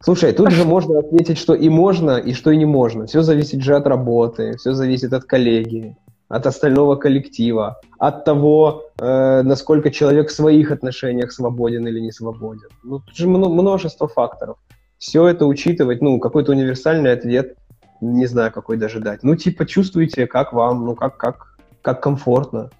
Слушай, 0.00 0.32
тут 0.32 0.52
же 0.52 0.64
можно 0.64 1.00
ответить, 1.00 1.38
что 1.38 1.54
и 1.54 1.68
можно, 1.68 2.18
и 2.18 2.32
что 2.32 2.50
и 2.50 2.56
не 2.56 2.64
можно. 2.64 3.06
Все 3.06 3.22
зависит 3.22 3.62
же 3.62 3.74
от 3.74 3.86
работы, 3.86 4.56
все 4.56 4.72
зависит 4.72 5.12
от 5.12 5.24
коллеги, 5.24 5.96
от 6.28 6.46
остального 6.46 6.96
коллектива, 6.96 7.80
от 7.98 8.24
того, 8.24 8.90
э, 8.98 9.42
насколько 9.42 9.90
человек 9.90 10.28
в 10.28 10.34
своих 10.34 10.70
отношениях 10.70 11.32
свободен 11.32 11.86
или 11.86 12.00
не 12.00 12.12
свободен. 12.12 12.68
Ну, 12.84 13.00
тут 13.00 13.16
же 13.16 13.28
множество 13.28 14.08
факторов. 14.08 14.58
Все 14.98 15.26
это 15.26 15.46
учитывать, 15.46 16.02
ну, 16.02 16.18
какой-то 16.18 16.52
универсальный 16.52 17.12
ответ, 17.12 17.56
не 18.00 18.26
знаю, 18.26 18.52
какой 18.52 18.76
даже 18.76 19.00
дать. 19.00 19.22
Ну, 19.22 19.36
типа, 19.36 19.64
чувствуете, 19.64 20.26
как 20.26 20.52
вам, 20.52 20.84
ну, 20.84 20.94
как, 20.94 21.16
как, 21.16 21.56
как 21.82 22.02
комфортно. 22.02 22.70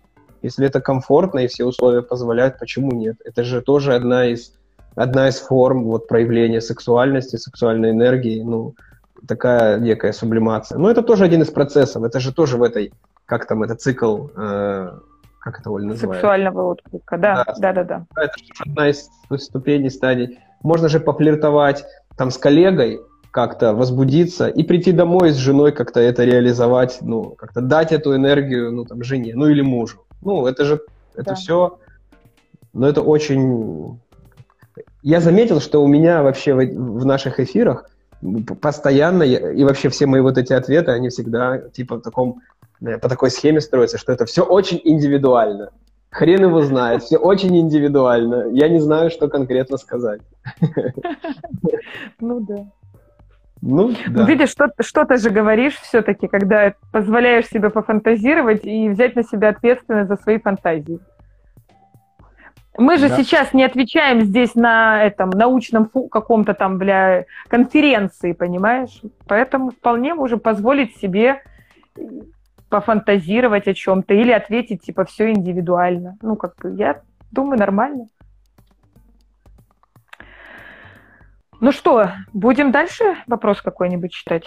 Если 0.42 0.66
это 0.66 0.80
комфортно 0.80 1.40
и 1.40 1.48
все 1.48 1.64
условия 1.64 2.02
позволяют, 2.02 2.58
почему 2.58 2.92
нет? 2.92 3.16
Это 3.24 3.44
же 3.44 3.60
тоже 3.60 3.94
одна 3.94 4.26
из, 4.26 4.52
одна 4.94 5.28
из 5.28 5.38
форм 5.38 5.84
вот, 5.84 6.06
проявления 6.06 6.60
сексуальности, 6.60 7.36
сексуальной 7.36 7.90
энергии, 7.90 8.42
ну, 8.42 8.74
такая 9.26 9.78
некая 9.78 10.12
сублимация. 10.12 10.78
Но 10.78 10.90
это 10.90 11.02
тоже 11.02 11.24
один 11.24 11.42
из 11.42 11.50
процессов, 11.50 12.04
это 12.04 12.20
же 12.20 12.32
тоже 12.32 12.56
в 12.56 12.62
этой, 12.62 12.92
как 13.28 13.46
там, 13.46 13.62
это 13.62 13.74
цикл, 13.74 14.28
э, 14.34 14.90
как 15.38 15.60
это 15.60 15.70
Оля 15.70 15.84
называется? 15.84 16.14
Сексуального 16.14 16.62
отклика, 16.70 17.18
да, 17.18 17.44
да, 17.44 17.72
да, 17.72 17.72
да. 17.72 17.84
да. 17.84 18.22
Это 18.22 18.32
одна 18.60 18.88
из 18.88 19.10
ступеней, 19.36 19.90
стадий. 19.90 20.38
Можно 20.62 20.88
же 20.88 20.98
пофлиртовать 20.98 21.84
там 22.16 22.30
с 22.30 22.38
коллегой, 22.38 23.00
как-то 23.30 23.74
возбудиться 23.74 24.48
и 24.48 24.62
прийти 24.62 24.92
домой 24.92 25.32
с 25.32 25.36
женой 25.36 25.72
как-то 25.72 26.00
это 26.00 26.24
реализовать, 26.24 26.98
ну, 27.02 27.34
как-то 27.36 27.60
дать 27.60 27.92
эту 27.92 28.16
энергию, 28.16 28.72
ну, 28.72 28.86
там, 28.86 29.02
жене, 29.02 29.34
ну, 29.34 29.46
или 29.46 29.60
мужу. 29.60 29.98
Ну, 30.22 30.46
это 30.46 30.64
же, 30.64 30.80
это 31.14 31.30
да. 31.30 31.34
все, 31.34 31.78
но 32.72 32.88
это 32.88 33.02
очень... 33.02 34.00
Я 35.02 35.20
заметил, 35.20 35.60
что 35.60 35.84
у 35.84 35.86
меня 35.86 36.22
вообще 36.22 36.54
в, 36.54 36.60
в 36.60 37.04
наших 37.04 37.40
эфирах 37.40 37.90
постоянно, 38.62 39.22
и 39.22 39.62
вообще 39.64 39.90
все 39.90 40.06
мои 40.06 40.22
вот 40.22 40.38
эти 40.38 40.54
ответы, 40.54 40.92
они 40.92 41.10
всегда 41.10 41.58
типа 41.58 41.96
в 41.96 42.00
таком, 42.00 42.40
по 42.80 43.08
такой 43.08 43.30
схеме 43.30 43.60
строятся, 43.60 43.98
что 43.98 44.12
это 44.12 44.24
все 44.26 44.42
очень 44.42 44.80
индивидуально. 44.84 45.70
Хрен 46.10 46.42
его 46.42 46.62
знает, 46.62 47.02
все 47.02 47.18
очень 47.18 47.56
индивидуально. 47.58 48.48
Я 48.52 48.68
не 48.68 48.80
знаю, 48.80 49.10
что 49.10 49.28
конкретно 49.28 49.76
сказать. 49.76 50.22
Ну 52.20 52.40
да. 52.40 52.66
Ну, 53.60 53.92
да. 54.08 54.24
Видишь, 54.24 54.50
что, 54.50 54.70
что 54.80 55.04
ты 55.04 55.16
же 55.16 55.30
говоришь 55.30 55.74
все-таки, 55.74 56.28
когда 56.28 56.74
позволяешь 56.92 57.48
себе 57.48 57.70
пофантазировать 57.70 58.64
и 58.64 58.88
взять 58.88 59.16
на 59.16 59.24
себя 59.24 59.48
ответственность 59.48 60.08
за 60.08 60.16
свои 60.16 60.38
фантазии. 60.38 61.00
Мы 62.76 62.96
же 62.98 63.08
да. 63.08 63.16
сейчас 63.16 63.52
не 63.52 63.64
отвечаем 63.64 64.20
здесь 64.20 64.54
на 64.54 65.02
этом 65.04 65.30
научном 65.30 65.90
каком-то 66.08 66.54
там, 66.54 66.78
бля, 66.78 67.24
конференции, 67.48 68.32
понимаешь? 68.32 69.02
Поэтому 69.26 69.72
вполне 69.72 70.14
можем 70.14 70.38
позволить 70.38 70.96
себе 70.96 71.42
пофантазировать 72.68 73.66
о 73.68 73.74
чем-то 73.74 74.14
или 74.14 74.32
ответить, 74.32 74.82
типа, 74.82 75.04
все 75.04 75.30
индивидуально. 75.30 76.16
Ну, 76.22 76.36
как 76.36 76.56
бы, 76.56 76.74
я 76.74 77.02
думаю, 77.30 77.58
нормально. 77.58 78.06
Ну 81.60 81.72
что, 81.72 82.10
будем 82.32 82.70
дальше 82.70 83.16
вопрос 83.26 83.62
какой-нибудь 83.62 84.12
читать? 84.12 84.44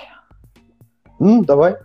Ну, 1.19 1.43
давай. 1.43 1.75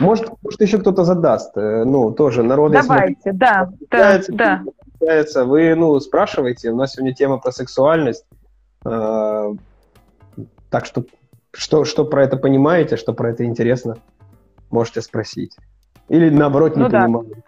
Может, 0.00 0.30
может 0.42 0.60
еще 0.60 0.78
кто-то 0.78 1.04
задаст. 1.04 1.56
Э, 1.56 1.84
ну, 1.84 2.10
тоже 2.10 2.42
народы... 2.42 2.80
Давайте, 2.82 3.16
смотрите, 3.22 3.32
да, 3.32 3.68
да, 3.90 4.20
да. 4.28 4.62
Получается, 4.98 5.44
вы, 5.44 5.74
ну, 5.74 5.98
спрашиваете. 6.00 6.70
У 6.70 6.76
нас 6.76 6.92
сегодня 6.92 7.14
тема 7.14 7.38
про 7.38 7.52
сексуальность. 7.52 8.26
Э, 8.84 9.54
так 10.70 10.86
что, 10.86 11.04
что, 11.52 11.84
что 11.84 12.04
про 12.04 12.24
это 12.24 12.36
понимаете, 12.36 12.96
что 12.96 13.12
про 13.12 13.30
это 13.30 13.44
интересно, 13.44 13.98
можете 14.72 15.02
спросить. 15.02 15.56
Или, 16.08 16.30
наоборот, 16.30 16.76
не 16.76 16.82
ну, 16.82 16.90
понимаете. 16.90 17.34
Да. 17.34 17.42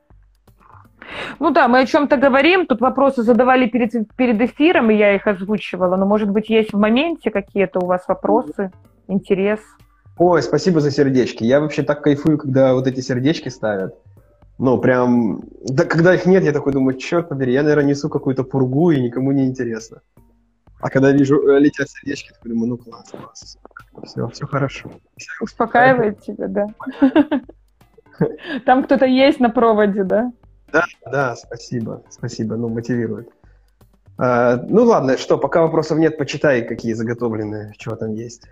Ну 1.39 1.51
да, 1.51 1.69
мы 1.69 1.81
о 1.81 1.87
чем-то 1.87 2.17
говорим, 2.17 2.67
тут 2.67 2.81
вопросы 2.81 3.23
задавали 3.23 3.67
перед, 3.67 3.93
перед 4.17 4.41
эфиром, 4.41 4.91
и 4.91 4.97
я 4.97 5.15
их 5.15 5.27
озвучивала, 5.27 5.97
но, 5.97 6.07
может 6.07 6.31
быть, 6.31 6.49
есть 6.49 6.73
в 6.73 6.79
моменте 6.79 7.31
какие-то 7.31 7.81
у 7.81 7.87
вас 7.87 8.05
вопросы, 8.09 8.71
интерес? 9.09 9.61
Ой, 10.17 10.43
спасибо 10.43 10.81
за 10.81 10.91
сердечки. 10.91 11.45
Я 11.45 11.61
вообще 11.61 11.83
так 11.83 12.03
кайфую, 12.03 12.39
когда 12.39 12.75
вот 12.75 12.87
эти 12.87 13.01
сердечки 13.01 13.49
ставят. 13.49 13.95
Ну, 14.59 14.79
прям, 14.79 15.43
да, 15.65 15.85
когда 15.85 16.15
их 16.15 16.27
нет, 16.27 16.45
я 16.45 16.53
такой 16.53 16.73
думаю, 16.73 16.97
черт 16.97 17.29
побери, 17.29 17.53
я, 17.53 17.63
наверное, 17.63 17.91
несу 17.91 18.09
какую-то 18.09 18.45
пургу, 18.45 18.93
и 18.93 19.01
никому 19.01 19.33
не 19.33 19.47
интересно. 19.47 20.01
А 20.85 20.91
когда 20.91 21.13
вижу, 21.13 21.49
э, 21.49 21.61
летят 21.61 21.89
сердечки, 21.89 22.29
то 22.29 22.47
думаю, 22.47 22.69
ну 22.69 22.77
класс, 22.77 23.11
класс. 23.11 23.57
Все, 24.05 24.29
все 24.29 24.47
хорошо. 24.47 24.91
Успокаивает 25.41 26.21
тебя, 26.21 26.47
да. 26.47 26.67
Там 28.67 28.85
кто-то 28.85 29.07
есть 29.07 29.41
на 29.41 29.49
проводе, 29.49 30.05
да? 30.05 30.31
Да, 30.71 30.85
да, 31.11 31.37
спасибо, 31.37 32.03
спасибо, 32.11 32.57
ну, 32.57 32.69
мотивирует. 32.69 33.31
А, 34.19 34.57
ну 34.57 34.83
ладно, 34.85 35.17
что, 35.17 35.39
пока 35.39 35.63
вопросов 35.63 35.97
нет, 35.97 36.19
почитай, 36.19 36.61
какие 36.61 36.93
заготовленные, 36.93 37.73
что 37.79 37.97
там 37.97 38.13
есть. 38.13 38.47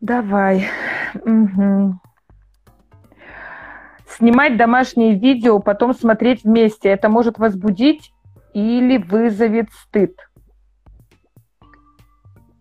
Давай. 0.00 0.66
Угу. 1.14 2.00
Снимать 4.08 4.56
домашнее 4.56 5.16
видео, 5.16 5.60
потом 5.60 5.94
смотреть 5.94 6.42
вместе, 6.42 6.88
это 6.88 7.08
может 7.08 7.38
возбудить 7.38 8.12
или 8.54 8.98
вызовет 8.98 9.68
стыд? 9.70 10.16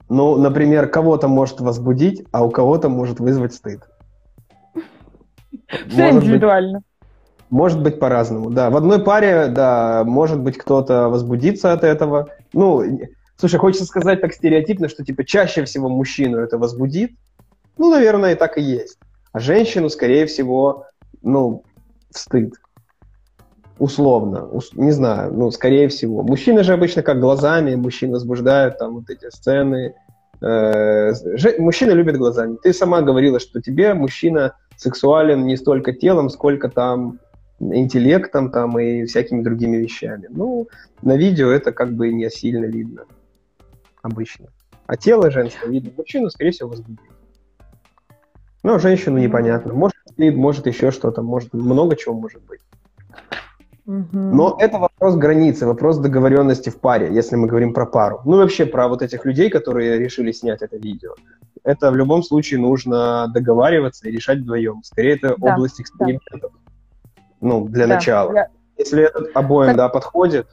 Ну, 0.10 0.38
например, 0.38 0.90
кого-то 0.90 1.28
может 1.28 1.62
возбудить, 1.62 2.26
а 2.32 2.44
у 2.44 2.50
кого-то 2.50 2.90
может 2.90 3.20
вызвать 3.20 3.54
стыд. 3.54 3.82
Все 5.88 6.10
индивидуально. 6.10 6.80
Быть, 6.80 6.86
может 7.52 7.82
быть 7.82 8.00
по-разному, 8.00 8.50
да. 8.50 8.70
В 8.72 8.78
одной 8.78 9.04
паре, 9.04 9.48
да, 9.48 10.04
может 10.06 10.40
быть 10.40 10.58
кто-то 10.58 11.10
возбудится 11.10 11.74
от 11.74 11.84
этого. 11.84 12.30
Ну, 12.54 12.84
слушай, 13.38 13.58
хочется 13.58 13.86
сказать 13.86 14.22
так 14.22 14.34
стереотипно, 14.34 14.90
что 14.90 15.04
типа 15.04 15.24
чаще 15.24 15.64
всего 15.66 15.90
мужчину 15.90 16.40
это 16.40 16.58
возбудит. 16.58 17.12
Ну, 17.78 17.92
наверное, 17.92 18.34
и 18.34 18.36
так 18.36 18.58
и 18.58 18.62
есть. 18.62 18.98
А 19.32 19.40
женщину, 19.40 19.90
скорее 19.90 20.26
всего, 20.26 20.86
ну, 21.22 21.64
стыд. 22.10 22.54
Условно, 23.80 24.46
ус, 24.46 24.74
не 24.74 24.92
знаю, 24.92 25.34
ну, 25.34 25.52
скорее 25.52 25.88
всего. 25.88 26.22
Мужчины 26.22 26.64
же 26.64 26.74
обычно 26.74 27.02
как 27.02 27.22
глазами, 27.22 27.76
мужчин 27.76 28.12
возбуждают 28.12 28.78
там 28.78 28.96
вот 28.96 29.10
эти 29.10 29.30
сцены. 29.30 29.96
Э, 30.42 31.14
мужчины 31.58 31.92
любят 31.92 32.18
глазами. 32.18 32.58
Ты 32.62 32.74
сама 32.74 33.02
говорила, 33.02 33.40
что 33.40 33.62
тебе 33.62 33.94
мужчина 33.94 34.54
сексуален 34.76 35.46
не 35.46 35.56
столько 35.56 35.94
телом, 35.94 36.30
сколько 36.30 36.68
там 36.68 37.20
интеллектом 37.60 38.52
там 38.52 38.78
и 38.80 39.06
всякими 39.06 39.44
другими 39.44 39.78
вещами. 39.78 40.28
Ну, 40.30 40.68
на 41.02 41.16
видео 41.16 41.50
это 41.50 41.72
как 41.72 41.94
бы 41.94 42.12
не 42.12 42.30
сильно 42.30 42.66
видно 42.66 43.06
обычно. 44.02 44.48
А 44.88 44.98
тело 44.98 45.32
женское 45.32 45.70
видно. 45.70 45.92
Мужчину, 45.98 46.30
скорее 46.30 46.52
всего, 46.52 46.70
возбудит. 46.70 47.00
Ну, 48.64 48.78
женщину 48.80 49.20
непонятно. 49.20 49.74
Может, 49.74 49.96
может 50.18 50.68
еще 50.68 50.92
что-то, 50.92 51.22
может, 51.22 51.54
много 51.54 51.96
чего 51.96 52.14
может 52.14 52.42
быть. 52.44 52.60
Но 54.12 54.56
это 54.60 54.78
вопрос 54.78 55.16
границы, 55.16 55.66
вопрос 55.66 55.98
договоренности 55.98 56.70
в 56.70 56.80
паре, 56.80 57.12
если 57.12 57.36
мы 57.36 57.48
говорим 57.48 57.74
про 57.74 57.88
пару. 57.88 58.22
Ну, 58.24 58.38
вообще 58.38 58.68
про 58.68 58.88
вот 58.88 59.02
этих 59.02 59.26
людей, 59.26 59.50
которые 59.50 59.98
решили 59.98 60.32
снять 60.32 60.62
это 60.62 60.78
видео. 60.78 61.16
Это 61.64 61.90
в 61.90 61.96
любом 61.96 62.22
случае 62.22 62.60
нужно 62.60 63.28
договариваться 63.34 64.08
и 64.08 64.12
решать 64.12 64.40
вдвоем. 64.40 64.84
Скорее, 64.84 65.16
это 65.16 65.36
да, 65.38 65.54
область 65.54 65.82
экспериментов. 65.82 66.40
Да. 66.40 66.48
Ну, 67.42 67.68
для 67.68 67.88
да, 67.88 67.96
начала. 67.96 68.34
Я... 68.34 68.48
Если 68.78 69.06
этот 69.06 69.36
обоим, 69.36 69.70
так... 69.70 69.78
да, 69.78 69.90
подходит, 69.90 70.48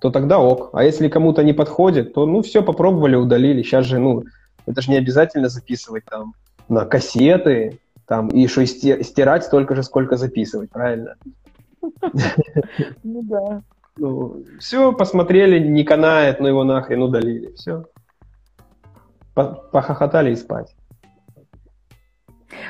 то 0.00 0.10
тогда 0.10 0.40
ок. 0.40 0.70
А 0.72 0.82
если 0.82 1.08
кому-то 1.08 1.44
не 1.44 1.52
подходит, 1.52 2.12
то, 2.12 2.26
ну, 2.26 2.42
все, 2.42 2.62
попробовали, 2.62 3.14
удалили. 3.14 3.62
Сейчас 3.62 3.86
же, 3.86 3.98
ну, 3.98 4.24
это 4.66 4.82
же 4.82 4.90
не 4.90 4.96
обязательно 4.96 5.48
записывать 5.48 6.06
там 6.06 6.34
на 6.68 6.86
кассеты, 6.86 7.78
там, 8.08 8.28
и 8.28 8.48
что 8.48 8.66
стирать 8.66 9.44
столько 9.44 9.76
же, 9.76 9.84
сколько 9.84 10.16
записывать, 10.16 10.70
правильно? 10.70 11.14
Ну 13.02 13.22
да. 13.22 13.62
Ну, 13.96 14.44
все, 14.58 14.92
посмотрели, 14.92 15.58
не 15.58 15.84
канает, 15.84 16.40
ну 16.40 16.48
его 16.48 16.64
нахрен 16.64 17.02
удалили, 17.02 17.52
все. 17.52 17.84
Похохотали 19.34 20.32
и 20.32 20.36
спать. 20.36 20.74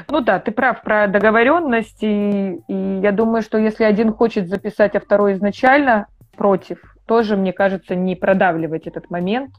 Ну 0.08 0.20
да, 0.20 0.38
ты 0.40 0.50
прав 0.52 0.82
про 0.82 1.06
договоренность, 1.06 2.02
и, 2.02 2.60
и 2.68 3.00
я 3.02 3.12
думаю, 3.12 3.42
что 3.42 3.58
если 3.58 3.84
один 3.84 4.12
хочет 4.12 4.48
записать, 4.48 4.96
а 4.96 5.00
второй 5.00 5.34
изначально 5.34 6.06
против, 6.36 6.96
тоже, 7.06 7.36
мне 7.36 7.52
кажется, 7.52 7.94
не 7.94 8.16
продавливать 8.16 8.86
этот 8.86 9.10
момент. 9.10 9.54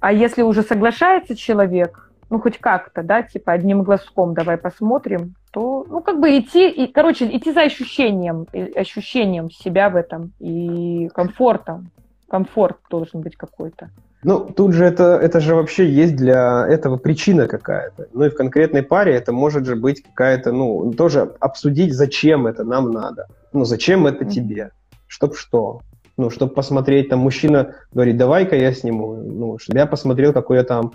А 0.00 0.12
если 0.12 0.42
уже 0.42 0.62
соглашается 0.62 1.36
человек, 1.36 2.09
ну, 2.30 2.40
хоть 2.40 2.58
как-то, 2.58 3.02
да, 3.02 3.22
типа 3.22 3.52
одним 3.52 3.82
глазком 3.82 4.34
давай 4.34 4.56
посмотрим, 4.56 5.34
то, 5.50 5.84
ну, 5.88 6.00
как 6.00 6.20
бы 6.20 6.38
идти, 6.38 6.70
и, 6.70 6.86
короче, 6.86 7.26
идти 7.26 7.52
за 7.52 7.62
ощущением, 7.62 8.46
ощущением 8.76 9.50
себя 9.50 9.90
в 9.90 9.96
этом 9.96 10.32
и 10.38 11.08
комфортом. 11.12 11.90
Комфорт 12.28 12.76
должен 12.88 13.22
быть 13.22 13.36
какой-то. 13.36 13.90
Ну, 14.22 14.38
тут 14.40 14.72
же 14.72 14.84
это, 14.84 15.18
это 15.20 15.40
же 15.40 15.56
вообще 15.56 15.90
есть 15.90 16.14
для 16.14 16.66
этого 16.68 16.96
причина 16.96 17.48
какая-то. 17.48 18.06
Ну 18.12 18.26
и 18.26 18.30
в 18.30 18.36
конкретной 18.36 18.84
паре 18.84 19.14
это 19.14 19.32
может 19.32 19.66
же 19.66 19.74
быть 19.74 20.02
какая-то, 20.02 20.52
ну, 20.52 20.92
тоже 20.92 21.34
обсудить, 21.40 21.94
зачем 21.94 22.46
это 22.46 22.62
нам 22.62 22.92
надо. 22.92 23.26
Ну, 23.52 23.64
зачем 23.64 24.06
это 24.06 24.24
тебе? 24.24 24.70
Чтоб 25.08 25.34
что? 25.34 25.80
Ну, 26.16 26.30
чтобы 26.30 26.52
посмотреть, 26.52 27.08
там, 27.08 27.20
мужчина 27.20 27.74
говорит, 27.92 28.18
давай-ка 28.18 28.54
я 28.54 28.72
сниму. 28.72 29.16
Ну, 29.16 29.58
чтобы 29.58 29.78
я 29.78 29.86
посмотрел, 29.86 30.32
какой 30.32 30.58
я 30.58 30.64
там 30.64 30.92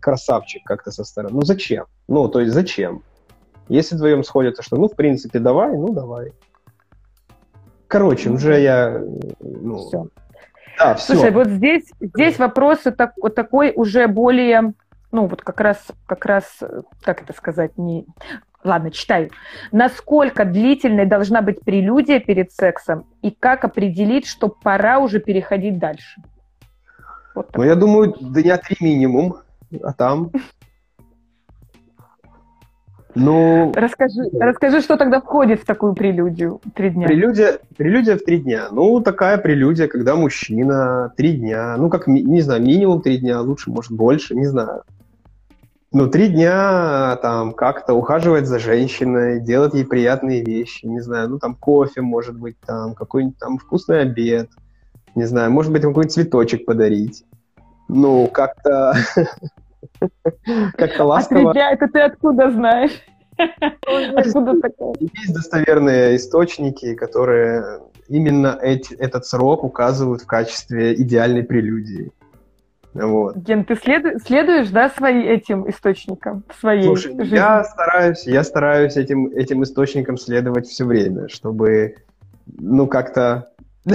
красавчик 0.00 0.62
как-то 0.64 0.90
со 0.90 1.04
стороны. 1.04 1.34
Ну 1.34 1.42
зачем? 1.42 1.86
Ну, 2.08 2.28
то 2.28 2.40
есть 2.40 2.52
зачем? 2.52 3.02
Если 3.68 3.96
вдвоем 3.96 4.22
сходятся, 4.22 4.62
что 4.62 4.76
ну, 4.76 4.88
в 4.88 4.94
принципе, 4.94 5.38
давай, 5.38 5.76
ну 5.76 5.92
давай. 5.92 6.32
Короче, 7.88 8.30
уже 8.30 8.60
я... 8.60 9.02
Ну, 9.40 9.78
все. 9.78 10.06
Да, 10.78 10.94
все. 10.94 11.14
Слушай, 11.14 11.30
вот 11.30 11.48
здесь, 11.48 11.84
здесь 12.00 12.38
вопрос 12.38 12.80
так, 12.96 13.12
вот 13.16 13.34
такой 13.34 13.72
уже 13.74 14.06
более, 14.08 14.74
ну, 15.12 15.26
вот 15.26 15.42
как 15.42 15.60
раз, 15.60 15.78
как 16.06 16.24
раз, 16.26 16.44
как 17.02 17.22
это 17.22 17.32
сказать, 17.32 17.76
не... 17.78 18.06
Ладно, 18.64 18.90
читаю. 18.90 19.30
Насколько 19.70 20.44
длительной 20.44 21.06
должна 21.06 21.40
быть 21.40 21.60
прелюдия 21.60 22.18
перед 22.18 22.50
сексом 22.52 23.06
и 23.22 23.30
как 23.30 23.64
определить, 23.64 24.26
что 24.26 24.48
пора 24.48 24.98
уже 24.98 25.20
переходить 25.20 25.78
дальше? 25.78 26.20
Вот 27.36 27.56
ну, 27.56 27.62
я 27.62 27.76
думаю, 27.76 28.14
дня 28.18 28.56
три 28.56 28.76
минимум 28.80 29.36
а 29.82 29.92
там? 29.92 30.30
Ну... 33.14 33.72
Расскажи, 33.74 34.28
расскажи, 34.38 34.82
что 34.82 34.98
тогда 34.98 35.22
входит 35.22 35.62
в 35.62 35.64
такую 35.64 35.94
прелюдию 35.94 36.60
три 36.74 36.90
дня. 36.90 37.06
Прелюдия, 37.06 37.58
прелюдия 37.76 38.18
в 38.18 38.22
три 38.22 38.38
дня. 38.38 38.68
Ну, 38.70 39.00
такая 39.00 39.38
прелюдия, 39.38 39.88
когда 39.88 40.16
мужчина 40.16 41.10
три 41.16 41.32
дня, 41.32 41.76
ну, 41.78 41.88
как, 41.88 42.06
не 42.08 42.42
знаю, 42.42 42.62
минимум 42.62 43.00
три 43.00 43.16
дня, 43.16 43.40
лучше, 43.40 43.70
может, 43.70 43.90
больше, 43.90 44.36
не 44.36 44.44
знаю. 44.44 44.82
Ну, 45.92 46.10
три 46.10 46.28
дня 46.28 47.16
там 47.22 47.54
как-то 47.54 47.94
ухаживать 47.94 48.46
за 48.46 48.58
женщиной, 48.58 49.40
делать 49.40 49.72
ей 49.72 49.86
приятные 49.86 50.44
вещи, 50.44 50.84
не 50.84 51.00
знаю, 51.00 51.30
ну, 51.30 51.38
там 51.38 51.54
кофе, 51.54 52.02
может 52.02 52.38
быть, 52.38 52.58
там 52.66 52.94
какой-нибудь 52.94 53.38
там 53.38 53.56
вкусный 53.56 54.02
обед, 54.02 54.50
не 55.14 55.24
знаю, 55.24 55.50
может 55.50 55.72
быть, 55.72 55.80
какой-нибудь 55.80 56.12
цветочек 56.12 56.66
подарить 56.66 57.24
ну, 57.88 58.28
как-то 58.28 58.94
как-то 60.76 61.04
ласково. 61.04 61.52
А 61.52 61.72
это 61.72 61.88
ты 61.88 62.00
откуда 62.00 62.50
знаешь? 62.50 62.92
Откуда 63.36 64.60
такое? 64.60 64.94
Есть 65.00 65.34
достоверные 65.34 66.16
источники, 66.16 66.94
которые 66.94 67.80
именно 68.08 68.58
эти, 68.60 68.94
этот 68.94 69.26
срок 69.26 69.64
указывают 69.64 70.22
в 70.22 70.26
качестве 70.26 70.94
идеальной 70.94 71.42
прелюдии. 71.42 72.12
Вот. 72.94 73.36
Ген, 73.36 73.64
ты 73.64 73.76
следу, 73.76 74.18
следуешь, 74.20 74.70
да, 74.70 74.88
свои, 74.88 75.22
этим 75.22 75.68
источникам 75.68 76.44
своей 76.58 76.84
Слушай, 76.84 77.14
жизни? 77.14 77.34
я 77.34 77.62
стараюсь, 77.64 78.26
я 78.26 78.42
стараюсь 78.42 78.96
этим, 78.96 79.26
этим 79.26 79.62
источникам 79.64 80.16
следовать 80.16 80.66
все 80.66 80.86
время, 80.86 81.28
чтобы, 81.28 81.96
ну, 82.46 82.86
как-то 82.86 83.50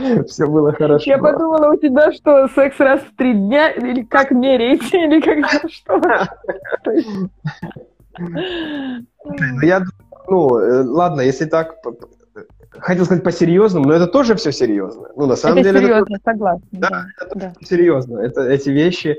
Все 0.28 0.46
было 0.46 0.72
хорошо. 0.72 1.10
Я 1.10 1.18
подумала, 1.18 1.72
у 1.72 1.76
тебя 1.76 2.12
что, 2.12 2.48
секс 2.48 2.78
раз 2.78 3.00
в 3.00 3.16
три 3.16 3.34
дня? 3.34 3.70
Или 3.70 4.02
как 4.02 4.30
меряете? 4.30 5.04
Или 5.04 5.20
как 5.20 5.70
что? 5.70 6.00
Ну, 8.18 9.60
я 9.62 9.82
ну, 10.28 10.56
э, 10.58 10.84
ладно, 10.84 11.22
если 11.22 11.44
так, 11.46 11.76
хотел 12.70 13.04
сказать 13.04 13.24
по-серьезному, 13.24 13.86
но 13.86 13.94
это 13.94 14.06
тоже 14.06 14.36
все 14.36 14.52
серьезно. 14.52 15.08
Ну, 15.16 15.26
на 15.26 15.36
самом 15.36 15.58
это 15.58 15.72
деле... 15.72 15.80
Серьезно, 15.80 16.14
это 16.14 16.22
согласна. 16.24 16.66
Да, 16.70 16.88
да, 16.88 17.06
это 17.20 17.38
да. 17.38 17.52
серьезно. 17.62 18.18
Это, 18.18 18.42
эти 18.42 18.70
вещи... 18.70 19.18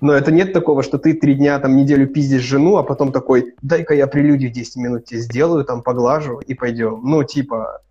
Но 0.00 0.12
это 0.12 0.32
нет 0.32 0.52
такого, 0.52 0.82
что 0.82 0.98
ты 0.98 1.14
три 1.14 1.34
дня, 1.34 1.60
там, 1.60 1.76
неделю 1.76 2.08
пиздишь 2.08 2.42
жену, 2.42 2.76
а 2.76 2.82
потом 2.82 3.12
такой, 3.12 3.54
дай-ка 3.62 3.94
я 3.94 4.08
прелюдию 4.08 4.50
10 4.50 4.74
минут 4.76 5.04
тебе 5.04 5.20
сделаю, 5.20 5.64
там, 5.64 5.80
поглажу 5.80 6.40
и 6.40 6.54
пойдем. 6.54 7.02
Ну, 7.04 7.22
типа, 7.22 7.82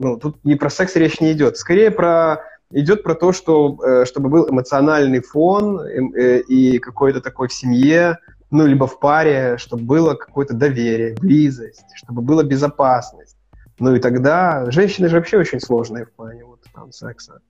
ну, 0.00 0.16
тут 0.16 0.44
не 0.44 0.56
про 0.56 0.70
секс 0.70 0.96
речь 0.96 1.20
не 1.20 1.32
идет. 1.32 1.56
Скорее 1.56 1.90
про 1.90 2.42
идет 2.72 3.02
про 3.02 3.14
то, 3.14 3.32
что, 3.32 3.78
э, 3.84 4.04
чтобы 4.06 4.28
был 4.28 4.48
эмоциональный 4.48 5.20
фон 5.20 5.80
э, 5.80 6.00
э, 6.16 6.40
и 6.40 6.78
какой-то 6.78 7.20
такой 7.20 7.48
в 7.48 7.52
семье 7.52 8.18
ну, 8.50 8.66
либо 8.66 8.86
в 8.86 8.98
паре, 8.98 9.56
чтобы 9.58 9.84
было 9.84 10.14
какое-то 10.14 10.54
доверие, 10.54 11.14
близость, 11.14 11.84
чтобы 11.94 12.22
была 12.22 12.42
безопасность. 12.42 13.36
Ну 13.78 13.94
и 13.94 14.00
тогда 14.00 14.70
женщины 14.70 15.08
же 15.08 15.16
вообще 15.16 15.38
очень 15.38 15.60
сложные 15.60 16.06
в 16.06 16.12
плане 16.12 16.44
вот 16.44 16.60
там 16.74 16.90
секса. 16.92 17.40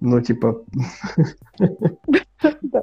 Ну, 0.00 0.20
типа... 0.20 0.62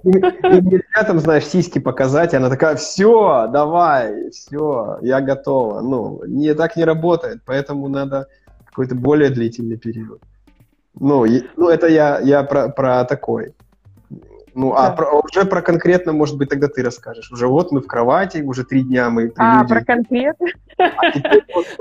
Нельзя 0.03 1.03
там, 1.05 1.19
знаешь, 1.19 1.45
сиськи 1.45 1.79
показать, 1.79 2.33
она 2.33 2.49
такая, 2.49 2.75
все, 2.75 3.47
давай, 3.51 4.31
все, 4.31 4.97
я 5.01 5.21
готова. 5.21 5.81
Ну, 5.81 6.23
не, 6.25 6.53
так 6.55 6.75
не 6.75 6.85
работает, 6.85 7.41
поэтому 7.45 7.87
надо 7.87 8.27
какой-то 8.73 8.95
более 8.95 9.29
длительный 9.29 9.77
период. 9.77 10.21
Ну, 10.99 11.25
ну 11.55 11.69
это 11.69 11.87
я, 11.87 12.19
я 12.19 12.43
про, 12.43 12.69
про 12.69 13.05
такой. 13.05 13.53
Ну, 14.55 14.73
а 14.73 14.91
про, 14.91 15.19
уже 15.19 15.45
про 15.45 15.61
конкретно, 15.61 16.13
может 16.13 16.37
быть, 16.37 16.49
тогда 16.49 16.67
ты 16.67 16.83
расскажешь. 16.83 17.31
Уже 17.31 17.47
вот 17.47 17.71
мы 17.71 17.81
в 17.81 17.87
кровати, 17.87 18.41
уже 18.41 18.63
три 18.63 18.83
дня 18.83 19.09
мы... 19.09 19.31
А, 19.35 19.63
про 19.63 19.83
конкретно? 19.83 20.47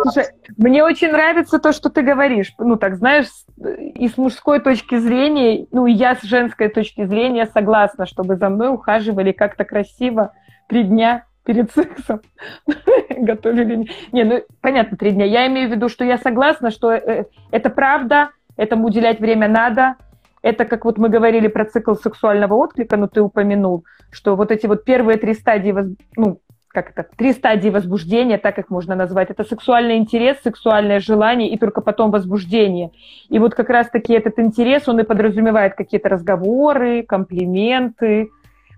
Слушай, 0.03 0.29
мне 0.57 0.83
очень 0.83 1.13
нравится 1.13 1.59
то, 1.59 1.73
что 1.73 1.91
ты 1.91 2.01
говоришь. 2.01 2.55
Ну, 2.59 2.77
так, 2.77 2.97
знаешь, 2.97 3.27
и 3.59 4.09
с 4.09 4.17
мужской 4.17 4.59
точки 4.59 4.99
зрения, 4.99 5.67
ну, 5.71 5.87
и 5.87 5.93
я 5.93 6.17
с 6.17 6.23
женской 6.23 6.69
точки 6.69 7.05
зрения 7.05 7.47
согласна, 7.47 8.07
чтобы 8.07 8.37
за 8.37 8.49
мной 8.49 8.71
ухаживали 8.71 9.33
как-то 9.33 9.65
красиво 9.65 10.33
три 10.67 10.85
дня 10.85 11.27
перед 11.45 11.71
сексом. 11.73 12.21
Готовили. 13.11 13.89
Не, 14.13 14.25
ну, 14.25 14.43
понятно, 14.61 14.97
три 14.97 15.13
дня. 15.13 15.25
Я 15.25 15.47
имею 15.47 15.69
в 15.69 15.73
виду, 15.73 15.89
что 15.89 16.05
я 16.05 16.19
согласна, 16.19 16.71
что 16.71 16.93
э, 16.93 17.25
это 17.51 17.71
правда, 17.71 18.31
этому 18.57 18.87
уделять 18.87 19.21
время 19.21 19.49
надо, 19.49 19.97
это 20.43 20.65
как 20.65 20.85
вот 20.85 20.99
мы 20.99 21.09
говорили 21.09 21.49
про 21.49 21.65
цикл 21.65 21.95
сексуального 21.95 22.55
отклика, 22.55 22.97
но 22.97 23.07
ты 23.07 23.23
упомянул, 23.23 23.85
что 24.11 24.37
вот 24.37 24.51
эти 24.51 24.67
вот 24.67 24.85
первые 24.85 25.17
три 25.17 25.35
стадии, 25.35 25.75
ну, 26.17 26.41
как 26.69 26.91
это, 26.91 27.07
три 27.17 27.33
стадии 27.33 27.69
возбуждения, 27.69 28.39
так 28.39 28.57
как 28.57 28.71
можно 28.71 28.95
назвать, 28.95 29.31
это 29.31 29.45
сексуальный 29.45 29.99
интерес, 29.99 30.39
сексуальное 30.43 31.01
желание 31.01 31.51
и 31.51 31.59
только 31.59 31.81
потом 31.81 32.11
возбуждение. 32.11 32.91
И 33.29 33.39
вот 33.39 33.55
как 33.55 33.69
раз-таки 33.69 34.15
этот 34.15 34.39
интерес, 34.39 34.89
он 34.89 35.01
и 35.01 35.05
подразумевает 35.05 35.75
какие-то 35.75 36.09
разговоры, 36.09 37.05
комплименты, 37.05 38.31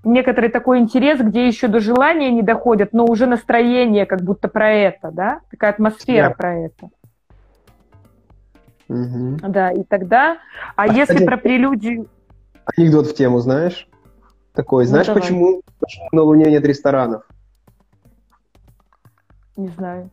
некоторый 0.04 0.50
такой 0.50 0.78
интерес, 0.78 1.20
где 1.20 1.46
еще 1.46 1.68
до 1.68 1.80
желания 1.80 2.30
не 2.30 2.42
доходят, 2.42 2.92
но 2.92 3.04
уже 3.04 3.26
настроение 3.26 4.06
как 4.06 4.22
будто 4.22 4.48
про 4.48 4.70
это, 4.70 5.10
да, 5.10 5.40
такая 5.50 5.70
атмосфера 5.70 6.30
yeah. 6.30 6.36
про 6.36 6.58
это. 6.58 6.88
Угу. 8.88 9.38
Да, 9.48 9.70
и 9.70 9.82
тогда... 9.84 10.38
А, 10.76 10.82
а 10.82 10.86
если 10.86 11.14
кстати, 11.14 11.24
про 11.24 11.36
прелюдию... 11.36 12.08
Анекдот 12.76 13.06
в 13.06 13.14
тему, 13.14 13.40
знаешь? 13.40 13.88
Такой, 14.52 14.84
ну, 14.84 14.90
знаешь, 14.90 15.06
ну, 15.08 15.14
почему, 15.14 15.62
почему 15.80 16.08
на 16.12 16.22
Луне 16.22 16.50
нет 16.50 16.64
ресторанов? 16.64 17.26
Не 19.56 19.68
знаю. 19.68 20.10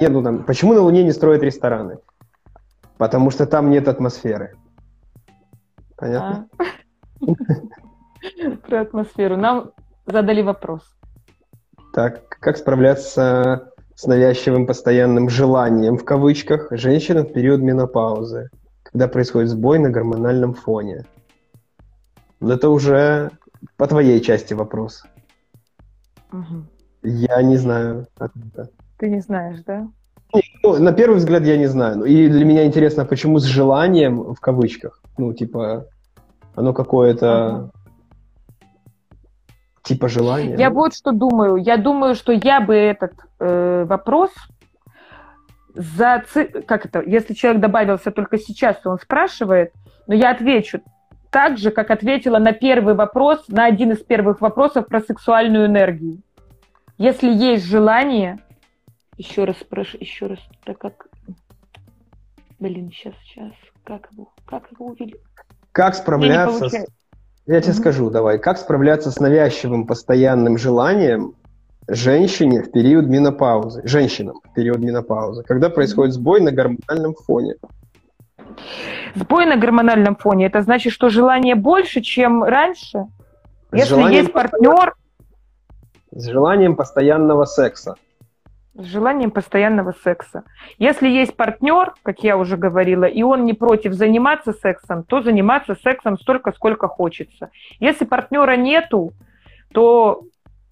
Нет, 0.00 0.10
ну 0.10 0.22
там, 0.22 0.44
почему 0.44 0.72
на 0.72 0.80
Луне 0.80 1.04
не 1.04 1.12
строят 1.12 1.42
рестораны? 1.42 1.98
Потому 2.96 3.30
что 3.30 3.46
там 3.46 3.70
нет 3.70 3.86
атмосферы. 3.86 4.56
Понятно? 5.96 6.48
А. 6.58 6.64
Про 8.66 8.82
атмосферу. 8.82 9.36
Нам 9.36 9.72
задали 10.06 10.42
вопрос. 10.42 10.82
Так, 11.92 12.28
как 12.28 12.56
справляться 12.56 13.72
с 13.94 14.06
навязчивым 14.06 14.66
постоянным 14.66 15.28
желанием, 15.28 15.98
в 15.98 16.04
кавычках, 16.04 16.68
женщинам 16.70 17.26
в 17.26 17.32
период 17.32 17.60
менопаузы, 17.60 18.50
когда 18.82 19.08
происходит 19.08 19.50
сбой 19.50 19.78
на 19.78 19.90
гормональном 19.90 20.54
фоне. 20.54 21.04
Но 22.40 22.54
это 22.54 22.70
уже 22.70 23.30
по 23.76 23.86
твоей 23.86 24.20
части 24.20 24.54
вопрос. 24.54 25.02
Угу. 26.32 26.64
Я 27.02 27.42
не 27.42 27.56
знаю 27.56 28.06
ответа. 28.18 28.70
Ты 28.98 29.10
не 29.10 29.20
знаешь, 29.20 29.60
да? 29.66 29.88
Ну, 30.62 30.78
на 30.78 30.92
первый 30.92 31.16
взгляд 31.16 31.42
я 31.42 31.58
не 31.58 31.66
знаю. 31.66 32.04
И 32.04 32.28
для 32.28 32.44
меня 32.44 32.64
интересно, 32.64 33.04
почему 33.04 33.38
с 33.38 33.44
желанием, 33.44 34.32
в 34.34 34.40
кавычках, 34.40 35.02
ну, 35.18 35.32
типа, 35.34 35.86
оно 36.54 36.72
какое-то... 36.72 37.46
Ага 37.46 37.70
типа 39.82 40.08
желания. 40.08 40.56
Я 40.56 40.70
вот 40.70 40.94
что 40.94 41.12
думаю. 41.12 41.56
Я 41.56 41.76
думаю, 41.76 42.14
что 42.14 42.32
я 42.32 42.60
бы 42.60 42.74
этот 42.74 43.12
э, 43.38 43.84
вопрос 43.86 44.30
за 45.74 46.24
как 46.66 46.86
это, 46.86 47.02
если 47.06 47.34
человек 47.34 47.60
добавился 47.60 48.10
только 48.10 48.38
сейчас, 48.38 48.80
то 48.80 48.90
он 48.90 48.98
спрашивает, 48.98 49.72
но 50.06 50.14
я 50.14 50.30
отвечу 50.30 50.80
так 51.30 51.58
же, 51.58 51.70
как 51.70 51.90
ответила 51.90 52.38
на 52.38 52.52
первый 52.52 52.94
вопрос, 52.94 53.46
на 53.48 53.64
один 53.64 53.92
из 53.92 53.98
первых 53.98 54.40
вопросов 54.40 54.86
про 54.88 55.00
сексуальную 55.00 55.66
энергию. 55.66 56.18
Если 56.98 57.30
есть 57.30 57.64
желание, 57.64 58.38
еще 59.16 59.44
раз 59.44 59.56
прошу, 59.56 59.96
еще 59.98 60.26
раз, 60.26 60.40
так 60.64 60.78
как, 60.78 61.06
блин, 62.58 62.90
сейчас, 62.90 63.14
сейчас, 63.24 63.52
как 63.84 64.10
его, 64.12 64.32
как 64.44 64.70
его 64.72 64.86
увидеть? 64.86 65.20
Как 65.72 65.94
справляться 65.94 66.68
с 66.68 66.86
я 67.54 67.60
тебе 67.60 67.72
скажу, 67.72 68.10
давай, 68.10 68.38
как 68.38 68.58
справляться 68.58 69.10
с 69.10 69.18
навязчивым 69.18 69.84
постоянным 69.84 70.56
желанием 70.56 71.34
женщине 71.88 72.62
в 72.62 72.70
период 72.70 73.06
менопаузы, 73.06 73.82
женщинам 73.84 74.40
в 74.44 74.54
период 74.54 74.78
менопаузы, 74.78 75.42
когда 75.42 75.68
происходит 75.68 76.14
сбой 76.14 76.40
на 76.40 76.52
гормональном 76.52 77.14
фоне? 77.14 77.56
Сбой 79.16 79.46
на 79.46 79.56
гормональном 79.56 80.14
фоне, 80.14 80.46
это 80.46 80.62
значит, 80.62 80.92
что 80.92 81.08
желание 81.08 81.56
больше, 81.56 82.02
чем 82.02 82.44
раньше? 82.44 83.06
Если 83.72 83.88
желанием 83.88 84.22
есть 84.22 84.32
партнер... 84.32 84.94
С 86.12 86.26
желанием 86.28 86.76
постоянного 86.76 87.46
секса 87.46 87.96
с 88.80 88.84
желанием 88.84 89.30
постоянного 89.30 89.94
секса. 90.02 90.44
Если 90.78 91.08
есть 91.08 91.36
партнер, 91.36 91.94
как 92.02 92.20
я 92.20 92.36
уже 92.36 92.56
говорила, 92.56 93.04
и 93.04 93.22
он 93.22 93.44
не 93.44 93.52
против 93.52 93.92
заниматься 93.92 94.52
сексом, 94.52 95.04
то 95.04 95.22
заниматься 95.22 95.74
сексом 95.74 96.18
столько, 96.18 96.52
сколько 96.52 96.88
хочется. 96.88 97.50
Если 97.78 98.04
партнера 98.04 98.56
нету, 98.56 99.12
то 99.72 100.22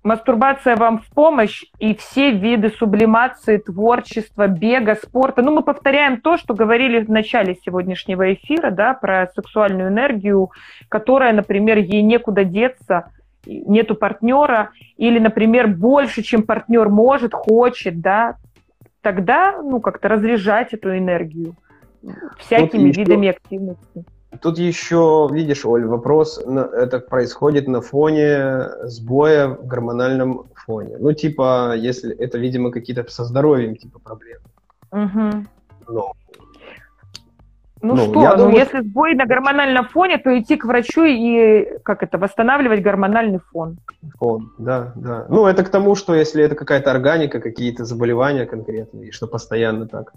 мастурбация 0.03 0.77
вам 0.77 0.99
в 0.99 1.09
помощь 1.11 1.65
и 1.79 1.95
все 1.95 2.31
виды 2.31 2.71
сублимации, 2.71 3.59
творчества, 3.59 4.47
бега, 4.47 4.95
спорта. 4.95 5.43
Ну, 5.43 5.53
мы 5.53 5.63
повторяем 5.63 6.21
то, 6.21 6.37
что 6.37 6.55
говорили 6.55 7.05
в 7.05 7.11
начале 7.11 7.57
сегодняшнего 7.65 8.33
эфира, 8.33 8.71
да, 8.71 8.95
про 8.95 9.31
сексуальную 9.35 9.89
энергию, 9.89 10.51
которая, 10.89 11.33
например, 11.33 11.79
ей 11.79 12.03
некуда 12.03 12.45
деться– 12.45 13.11
нету 13.47 13.95
партнера, 13.95 14.71
или, 14.97 15.19
например, 15.19 15.69
больше, 15.69 16.23
чем 16.23 16.43
партнер 16.43 16.89
может, 16.89 17.35
хочет, 17.35 18.01
да, 18.01 18.37
тогда, 19.01 19.61
ну, 19.63 19.81
как-то 19.81 20.09
разряжать 20.09 20.73
эту 20.73 20.97
энергию 20.97 21.55
всякими 22.39 22.89
еще, 22.89 23.01
видами 23.01 23.29
активности. 23.29 24.05
Тут 24.43 24.59
еще, 24.59 25.29
видишь, 25.33 25.65
Оль, 25.65 25.87
вопрос, 25.87 26.39
это 26.39 27.01
происходит 27.01 27.67
на 27.67 27.81
фоне 27.81 28.69
сбоя 28.83 29.49
в 29.49 29.67
гормональном 29.67 30.45
фоне. 30.55 30.97
Ну, 30.99 31.13
типа, 31.13 31.75
если 31.77 32.15
это, 32.15 32.39
видимо, 32.39 32.71
какие-то 32.71 33.11
со 33.11 33.25
здоровьем, 33.25 33.77
типа, 33.77 33.99
проблемы. 33.99 34.45
Угу. 34.93 35.47
Но 35.89 36.13
ну, 37.83 37.95
ну 37.95 38.03
что, 38.05 38.13
ну 38.13 38.37
думаю... 38.37 38.57
если 38.57 38.81
сбой 38.81 39.15
на 39.15 39.27
гормональном 39.27 39.87
фоне, 39.89 40.19
то 40.19 40.37
идти 40.39 40.57
к 40.57 40.65
врачу 40.65 41.05
и 41.05 41.79
как 41.83 42.03
это 42.03 42.19
восстанавливать 42.19 42.83
гормональный 42.83 43.41
фон. 43.53 43.79
Фон, 44.19 44.53
да, 44.59 44.93
да. 44.97 45.27
Ну 45.29 45.47
это 45.47 45.65
к 45.65 45.69
тому, 45.69 45.95
что 45.95 46.15
если 46.15 46.43
это 46.43 46.55
какая-то 46.55 46.91
органика, 46.91 47.41
какие-то 47.41 47.85
заболевания 47.85 48.47
конкретные, 48.47 49.09
и 49.09 49.11
что 49.11 49.27
постоянно 49.27 49.87
так 49.87 50.13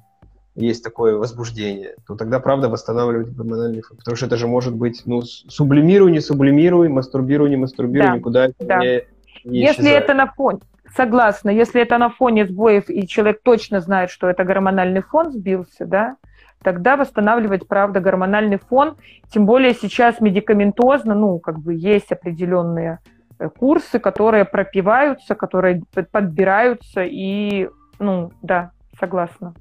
есть 0.55 0.83
такое 0.83 1.15
возбуждение, 1.15 1.95
то 2.07 2.15
тогда 2.15 2.39
правда 2.39 2.69
восстанавливать 2.69 3.33
гормональный 3.35 3.81
фон, 3.81 3.97
потому 3.97 4.17
что 4.17 4.25
это 4.25 4.37
же 4.37 4.47
может 4.47 4.75
быть, 4.75 5.03
ну 5.05 5.21
сублимируй, 5.21 6.11
не 6.11 6.19
сублимируй, 6.19 6.89
мастурбируй, 6.89 7.49
не 7.49 7.57
мастурбируй, 7.57 8.07
да, 8.07 8.17
никуда 8.17 8.47
да. 8.59 8.79
не, 8.79 9.03
не 9.45 9.59
Если 9.59 9.83
исчезает. 9.83 10.03
это 10.03 10.13
на 10.13 10.27
фоне, 10.27 10.59
согласна, 10.95 11.49
если 11.49 11.81
это 11.81 11.97
на 11.97 12.09
фоне 12.09 12.45
сбоев 12.45 12.89
и 12.89 13.07
человек 13.07 13.41
точно 13.43 13.79
знает, 13.79 14.09
что 14.09 14.29
это 14.29 14.43
гормональный 14.43 15.01
фон 15.01 15.31
сбился, 15.31 15.85
да, 15.85 16.17
тогда 16.63 16.95
восстанавливать, 16.97 17.67
правда, 17.67 17.99
гормональный 17.99 18.57
фон. 18.57 18.95
Тем 19.29 19.45
более 19.45 19.73
сейчас 19.73 20.21
медикаментозно, 20.21 21.15
ну, 21.15 21.39
как 21.39 21.59
бы 21.59 21.73
есть 21.73 22.11
определенные 22.11 22.99
э, 23.39 23.49
курсы, 23.49 23.99
которые 23.99 24.45
пропиваются, 24.45 25.35
которые 25.35 25.83
подбираются, 26.11 27.03
и, 27.03 27.69
ну, 27.99 28.31
да, 28.41 28.71
согласна. 28.99 29.53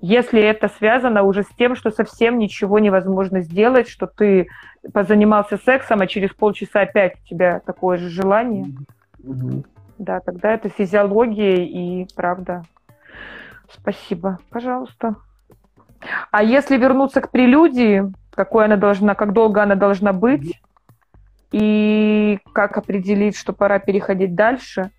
Если 0.00 0.40
это 0.40 0.68
связано 0.68 1.22
уже 1.22 1.42
с 1.42 1.48
тем, 1.56 1.74
что 1.74 1.90
совсем 1.90 2.38
ничего 2.38 2.78
невозможно 2.78 3.40
сделать, 3.40 3.88
что 3.88 4.06
ты 4.06 4.48
позанимался 4.92 5.56
сексом, 5.56 6.00
а 6.00 6.06
через 6.06 6.30
полчаса 6.30 6.82
опять 6.82 7.16
у 7.20 7.26
тебя 7.26 7.60
такое 7.60 7.98
же 7.98 8.08
желание, 8.08 8.66
mm-hmm. 9.18 9.66
да, 9.98 10.20
тогда 10.20 10.54
это 10.54 10.68
физиология 10.68 11.64
и 11.64 12.06
правда. 12.14 12.62
Спасибо. 13.68 14.38
Пожалуйста. 14.50 15.16
А 16.30 16.42
если 16.42 16.76
вернуться 16.76 17.20
к 17.20 17.30
прелюдии, 17.30 18.04
какой 18.34 18.66
она 18.66 18.76
должна, 18.76 19.14
как 19.14 19.32
долго 19.32 19.62
она 19.62 19.74
должна 19.74 20.12
быть, 20.12 20.60
и 21.52 22.38
как 22.52 22.76
определить, 22.76 23.36
что 23.36 23.52
пора 23.52 23.78
переходить 23.78 24.34
дальше. 24.34 24.90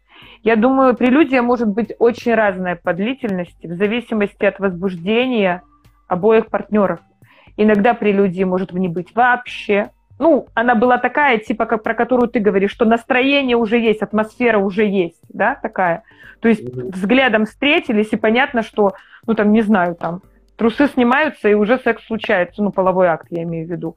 Я 0.43 0.56
думаю, 0.56 0.95
прелюдия 0.95 1.41
может 1.41 1.68
быть 1.68 1.93
очень 2.00 2.34
разная 2.34 2.76
по 2.76 2.93
длительности, 2.93 3.68
в 3.68 3.74
зависимости 3.76 4.45
от 4.45 4.60
возбуждения 4.60 5.62
обоих 6.08 6.47
партнеров. 6.47 7.00
Иногда 7.56 7.93
прелюдии 7.93 8.43
может 8.43 8.74
не 8.74 8.88
быть 8.88 9.14
вообще. 9.16 9.91
Ну, 10.18 10.47
она 10.54 10.76
была 10.76 10.97
такая, 10.97 11.38
типа, 11.38 11.66
как, 11.66 11.84
про 11.84 11.93
которую 11.93 12.28
ты 12.30 12.39
говоришь, 12.39 12.72
что 12.72 12.86
настроение 12.86 13.56
уже 13.56 13.80
есть, 13.80 14.02
атмосфера 14.02 14.58
уже 14.58 14.86
есть, 14.86 15.22
да, 15.30 15.56
такая. 15.56 16.04
То 16.41 16.50
есть 16.50 16.64
взглядом 16.74 17.45
встретились, 17.45 18.12
и 18.12 18.18
понятно, 18.18 18.64
что, 18.64 18.93
ну, 19.28 19.34
там, 19.34 19.52
не 19.52 19.62
знаю, 19.62 19.95
там, 19.95 20.22
трусы 20.60 20.88
снимаются, 20.88 21.49
и 21.49 21.53
уже 21.53 21.80
секс 21.80 22.05
случается, 22.05 22.62
ну, 22.62 22.72
половой 22.72 23.07
акт, 23.07 23.28
я 23.30 23.43
имею 23.43 23.66
в 23.66 23.72
виду. 23.72 23.95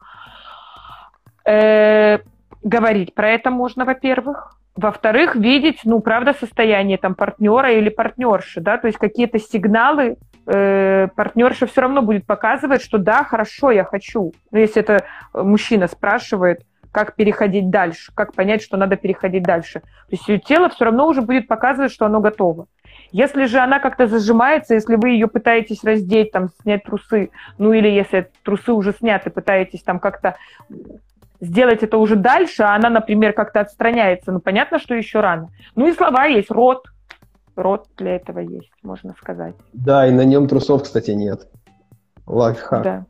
Э, 1.45 2.21
говорить 2.63 3.15
про 3.15 3.31
это 3.31 3.51
можно, 3.51 3.85
во-первых. 3.85 4.57
Во-вторых, 4.75 5.37
видеть, 5.37 5.81
ну, 5.85 6.01
правда, 6.01 6.33
состояние 6.33 6.97
там 6.97 7.15
партнера 7.15 7.73
или 7.73 7.91
партнерши, 7.91 8.63
да, 8.63 8.79
то 8.79 8.87
есть 8.87 8.99
какие-то 8.99 9.39
сигналы 9.39 10.17
э, 10.47 11.09
партнерша 11.15 11.67
все 11.67 11.83
равно 11.83 12.01
будет 12.01 12.25
показывать, 12.27 12.81
что 12.81 12.97
да, 12.97 13.25
хорошо, 13.25 13.71
я 13.71 13.85
хочу. 13.85 14.33
Но 14.51 14.59
если 14.59 14.81
это 14.81 15.05
мужчина 15.35 15.89
спрашивает, 15.89 16.63
как 16.93 17.17
переходить 17.17 17.71
дальше, 17.71 18.13
как 18.15 18.35
понять, 18.35 18.63
что 18.63 18.77
надо 18.77 18.97
переходить 18.97 19.43
дальше. 19.43 19.81
То 19.81 20.11
есть 20.11 20.29
ее 20.29 20.39
тело 20.39 20.69
все 20.69 20.85
равно 20.85 21.09
уже 21.09 21.23
будет 21.23 21.49
показывать, 21.49 21.91
что 21.91 22.07
оно 22.07 22.21
готово. 22.21 22.67
Если 23.13 23.45
же 23.45 23.59
она 23.59 23.79
как-то 23.79 24.07
зажимается, 24.07 24.75
если 24.75 24.97
вы 24.97 25.11
ее 25.11 25.29
пытаетесь 25.29 25.85
раздеть, 25.85 26.33
там, 26.33 26.49
снять 26.63 26.85
трусы, 26.85 27.31
ну 27.59 27.73
или 27.73 27.89
если 27.89 28.31
трусы 28.43 28.73
уже 28.73 28.93
сняты, 28.93 29.31
пытаетесь 29.31 29.83
там 29.83 30.01
как-то 30.01 30.37
сделать 31.41 31.83
это 31.83 31.99
уже 31.99 32.17
дальше, 32.17 32.63
а 32.63 32.75
она, 32.75 32.89
например, 32.89 33.33
как-то 33.33 33.61
отстраняется, 33.61 34.33
ну, 34.33 34.41
понятно, 34.41 34.79
что 34.79 34.95
еще 34.95 35.21
рано. 35.21 35.49
Ну 35.77 35.87
и 35.87 35.93
слова 35.93 36.25
есть, 36.25 36.51
рот. 36.51 36.87
Рот 37.55 37.87
для 37.99 38.17
этого 38.17 38.39
есть, 38.39 38.73
можно 38.83 39.13
сказать. 39.21 39.55
Да, 39.75 40.07
и 40.07 40.11
на 40.11 40.25
нем 40.25 40.49
трусов, 40.49 40.85
кстати, 40.85 41.11
нет. 41.11 41.49
Лайфхак. 42.27 42.83
Да. 42.83 43.05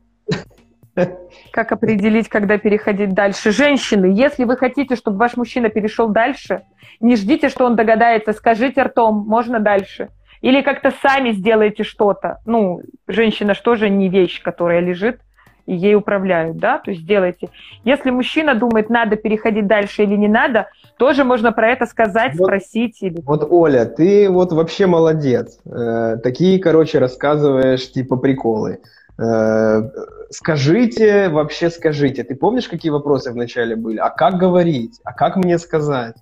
Как 1.51 1.71
определить, 1.71 2.29
когда 2.29 2.57
переходить 2.57 3.13
дальше? 3.13 3.51
Женщины, 3.51 4.05
если 4.05 4.43
вы 4.43 4.57
хотите, 4.57 4.95
чтобы 4.95 5.17
ваш 5.17 5.37
мужчина 5.37 5.69
перешел 5.69 6.09
дальше, 6.09 6.61
не 6.99 7.15
ждите, 7.15 7.49
что 7.49 7.65
он 7.65 7.75
догадается, 7.75 8.33
скажите 8.33 8.83
ртом, 8.83 9.25
можно 9.27 9.59
дальше. 9.59 10.09
Или 10.41 10.61
как-то 10.61 10.91
сами 11.01 11.31
сделайте 11.31 11.83
что-то. 11.83 12.39
Ну, 12.45 12.81
женщина 13.07 13.53
что 13.53 13.75
же 13.75 13.89
не 13.89 14.09
вещь, 14.09 14.41
которая 14.41 14.81
лежит, 14.81 15.21
и 15.65 15.73
ей 15.73 15.95
управляют, 15.95 16.57
да, 16.57 16.77
то 16.79 16.91
есть 16.91 17.05
делайте. 17.05 17.49
Если 17.85 18.09
мужчина 18.09 18.53
думает, 18.53 18.89
надо 18.89 19.15
переходить 19.15 19.67
дальше 19.67 20.03
или 20.03 20.15
не 20.15 20.27
надо, 20.27 20.67
тоже 20.97 21.23
можно 21.23 21.51
про 21.53 21.69
это 21.69 21.85
сказать, 21.85 22.35
вот, 22.35 22.47
спросить. 22.47 23.01
Или... 23.01 23.21
Вот, 23.21 23.47
Оля, 23.49 23.85
ты 23.85 24.29
вот 24.29 24.51
вообще 24.51 24.85
молодец. 24.85 25.59
Э, 25.65 26.17
такие, 26.21 26.59
короче, 26.59 26.99
рассказываешь, 26.99 27.89
типа, 27.91 28.17
приколы. 28.17 28.79
Э, 29.17 29.89
скажите, 30.29 31.29
вообще 31.29 31.69
скажите. 31.69 32.23
Ты 32.23 32.35
помнишь, 32.35 32.67
какие 32.67 32.91
вопросы 32.91 33.31
вначале 33.31 33.75
были? 33.75 33.97
А 33.97 34.09
как 34.09 34.37
говорить? 34.37 34.99
А 35.03 35.13
как 35.13 35.35
мне 35.35 35.57
сказать? 35.57 36.15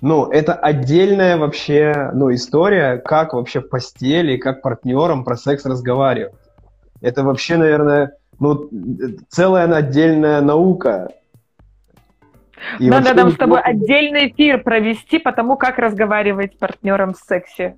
Ну, 0.00 0.26
это 0.26 0.54
отдельная 0.54 1.36
вообще, 1.36 2.10
ну, 2.14 2.32
история, 2.32 2.96
как 2.96 3.34
вообще 3.34 3.60
в 3.60 3.68
постели, 3.68 4.38
как 4.38 4.62
партнерам 4.62 5.24
про 5.24 5.36
секс 5.36 5.66
разговаривать. 5.66 6.32
Это 7.02 7.22
вообще, 7.22 7.56
наверное, 7.56 8.16
ну, 8.38 8.70
целая 9.28 9.70
отдельная 9.74 10.40
наука. 10.40 11.08
И 12.78 12.90
Надо 12.90 13.14
нам 13.14 13.30
с 13.30 13.36
тобой 13.36 13.60
отдельный 13.60 14.28
эфир 14.28 14.62
провести 14.62 15.18
по 15.18 15.32
тому, 15.32 15.56
как 15.56 15.78
разговаривать 15.78 16.54
с 16.54 16.56
партнером 16.56 17.14
в 17.14 17.18
сексе. 17.18 17.76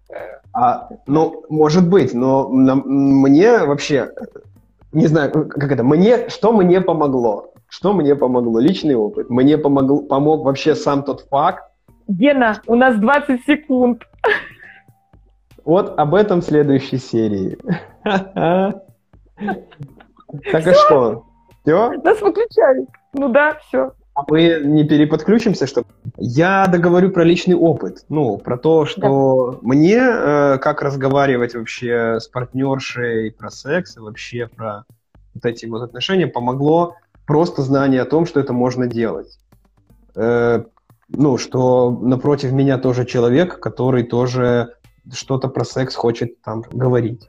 А, 0.53 0.89
ну, 1.07 1.45
может 1.49 1.89
быть, 1.89 2.15
но 2.15 2.49
мне 2.49 3.65
вообще, 3.65 4.11
не 4.93 5.07
знаю, 5.07 5.31
как 5.31 5.71
это, 5.71 5.85
мне, 5.85 6.29
что 6.29 6.53
мне 6.53 6.81
помогло? 6.81 7.53
Что 7.69 7.95
мне 7.95 8.15
помогло? 8.15 8.61
Личный 8.61 8.95
опыт. 8.95 9.31
Мне 9.31 9.57
помог, 9.57 10.09
помог 10.09 10.45
вообще 10.45 10.75
сам 10.75 11.03
тот 11.03 11.27
факт. 11.31 11.65
Гена, 12.07 12.61
у 12.67 12.75
нас 12.75 12.97
20 12.97 13.45
секунд. 13.45 14.03
Вот 15.65 15.99
об 15.99 16.15
этом 16.15 16.41
в 16.41 16.45
следующей 16.45 16.99
серии. 16.99 17.57
Так 18.03 18.83
а 20.67 20.75
что? 20.75 21.25
Все? 21.63 21.93
Нас 22.03 22.21
выключают. 22.21 22.89
Ну 23.15 23.29
да, 23.29 23.57
все. 23.67 23.93
А 24.15 24.25
мы 24.29 24.61
не 24.63 24.85
переподключимся, 24.85 25.67
что 25.67 25.85
я 26.19 26.67
договорю 26.67 27.11
про 27.11 27.25
личный 27.25 27.55
опыт, 27.55 28.05
ну, 28.11 28.37
про 28.37 28.59
то, 28.59 28.85
что 28.85 29.53
да. 29.53 29.59
мне, 29.63 29.99
э, 29.99 30.59
как 30.59 30.83
разговаривать 30.83 31.55
вообще 31.55 32.21
с 32.21 32.29
партнершей 32.29 33.31
про 33.31 33.51
секс 33.51 33.97
и 33.97 34.01
вообще 34.01 34.49
про 34.55 34.85
вот 35.35 35.47
эти 35.47 35.65
вот 35.65 35.83
отношения, 35.83 36.27
помогло 36.27 36.97
просто 37.27 37.63
знание 37.63 38.03
о 38.03 38.07
том, 38.07 38.27
что 38.27 38.39
это 38.39 38.53
можно 38.53 38.87
делать. 38.87 39.39
Э, 40.15 40.65
ну, 41.09 41.39
что 41.39 41.91
напротив 41.91 42.53
меня 42.53 42.77
тоже 42.79 43.07
человек, 43.07 43.61
который 43.61 44.03
тоже 44.03 44.75
что-то 45.11 45.49
про 45.49 45.65
секс 45.65 45.95
хочет 45.95 46.43
там 46.43 46.65
говорить. 46.71 47.29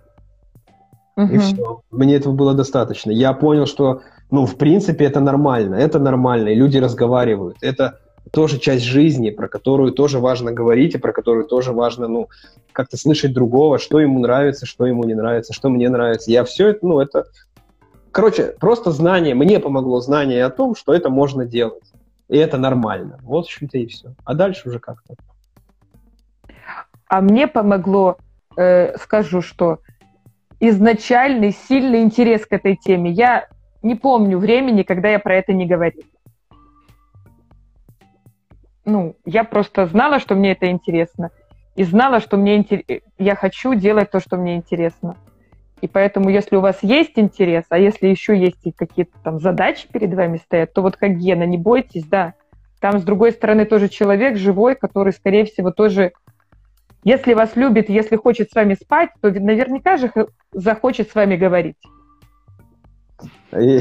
Угу. 1.15 1.33
И 1.33 1.37
все. 1.37 1.81
Мне 1.91 2.15
этого 2.15 2.33
было 2.33 2.53
достаточно. 2.53 3.11
Я 3.11 3.33
понял, 3.33 3.65
что, 3.67 4.01
ну, 4.31 4.45
в 4.45 4.57
принципе, 4.57 5.05
это 5.05 5.19
нормально. 5.19 5.75
Это 5.75 5.99
нормально, 5.99 6.49
и 6.49 6.55
люди 6.55 6.77
разговаривают. 6.77 7.57
Это 7.61 7.99
тоже 8.31 8.57
часть 8.57 8.83
жизни, 8.83 9.29
про 9.29 9.47
которую 9.47 9.91
тоже 9.91 10.19
важно 10.19 10.51
говорить, 10.51 10.95
и 10.95 10.97
про 10.97 11.11
которую 11.11 11.45
тоже 11.45 11.71
важно, 11.71 12.07
ну, 12.07 12.29
как-то 12.71 12.97
слышать 12.97 13.33
другого, 13.33 13.77
что 13.77 13.99
ему 13.99 14.19
нравится, 14.19 14.65
что 14.65 14.85
ему 14.85 15.03
не 15.03 15.13
нравится, 15.13 15.53
что 15.53 15.69
мне 15.69 15.89
нравится. 15.89 16.31
Я 16.31 16.43
все 16.43 16.69
это, 16.69 16.85
ну, 16.85 16.99
это... 16.99 17.25
Короче, 18.11 18.55
просто 18.59 18.91
знание, 18.91 19.35
мне 19.35 19.59
помогло 19.59 19.99
знание 19.99 20.45
о 20.45 20.49
том, 20.49 20.75
что 20.75 20.93
это 20.93 21.09
можно 21.09 21.45
делать. 21.45 21.83
И 22.29 22.37
это 22.37 22.57
нормально. 22.57 23.19
Вот, 23.21 23.45
в 23.45 23.47
общем-то, 23.47 23.77
и 23.77 23.85
все. 23.85 24.15
А 24.23 24.33
дальше 24.33 24.69
уже 24.69 24.79
как-то. 24.79 25.15
А 27.07 27.21
мне 27.21 27.47
помогло, 27.47 28.17
э, 28.55 28.97
скажу, 28.97 29.41
что 29.41 29.79
изначальный 30.59 31.55
сильный 31.67 32.01
интерес 32.01 32.45
к 32.45 32.53
этой 32.53 32.75
теме. 32.75 33.11
Я 33.11 33.47
не 33.83 33.95
помню 33.95 34.37
времени, 34.37 34.83
когда 34.83 35.09
я 35.09 35.19
про 35.19 35.35
это 35.35 35.53
не 35.53 35.67
говорила. 35.67 36.03
Ну, 38.85 39.15
я 39.25 39.43
просто 39.43 39.85
знала, 39.85 40.19
что 40.19 40.35
мне 40.35 40.53
это 40.53 40.69
интересно. 40.69 41.31
И 41.75 41.83
знала, 41.83 42.19
что 42.19 42.37
мне 42.37 42.57
интер... 42.57 42.83
я 43.17 43.35
хочу 43.35 43.73
делать 43.73 44.11
то, 44.11 44.19
что 44.19 44.37
мне 44.37 44.55
интересно. 44.55 45.15
И 45.81 45.87
поэтому, 45.87 46.29
если 46.29 46.55
у 46.55 46.61
вас 46.61 46.79
есть 46.81 47.13
интерес, 47.15 47.65
а 47.69 47.77
если 47.77 48.07
еще 48.07 48.37
есть 48.37 48.63
какие-то 48.75 49.17
там 49.23 49.39
задачи 49.39 49.87
перед 49.91 50.13
вами 50.13 50.37
стоят, 50.37 50.73
то 50.73 50.81
вот 50.81 50.97
как 50.97 51.17
Гена, 51.17 51.43
не 51.43 51.57
бойтесь, 51.57 52.05
да. 52.05 52.35
Там, 52.79 52.99
с 52.99 53.03
другой 53.03 53.31
стороны, 53.31 53.65
тоже 53.65 53.89
человек 53.89 54.37
живой, 54.37 54.75
который, 54.75 55.13
скорее 55.13 55.45
всего, 55.45 55.71
тоже 55.71 56.13
если 57.03 57.33
вас 57.33 57.55
любит, 57.55 57.89
если 57.89 58.15
хочет 58.15 58.49
с 58.51 58.55
вами 58.55 58.75
спать, 58.75 59.09
то 59.21 59.29
наверняка 59.29 59.97
же 59.97 60.11
захочет 60.53 61.09
с 61.11 61.15
вами 61.15 61.35
говорить. 61.35 61.75
И 63.59 63.79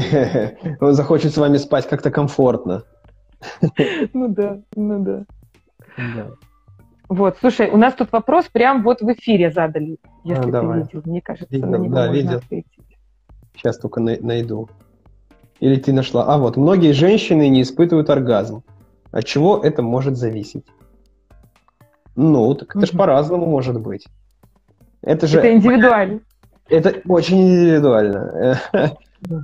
он 0.81 0.93
захочет 0.93 1.33
с 1.33 1.37
вами 1.37 1.57
спать 1.57 1.87
как-то 1.87 2.11
комфортно. 2.11 2.83
Ну 4.13 4.29
да, 4.29 4.61
ну 4.75 5.03
да. 5.03 5.25
да. 5.97 6.27
Вот, 7.09 7.37
слушай, 7.39 7.69
у 7.69 7.77
нас 7.77 7.93
тут 7.93 8.11
вопрос 8.11 8.45
прям 8.45 8.83
вот 8.83 9.01
в 9.01 9.11
эфире 9.11 9.51
задали, 9.51 9.97
если 10.23 10.41
а, 10.41 10.43
ты 10.45 10.51
давай. 10.51 10.79
видел. 10.79 11.01
Мне 11.05 11.21
кажется, 11.21 11.53
видел, 11.53 11.69
на 11.69 11.75
него 11.75 11.95
да, 11.95 12.05
можно 12.07 12.13
видел. 12.13 12.37
ответить. 12.37 12.71
Сейчас 13.55 13.77
только 13.77 13.99
найду. 13.99 14.69
Или 15.59 15.75
ты 15.75 15.93
нашла. 15.93 16.25
А 16.25 16.37
вот, 16.37 16.57
многие 16.57 16.93
женщины 16.93 17.49
не 17.49 17.61
испытывают 17.61 18.09
оргазм. 18.09 18.63
От 19.11 19.25
чего 19.25 19.59
это 19.59 19.81
может 19.81 20.17
зависеть? 20.17 20.65
Ну, 22.15 22.53
так 22.55 22.69
это 22.69 22.79
угу. 22.79 22.85
же 22.87 22.97
по-разному 22.97 23.45
может 23.45 23.79
быть. 23.79 24.07
Это 25.01 25.27
же... 25.27 25.39
Это 25.39 25.53
индивидуально. 25.53 26.21
Это 26.69 27.01
очень 27.07 27.41
индивидуально. 27.41 28.59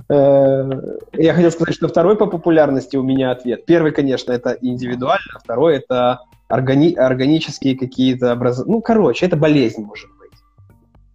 Э, 0.08 0.70
я 1.14 1.34
хотел 1.34 1.50
сказать, 1.50 1.74
что 1.74 1.88
второй 1.88 2.16
по 2.16 2.26
популярности 2.26 2.96
у 2.96 3.02
меня 3.02 3.30
ответ. 3.30 3.64
Первый, 3.66 3.92
конечно, 3.92 4.32
это 4.32 4.56
индивидуально, 4.60 5.38
второй 5.42 5.76
это 5.76 6.20
органи- 6.48 6.94
органические 6.94 7.78
какие-то 7.78 8.32
образования. 8.32 8.76
Ну, 8.76 8.82
короче, 8.82 9.26
это 9.26 9.36
болезнь 9.36 9.82
может 9.82 10.10
быть. 10.18 10.30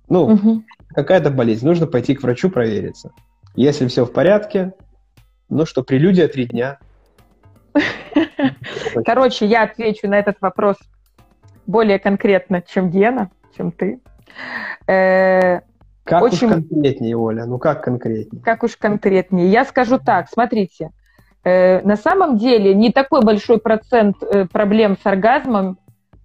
Ну, 0.09 0.23
угу. 0.23 0.63
какая-то 0.89 1.29
болезнь. 1.29 1.65
Нужно 1.65 1.87
пойти 1.87 2.15
к 2.15 2.23
врачу 2.23 2.49
провериться. 2.49 3.11
Если 3.55 3.87
все 3.87 4.05
в 4.05 4.11
порядке, 4.11 4.73
ну 5.49 5.65
что, 5.65 5.83
прелюдия 5.83 6.27
три 6.27 6.45
дня. 6.45 6.79
Короче, 9.05 9.45
я 9.45 9.63
отвечу 9.63 10.07
на 10.07 10.17
этот 10.17 10.37
вопрос 10.41 10.77
более 11.65 11.99
конкретно, 11.99 12.61
чем 12.61 12.89
Гена, 12.89 13.31
чем 13.55 13.71
ты. 13.71 13.99
Э, 16.05 16.09
как 16.09 16.23
очень... 16.23 16.47
уж 16.47 16.53
конкретнее, 16.53 17.17
Оля, 17.17 17.45
ну 17.45 17.57
как 17.57 17.83
конкретнее? 17.83 18.41
Как 18.43 18.63
уж 18.63 18.77
конкретнее. 18.77 19.49
Я 19.49 19.65
скажу 19.65 19.99
так, 19.99 20.29
смотрите, 20.29 20.91
Э, 21.45 21.81
на 21.83 21.95
самом 21.95 22.37
деле 22.37 22.73
не 22.73 22.91
такой 22.91 23.21
большой 23.21 23.59
процент 23.59 24.17
э, 24.23 24.45
проблем 24.45 24.97
с 25.01 25.05
оргазмом 25.05 25.77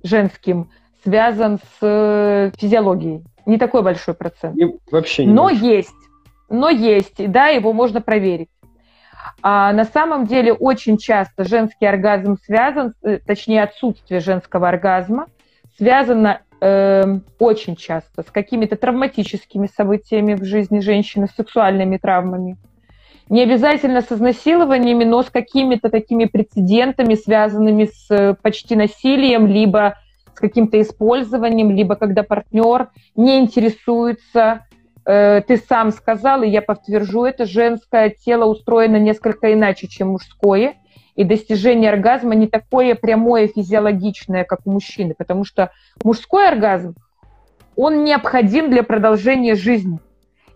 женским 0.02 0.70
связан 1.04 1.58
с 1.58 1.78
э, 1.82 2.50
физиологией. 2.56 3.22
Не 3.44 3.58
такой 3.58 3.82
большой 3.82 4.14
процент. 4.14 4.56
И 4.56 4.78
вообще 4.90 5.26
не 5.26 5.32
Но 5.32 5.44
большой. 5.44 5.68
есть. 5.68 5.94
Но 6.48 6.70
есть, 6.70 7.30
да, 7.30 7.48
его 7.48 7.74
можно 7.74 8.00
проверить. 8.00 8.48
А 9.42 9.72
на 9.74 9.84
самом 9.84 10.26
деле 10.26 10.54
очень 10.54 10.96
часто 10.96 11.44
женский 11.44 11.84
оргазм 11.84 12.38
связан, 12.42 12.94
точнее 13.26 13.62
отсутствие 13.62 14.20
женского 14.20 14.68
оргазма, 14.68 15.26
связано 15.76 16.40
э, 16.60 17.18
очень 17.38 17.76
часто 17.76 18.22
с 18.22 18.30
какими-то 18.30 18.76
травматическими 18.76 19.68
событиями 19.74 20.34
в 20.34 20.44
жизни 20.44 20.80
женщины, 20.80 21.26
с 21.26 21.34
сексуальными 21.34 21.96
травмами. 21.96 22.56
Не 23.28 23.42
обязательно 23.42 24.00
с 24.00 24.10
изнасилованиями, 24.10 25.04
но 25.04 25.22
с 25.22 25.30
какими-то 25.30 25.88
такими 25.88 26.24
прецедентами, 26.24 27.14
связанными 27.14 27.84
с 27.84 28.10
э, 28.10 28.34
почти 28.34 28.74
насилием, 28.74 29.46
либо 29.46 29.98
с 30.34 30.40
каким-то 30.40 30.80
использованием, 30.80 31.70
либо 31.70 31.94
когда 31.94 32.22
партнер 32.22 32.88
не 33.14 33.38
интересуется. 33.38 34.66
Э, 35.06 35.42
ты 35.46 35.56
сам 35.58 35.92
сказал, 35.92 36.42
и 36.42 36.48
я 36.48 36.60
подтвержу 36.60 37.24
это, 37.24 37.46
женское 37.46 38.10
тело 38.10 38.46
устроено 38.46 38.96
несколько 38.96 39.52
иначе, 39.52 39.86
чем 39.86 40.08
мужское 40.08 40.79
и 41.16 41.24
достижение 41.24 41.90
оргазма 41.90 42.34
не 42.34 42.46
такое 42.46 42.94
прямое 42.94 43.48
физиологичное, 43.48 44.44
как 44.44 44.60
у 44.64 44.70
мужчины, 44.70 45.14
потому 45.16 45.44
что 45.44 45.70
мужской 46.02 46.48
оргазм, 46.48 46.94
он 47.76 48.04
необходим 48.04 48.70
для 48.70 48.82
продолжения 48.82 49.54
жизни. 49.54 49.98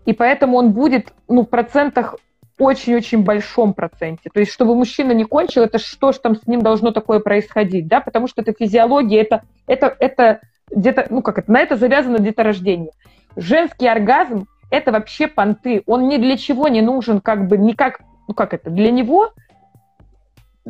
И 0.05 0.13
поэтому 0.13 0.57
он 0.57 0.71
будет 0.71 1.13
ну, 1.27 1.43
в 1.43 1.49
процентах 1.49 2.15
очень-очень 2.57 3.23
большом 3.23 3.73
проценте. 3.73 4.29
То 4.33 4.39
есть, 4.39 4.51
чтобы 4.51 4.75
мужчина 4.75 5.11
не 5.11 5.25
кончил, 5.25 5.63
это 5.63 5.77
что 5.77 6.11
ж 6.11 6.17
там 6.19 6.35
с 6.35 6.47
ним 6.47 6.61
должно 6.61 6.91
такое 6.91 7.19
происходить, 7.19 7.87
да, 7.87 7.99
потому 7.99 8.27
что 8.27 8.41
это 8.41 8.53
физиология, 8.53 9.21
это, 9.21 9.43
это, 9.67 9.95
это 9.99 10.39
где-то, 10.71 11.07
ну 11.09 11.21
как 11.21 11.39
это, 11.39 11.51
на 11.51 11.59
это 11.59 11.75
завязано 11.75 12.19
деторождение. 12.19 12.91
Женский 13.35 13.87
оргазм– 13.87 14.47
это 14.71 14.91
вообще 14.91 15.27
понты, 15.27 15.83
он 15.85 16.07
ни 16.07 16.17
для 16.17 16.37
чего 16.37 16.67
не 16.69 16.81
нужен, 16.81 17.19
как 17.19 17.47
бы, 17.47 17.57
никак, 17.57 17.99
ну 18.27 18.33
как 18.33 18.53
это, 18.53 18.69
для 18.69 18.91
него 18.91 19.31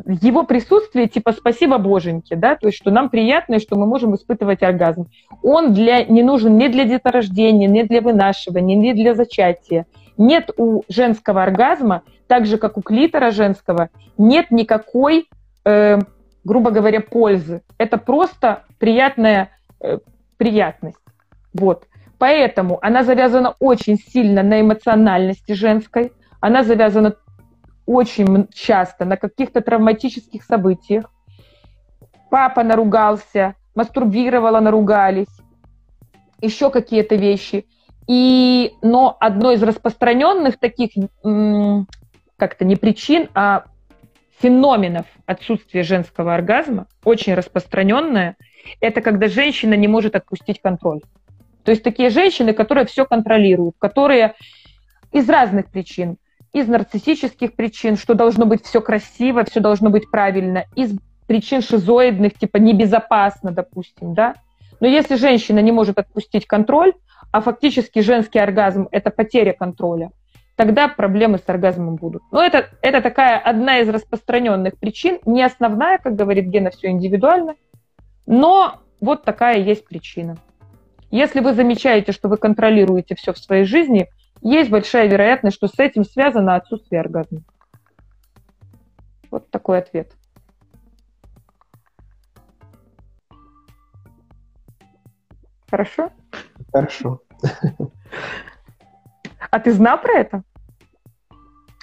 его 0.04 0.44
присутствие 0.44 1.08
типа 1.08 1.32
спасибо 1.32 1.78
боженьке, 1.78 2.36
да, 2.36 2.56
то 2.56 2.66
есть 2.66 2.78
что 2.78 2.90
нам 2.90 3.08
приятно 3.08 3.54
и 3.54 3.60
что 3.60 3.76
мы 3.76 3.86
можем 3.86 4.14
испытывать 4.14 4.62
оргазм. 4.62 5.08
Он 5.42 5.72
для, 5.72 6.04
не 6.04 6.22
нужен 6.22 6.58
ни 6.58 6.68
для 6.68 6.84
деторождения, 6.84 7.66
ни 7.66 7.82
для 7.82 8.00
вынашивания, 8.02 8.76
ни 8.76 8.92
для 8.92 9.14
зачатия. 9.14 9.86
Нет 10.18 10.50
у 10.56 10.82
женского 10.88 11.42
оргазма, 11.42 12.02
так 12.26 12.46
же 12.46 12.58
как 12.58 12.76
у 12.76 12.82
клитора 12.82 13.30
женского, 13.30 13.88
нет 14.18 14.50
никакой, 14.50 15.28
э, 15.64 15.98
грубо 16.44 16.70
говоря, 16.70 17.00
пользы. 17.00 17.62
Это 17.78 17.96
просто 17.96 18.64
приятная 18.78 19.50
э, 19.80 19.98
приятность. 20.36 20.98
Вот. 21.54 21.84
Поэтому 22.18 22.78
она 22.82 23.02
завязана 23.02 23.54
очень 23.60 23.96
сильно 23.96 24.42
на 24.42 24.60
эмоциональности 24.60 25.52
женской, 25.52 26.12
она 26.40 26.62
завязана 26.62 27.14
очень 27.86 28.48
часто 28.52 29.04
на 29.04 29.16
каких-то 29.16 29.60
травматических 29.60 30.44
событиях. 30.44 31.10
Папа 32.30 32.62
наругался, 32.64 33.54
мастурбировала, 33.74 34.60
наругались, 34.60 35.26
еще 36.40 36.70
какие-то 36.70 37.14
вещи. 37.14 37.66
И, 38.08 38.72
но 38.82 39.16
одно 39.20 39.52
из 39.52 39.62
распространенных 39.62 40.58
таких, 40.58 40.90
как-то 42.36 42.64
не 42.64 42.76
причин, 42.76 43.28
а 43.34 43.64
феноменов 44.38 45.06
отсутствия 45.24 45.82
женского 45.82 46.34
оргазма, 46.34 46.86
очень 47.04 47.34
распространенное, 47.34 48.36
это 48.80 49.00
когда 49.00 49.28
женщина 49.28 49.74
не 49.74 49.88
может 49.88 50.14
отпустить 50.14 50.60
контроль. 50.60 51.00
То 51.64 51.70
есть 51.70 51.82
такие 51.82 52.10
женщины, 52.10 52.52
которые 52.52 52.86
все 52.86 53.06
контролируют, 53.06 53.76
которые 53.78 54.34
из 55.12 55.28
разных 55.28 55.70
причин, 55.70 56.16
из 56.56 56.68
нарциссических 56.68 57.54
причин, 57.54 57.96
что 57.96 58.14
должно 58.14 58.46
быть 58.46 58.64
все 58.64 58.80
красиво, 58.80 59.44
все 59.44 59.60
должно 59.60 59.90
быть 59.90 60.10
правильно, 60.10 60.64
из 60.74 60.96
причин 61.26 61.60
шизоидных, 61.60 62.32
типа 62.38 62.56
небезопасно, 62.56 63.50
допустим, 63.50 64.14
да. 64.14 64.36
Но 64.80 64.86
если 64.86 65.16
женщина 65.16 65.58
не 65.58 65.70
может 65.70 65.98
отпустить 65.98 66.46
контроль, 66.46 66.94
а 67.30 67.42
фактически 67.42 67.98
женский 67.98 68.38
оргазм– 68.38 68.88
это 68.90 69.10
потеря 69.10 69.52
контроля, 69.52 70.12
тогда 70.54 70.88
проблемы 70.88 71.36
с 71.36 71.46
оргазмом 71.46 71.96
будут. 71.96 72.22
Но 72.32 72.42
это, 72.42 72.70
это 72.80 73.02
такая 73.02 73.38
одна 73.38 73.80
из 73.80 73.90
распространенных 73.90 74.78
причин, 74.78 75.18
не 75.26 75.42
основная, 75.42 75.98
как 75.98 76.14
говорит 76.14 76.46
Гена, 76.46 76.70
все 76.70 76.88
индивидуально, 76.88 77.56
но 78.24 78.80
вот 79.02 79.24
такая 79.24 79.58
есть 79.58 79.86
причина. 79.86 80.38
Если 81.10 81.40
вы 81.40 81.52
замечаете, 81.52 82.12
что 82.12 82.28
вы 82.28 82.38
контролируете 82.38 83.14
все 83.14 83.34
в 83.34 83.38
своей 83.38 83.64
жизни, 83.64 84.08
есть 84.40 84.70
большая 84.70 85.08
вероятность, 85.08 85.56
что 85.56 85.68
с 85.68 85.78
этим 85.78 86.04
связано 86.04 86.56
отсутствие 86.56 87.00
оргазма. 87.00 87.40
Вот 89.30 89.50
такой 89.50 89.78
ответ. 89.78 90.12
Хорошо? 95.68 96.10
Хорошо. 96.72 97.20
А 99.50 99.60
ты 99.60 99.72
знал 99.72 100.00
про 100.00 100.12
это? 100.12 100.42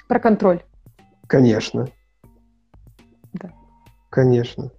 Про 0.08 0.20
контроль? 0.20 0.62
Конечно. 1.26 1.86
Да. 3.32 3.50
Конечно. 4.10 4.70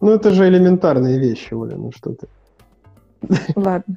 Ну, 0.00 0.10
это 0.10 0.30
же 0.30 0.48
элементарные 0.48 1.18
вещи, 1.18 1.54
Оля, 1.54 1.76
ну 1.76 1.90
что 1.92 2.14
ты. 2.14 2.28
Ладно. 3.54 3.96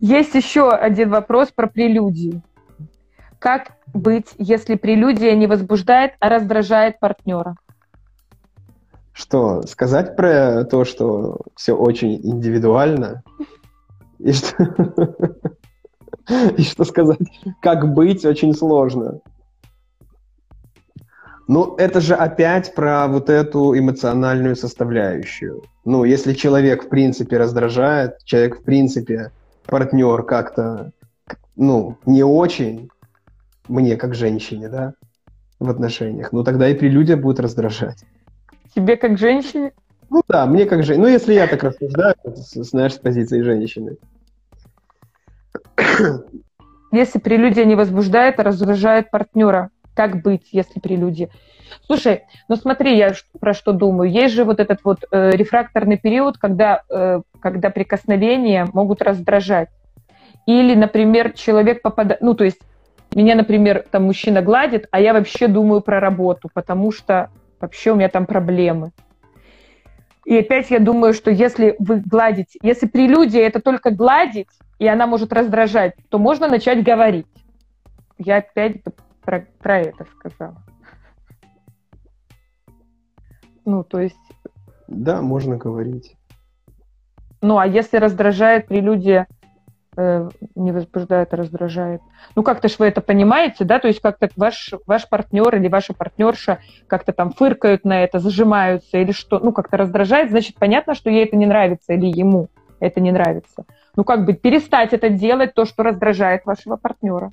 Есть 0.00 0.34
еще 0.34 0.70
один 0.70 1.10
вопрос 1.10 1.50
про 1.50 1.66
прелюдии. 1.66 2.40
Как 3.38 3.72
быть, 3.92 4.28
если 4.38 4.76
прелюдия 4.76 5.34
не 5.34 5.46
возбуждает, 5.46 6.12
а 6.20 6.28
раздражает 6.28 7.00
партнера? 7.00 7.56
Что, 9.12 9.62
сказать 9.62 10.14
про 10.16 10.64
то, 10.64 10.84
что 10.84 11.40
все 11.56 11.72
очень 11.72 12.14
индивидуально? 12.22 13.24
И 14.18 14.32
что, 14.32 14.54
и 16.56 16.62
что 16.62 16.84
сказать, 16.84 17.18
как 17.60 17.92
быть, 17.92 18.24
очень 18.24 18.54
сложно. 18.54 19.20
Ну, 21.48 21.74
это 21.76 22.00
же 22.00 22.14
опять 22.14 22.74
про 22.74 23.08
вот 23.08 23.30
эту 23.30 23.76
эмоциональную 23.76 24.54
составляющую. 24.54 25.62
Ну, 25.84 26.04
если 26.04 26.34
человек, 26.34 26.84
в 26.84 26.88
принципе, 26.88 27.38
раздражает, 27.38 28.18
человек, 28.24 28.60
в 28.60 28.62
принципе, 28.62 29.32
партнер 29.68 30.22
как-то, 30.24 30.92
ну, 31.54 31.98
не 32.06 32.24
очень 32.24 32.90
мне, 33.68 33.96
как 33.96 34.14
женщине, 34.14 34.68
да, 34.68 34.94
в 35.60 35.68
отношениях, 35.68 36.32
ну, 36.32 36.42
тогда 36.42 36.68
и 36.68 36.74
прелюдия 36.74 37.16
будет 37.16 37.38
раздражать. 37.38 38.04
Тебе 38.74 38.96
как 38.96 39.18
женщине? 39.18 39.72
Ну 40.10 40.22
да, 40.26 40.46
мне 40.46 40.64
как 40.64 40.82
женщине. 40.82 41.06
Ну, 41.06 41.12
если 41.12 41.34
я 41.34 41.46
так 41.46 41.62
рассуждаю, 41.62 42.14
знаешь, 42.24 42.94
с 42.94 42.98
позиции 42.98 43.42
женщины. 43.42 43.96
Если 46.90 47.18
прелюдия 47.18 47.66
не 47.66 47.74
возбуждает, 47.74 48.40
а 48.40 48.44
раздражает 48.44 49.10
партнера, 49.10 49.70
как 49.98 50.22
быть, 50.22 50.50
если 50.52 50.78
прелюдия? 50.78 51.28
Слушай, 51.86 52.22
ну 52.48 52.54
смотри, 52.54 52.96
я 52.96 53.14
про 53.40 53.52
что 53.52 53.72
думаю. 53.72 54.08
Есть 54.08 54.32
же 54.32 54.44
вот 54.44 54.60
этот 54.60 54.78
вот 54.84 54.98
э, 55.10 55.32
рефракторный 55.32 55.98
период, 55.98 56.38
когда, 56.38 56.82
э, 56.88 57.20
когда 57.40 57.70
прикосновения 57.70 58.68
могут 58.72 59.02
раздражать. 59.02 59.70
Или, 60.46 60.76
например, 60.76 61.32
человек 61.32 61.82
попадает... 61.82 62.20
Ну, 62.20 62.34
то 62.34 62.44
есть 62.44 62.60
меня, 63.12 63.34
например, 63.34 63.86
там 63.90 64.04
мужчина 64.04 64.40
гладит, 64.40 64.86
а 64.92 65.00
я 65.00 65.12
вообще 65.12 65.48
думаю 65.48 65.80
про 65.80 65.98
работу, 65.98 66.48
потому 66.54 66.92
что 66.92 67.30
вообще 67.60 67.90
у 67.90 67.96
меня 67.96 68.08
там 68.08 68.24
проблемы. 68.24 68.92
И 70.24 70.38
опять 70.38 70.70
я 70.70 70.78
думаю, 70.78 71.12
что 71.12 71.32
если 71.32 71.74
вы 71.80 71.96
гладите, 72.06 72.60
если 72.62 72.86
прелюдия 72.86 73.44
это 73.44 73.60
только 73.60 73.90
гладить, 73.90 74.46
и 74.78 74.86
она 74.86 75.08
может 75.08 75.32
раздражать, 75.32 75.94
то 76.08 76.20
можно 76.20 76.46
начать 76.46 76.84
говорить. 76.84 77.26
Я 78.16 78.36
опять 78.36 78.76
про, 79.28 79.46
про 79.58 79.80
это 79.80 80.06
сказала. 80.16 80.56
Ну, 83.66 83.84
то 83.84 84.00
есть... 84.00 84.16
Да, 84.86 85.20
можно 85.20 85.58
говорить. 85.58 86.16
Ну, 87.42 87.58
а 87.58 87.66
если 87.66 87.98
раздражает 87.98 88.68
прелюдия, 88.68 89.26
э, 89.98 90.30
не 90.54 90.72
возбуждает, 90.72 91.34
а 91.34 91.36
раздражает. 91.36 92.00
Ну, 92.36 92.42
как-то 92.42 92.68
ж 92.68 92.78
вы 92.78 92.86
это 92.86 93.02
понимаете, 93.02 93.66
да? 93.66 93.78
То 93.78 93.88
есть 93.88 94.00
как-то 94.00 94.30
ваш, 94.34 94.72
ваш 94.86 95.06
партнер 95.06 95.54
или 95.56 95.68
ваша 95.68 95.92
партнерша 95.92 96.60
как-то 96.86 97.12
там 97.12 97.30
фыркают 97.32 97.84
на 97.84 98.02
это, 98.02 98.20
зажимаются 98.20 98.96
или 98.96 99.12
что, 99.12 99.40
ну, 99.40 99.52
как-то 99.52 99.76
раздражает, 99.76 100.30
значит, 100.30 100.56
понятно, 100.56 100.94
что 100.94 101.10
ей 101.10 101.26
это 101.26 101.36
не 101.36 101.44
нравится 101.44 101.92
или 101.92 102.06
ему 102.06 102.48
это 102.80 103.00
не 103.00 103.12
нравится. 103.12 103.66
Ну, 103.94 104.04
как 104.04 104.24
бы 104.24 104.32
перестать 104.32 104.94
это 104.94 105.10
делать, 105.10 105.52
то, 105.52 105.66
что 105.66 105.82
раздражает 105.82 106.46
вашего 106.46 106.76
партнера. 106.76 107.30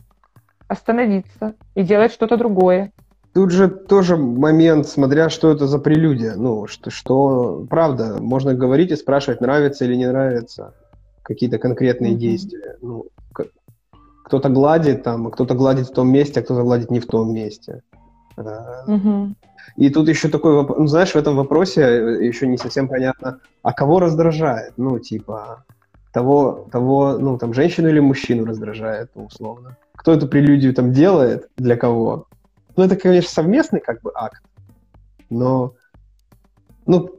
Остановиться 0.68 1.56
и 1.76 1.84
делать 1.84 2.12
что-то 2.12 2.38
другое. 2.38 2.92
Тут 3.34 3.52
же 3.52 3.68
тоже 3.68 4.16
момент, 4.16 4.88
смотря 4.88 5.30
что 5.30 5.52
это 5.52 5.68
за 5.68 5.78
прелюдия. 5.80 6.36
Ну, 6.36 6.68
что, 6.68 6.90
что 6.90 7.66
правда, 7.70 8.18
можно 8.22 8.54
говорить 8.54 8.92
и 8.92 8.96
спрашивать, 8.96 9.42
нравится 9.42 9.86
или 9.86 9.96
не 9.96 10.08
нравится 10.08 10.74
какие-то 11.22 11.58
конкретные 11.58 12.14
mm-hmm. 12.14 12.18
действия. 12.18 12.78
Ну, 12.82 13.08
кто-то 14.24 14.50
гладит 14.50 15.04
там, 15.04 15.30
кто-то 15.32 15.54
гладит 15.54 15.88
в 15.88 15.94
том 15.94 16.10
месте, 16.10 16.40
а 16.40 16.44
кто-то 16.44 16.64
гладит 16.64 16.90
не 16.90 17.00
в 17.00 17.08
том 17.08 17.34
месте. 17.34 17.82
Mm-hmm. 18.38 19.34
И 19.78 19.90
тут 19.90 20.08
еще 20.08 20.30
такой 20.30 20.54
вопрос, 20.56 20.80
ну, 20.80 20.88
знаешь, 20.88 21.12
в 21.12 21.16
этом 21.16 21.36
вопросе 21.36 21.82
э, 21.82 22.26
еще 22.26 22.48
не 22.48 22.58
совсем 22.58 22.88
понятно, 22.88 23.40
а 23.62 23.74
кого 23.74 24.00
раздражает? 24.00 24.74
Ну, 24.78 25.00
типа, 25.00 25.66
того, 26.14 26.68
того, 26.72 27.18
ну, 27.20 27.38
там, 27.38 27.54
женщину 27.54 27.90
или 27.90 28.00
мужчину 28.00 28.46
раздражает, 28.46 29.12
условно. 29.16 29.78
Кто 30.06 30.14
эту 30.14 30.28
прелюдию 30.28 30.72
там 30.72 30.92
делает, 30.92 31.50
для 31.58 31.76
кого? 31.76 32.28
Ну, 32.76 32.84
это, 32.84 32.96
конечно, 32.96 33.28
совместный 33.28 33.80
как 33.80 34.04
бы 34.04 34.12
акт, 34.14 34.40
но, 35.32 35.74
ну, 36.86 37.10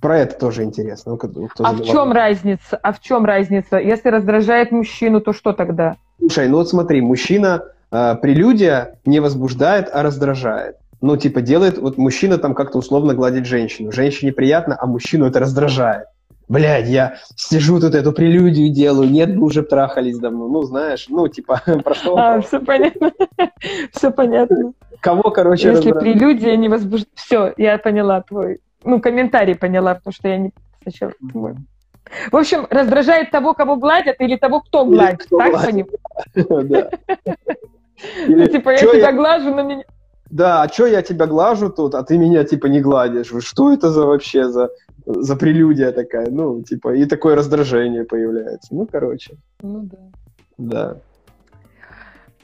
про 0.00 0.18
это 0.18 0.36
тоже 0.36 0.64
интересно. 0.64 1.12
Ну, 1.12 1.16
кто, 1.16 1.48
а 1.60 1.72
в 1.74 1.84
чем 1.84 2.10
разница? 2.10 2.76
А 2.82 2.92
в 2.92 2.98
чем 2.98 3.24
разница? 3.24 3.76
Если 3.76 4.08
раздражает 4.08 4.72
мужчину, 4.72 5.20
то 5.20 5.32
что 5.32 5.52
тогда? 5.52 5.94
Слушай, 6.18 6.48
ну 6.48 6.56
вот 6.56 6.68
смотри, 6.68 7.02
мужчина 7.02 7.66
э, 7.92 8.16
прелюдия 8.20 8.98
не 9.04 9.20
возбуждает, 9.20 9.88
а 9.92 10.02
раздражает. 10.02 10.78
Ну, 11.00 11.16
типа, 11.16 11.40
делает, 11.40 11.78
вот 11.78 11.98
мужчина 11.98 12.38
там 12.38 12.54
как-то 12.54 12.78
условно 12.78 13.14
гладит 13.14 13.46
женщину. 13.46 13.92
Женщине 13.92 14.32
приятно, 14.32 14.76
а 14.76 14.86
мужчину 14.86 15.26
это 15.26 15.38
раздражает. 15.38 16.06
Блядь, 16.48 16.88
я 16.88 17.16
сижу 17.36 17.80
тут 17.80 17.94
эту 17.94 18.12
прелюдию 18.12 18.70
делаю, 18.70 19.10
нет 19.10 19.34
бы 19.36 19.46
уже 19.46 19.62
трахались 19.62 20.18
давно. 20.18 20.48
Ну, 20.48 20.62
знаешь, 20.62 21.06
ну, 21.08 21.26
типа, 21.28 21.62
прошло. 21.84 22.16
А, 22.16 22.40
все 22.40 22.60
понятно. 22.60 23.12
Все 23.92 24.10
понятно. 24.10 24.72
Кого, 25.00 25.30
короче, 25.30 25.70
Если 25.70 25.92
прелюдия 25.92 26.56
не 26.56 26.68
возбуждает... 26.68 27.08
Все, 27.14 27.54
я 27.56 27.78
поняла 27.78 28.22
твой... 28.22 28.60
Ну, 28.84 29.00
комментарий 29.00 29.54
поняла, 29.54 29.94
потому 29.94 30.12
что 30.12 30.28
я 30.28 30.36
не 30.36 30.52
сначала... 30.82 31.12
В 32.30 32.36
общем, 32.36 32.66
раздражает 32.70 33.30
того, 33.30 33.54
кого 33.54 33.76
гладят, 33.76 34.20
или 34.20 34.36
того, 34.36 34.60
кто 34.60 34.84
гладит. 34.84 35.24
Кто 35.24 35.38
так 35.38 35.64
понимаю? 35.64 35.88
Да. 36.68 36.90
Ну, 38.26 38.46
типа, 38.46 38.70
я 38.70 38.78
тебя 38.78 39.12
глажу, 39.12 39.54
но 39.54 39.62
меня... 39.62 39.84
Да, 40.34 40.62
а 40.62 40.68
что 40.68 40.86
я 40.86 41.00
тебя 41.00 41.26
глажу 41.28 41.70
тут, 41.70 41.94
а 41.94 42.02
ты 42.02 42.18
меня, 42.18 42.42
типа, 42.42 42.66
не 42.66 42.80
гладишь? 42.80 43.32
Что 43.38 43.72
это 43.72 43.92
за 43.92 44.04
вообще 44.04 44.48
за, 44.48 44.68
за 45.06 45.36
прелюдия 45.36 45.92
такая? 45.92 46.28
Ну, 46.28 46.60
типа, 46.60 46.92
и 46.96 47.04
такое 47.06 47.36
раздражение 47.36 48.02
появляется. 48.02 48.74
Ну, 48.74 48.84
короче. 48.84 49.36
Ну, 49.62 49.82
да. 49.82 49.98
Да. 50.58 50.96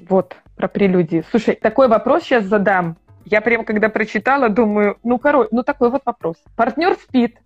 Вот 0.08 0.36
про 0.54 0.68
прелюдии. 0.68 1.24
Слушай, 1.32 1.56
такой 1.60 1.88
вопрос 1.88 2.22
сейчас 2.22 2.44
задам. 2.44 2.96
Я 3.24 3.40
прям 3.40 3.64
когда 3.64 3.88
прочитала, 3.88 4.48
думаю, 4.48 4.96
ну, 5.02 5.18
короче, 5.18 5.48
ну 5.50 5.64
такой 5.64 5.90
вот 5.90 6.02
вопрос. 6.04 6.36
Партнер 6.54 6.94
спит, 6.94 7.38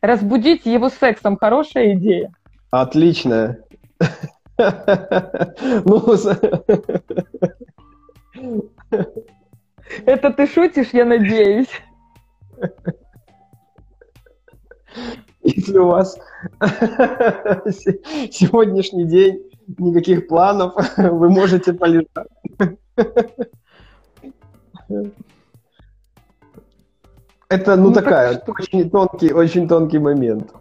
разбудить 0.00 0.66
его 0.66 0.88
сексом 0.88 1.36
хорошая 1.36 1.94
идея? 1.94 2.32
Отличная. 2.70 3.64
Ну, 5.84 6.16
это 10.06 10.30
ты 10.32 10.46
шутишь, 10.46 10.90
я 10.92 11.04
надеюсь. 11.04 11.70
Если 15.42 15.78
у 15.78 15.88
вас 15.88 16.18
сегодняшний 18.30 19.04
день 19.04 19.42
никаких 19.78 20.28
планов, 20.28 20.74
вы 20.96 21.30
можете 21.30 21.72
полежать. 21.72 22.28
Это, 27.48 27.74
ну, 27.76 27.88
ну 27.88 27.92
такая, 27.92 28.34
так 28.34 28.60
очень 28.60 28.90
тонкий, 28.90 29.32
очень 29.32 29.66
тонкий 29.66 29.98
момент. 29.98 30.52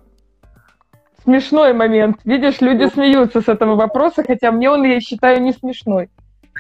Смешной 1.24 1.74
момент. 1.74 2.18
Видишь, 2.24 2.62
люди 2.62 2.90
смеются 2.92 3.42
с 3.42 3.48
этого 3.48 3.76
вопроса, 3.76 4.24
хотя 4.24 4.52
мне 4.52 4.72
он, 4.72 4.84
я 4.84 5.00
считаю, 5.00 5.42
не 5.42 5.54
смешной. 5.54 6.10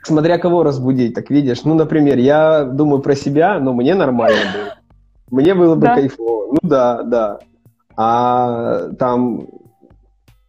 Смотря 0.04 0.38
кого 0.38 0.64
разбудить, 0.64 1.14
так 1.14 1.30
видишь. 1.30 1.64
Ну, 1.64 1.74
например, 1.76 2.18
я 2.18 2.64
думаю 2.64 3.02
про 3.02 3.16
себя, 3.16 3.60
но 3.60 3.74
мне 3.74 3.96
нормально 3.96 4.40
было. 4.54 4.76
Мне 5.40 5.54
было 5.54 5.76
бы 5.76 5.82
да. 5.82 5.96
кайфово. 5.96 6.54
Ну 6.54 6.60
да, 6.62 7.04
да. 7.04 7.40
А 7.96 8.90
там, 8.98 9.48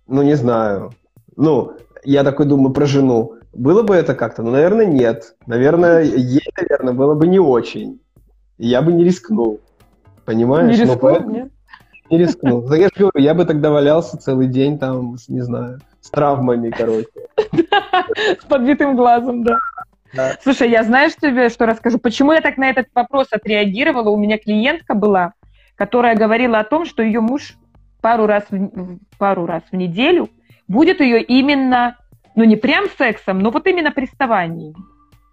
ну 0.06 0.22
не 0.22 0.34
знаю. 0.34 0.92
Ну, 1.36 1.72
я 2.04 2.24
такой 2.24 2.46
думаю 2.46 2.72
про 2.72 2.86
жену. 2.86 3.34
Было 3.52 3.82
бы 3.82 3.96
это 3.96 4.14
как-то? 4.14 4.42
Ну, 4.42 4.52
наверное, 4.52 4.86
нет. 4.86 5.34
Наверное, 5.46 6.02
ей, 6.02 6.48
наверное, 6.56 6.94
было 6.94 7.14
бы 7.14 7.26
не 7.26 7.40
очень. 7.40 8.00
Я 8.58 8.82
бы 8.82 8.92
не 8.92 9.04
рискнул. 9.04 9.60
Понимаешь? 10.24 10.68
Не 10.68 10.84
рискнул, 10.84 10.98
поэтому... 10.98 11.30
нет? 11.30 11.52
Не 12.10 12.18
рискнул. 12.18 12.68
Так 12.68 12.78
я 12.78 12.88
же 12.88 12.92
говорю, 12.96 13.18
я 13.18 13.34
бы 13.34 13.44
тогда 13.44 13.70
валялся 13.70 14.18
целый 14.18 14.48
день 14.48 14.78
там, 14.78 15.16
не 15.28 15.40
знаю, 15.40 15.80
с 16.00 16.10
травмами, 16.10 16.70
короче. 16.70 17.08
С 18.40 18.44
подбитым 18.44 18.96
глазом, 18.96 19.44
да. 19.44 19.58
Да. 20.12 20.32
Слушай, 20.42 20.70
я 20.70 20.82
знаешь 20.82 21.14
тебе, 21.14 21.48
что 21.50 21.66
расскажу? 21.66 21.98
Почему 21.98 22.32
я 22.32 22.40
так 22.40 22.56
на 22.56 22.68
этот 22.68 22.88
вопрос 22.94 23.28
отреагировала? 23.30 24.10
У 24.10 24.16
меня 24.16 24.38
клиентка 24.38 24.94
была, 24.94 25.34
которая 25.76 26.16
говорила 26.16 26.58
о 26.58 26.64
том, 26.64 26.84
что 26.84 27.02
ее 27.02 27.20
муж 27.20 27.56
пару 28.00 28.26
раз 28.26 28.44
в, 28.50 28.98
пару 29.18 29.46
раз 29.46 29.62
в 29.70 29.76
неделю 29.76 30.28
будет 30.66 31.00
ее 31.00 31.22
именно, 31.22 31.96
ну 32.34 32.44
не 32.44 32.56
прям 32.56 32.86
сексом, 32.98 33.38
но 33.38 33.50
вот 33.50 33.66
именно 33.66 33.92
приставанием, 33.92 34.74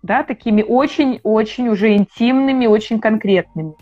да, 0.04 0.24
такими 0.24 0.62
очень-очень 0.62 1.70
уже 1.70 1.96
интимными, 1.96 2.68
очень 2.68 3.00
конкретными. 3.00 3.74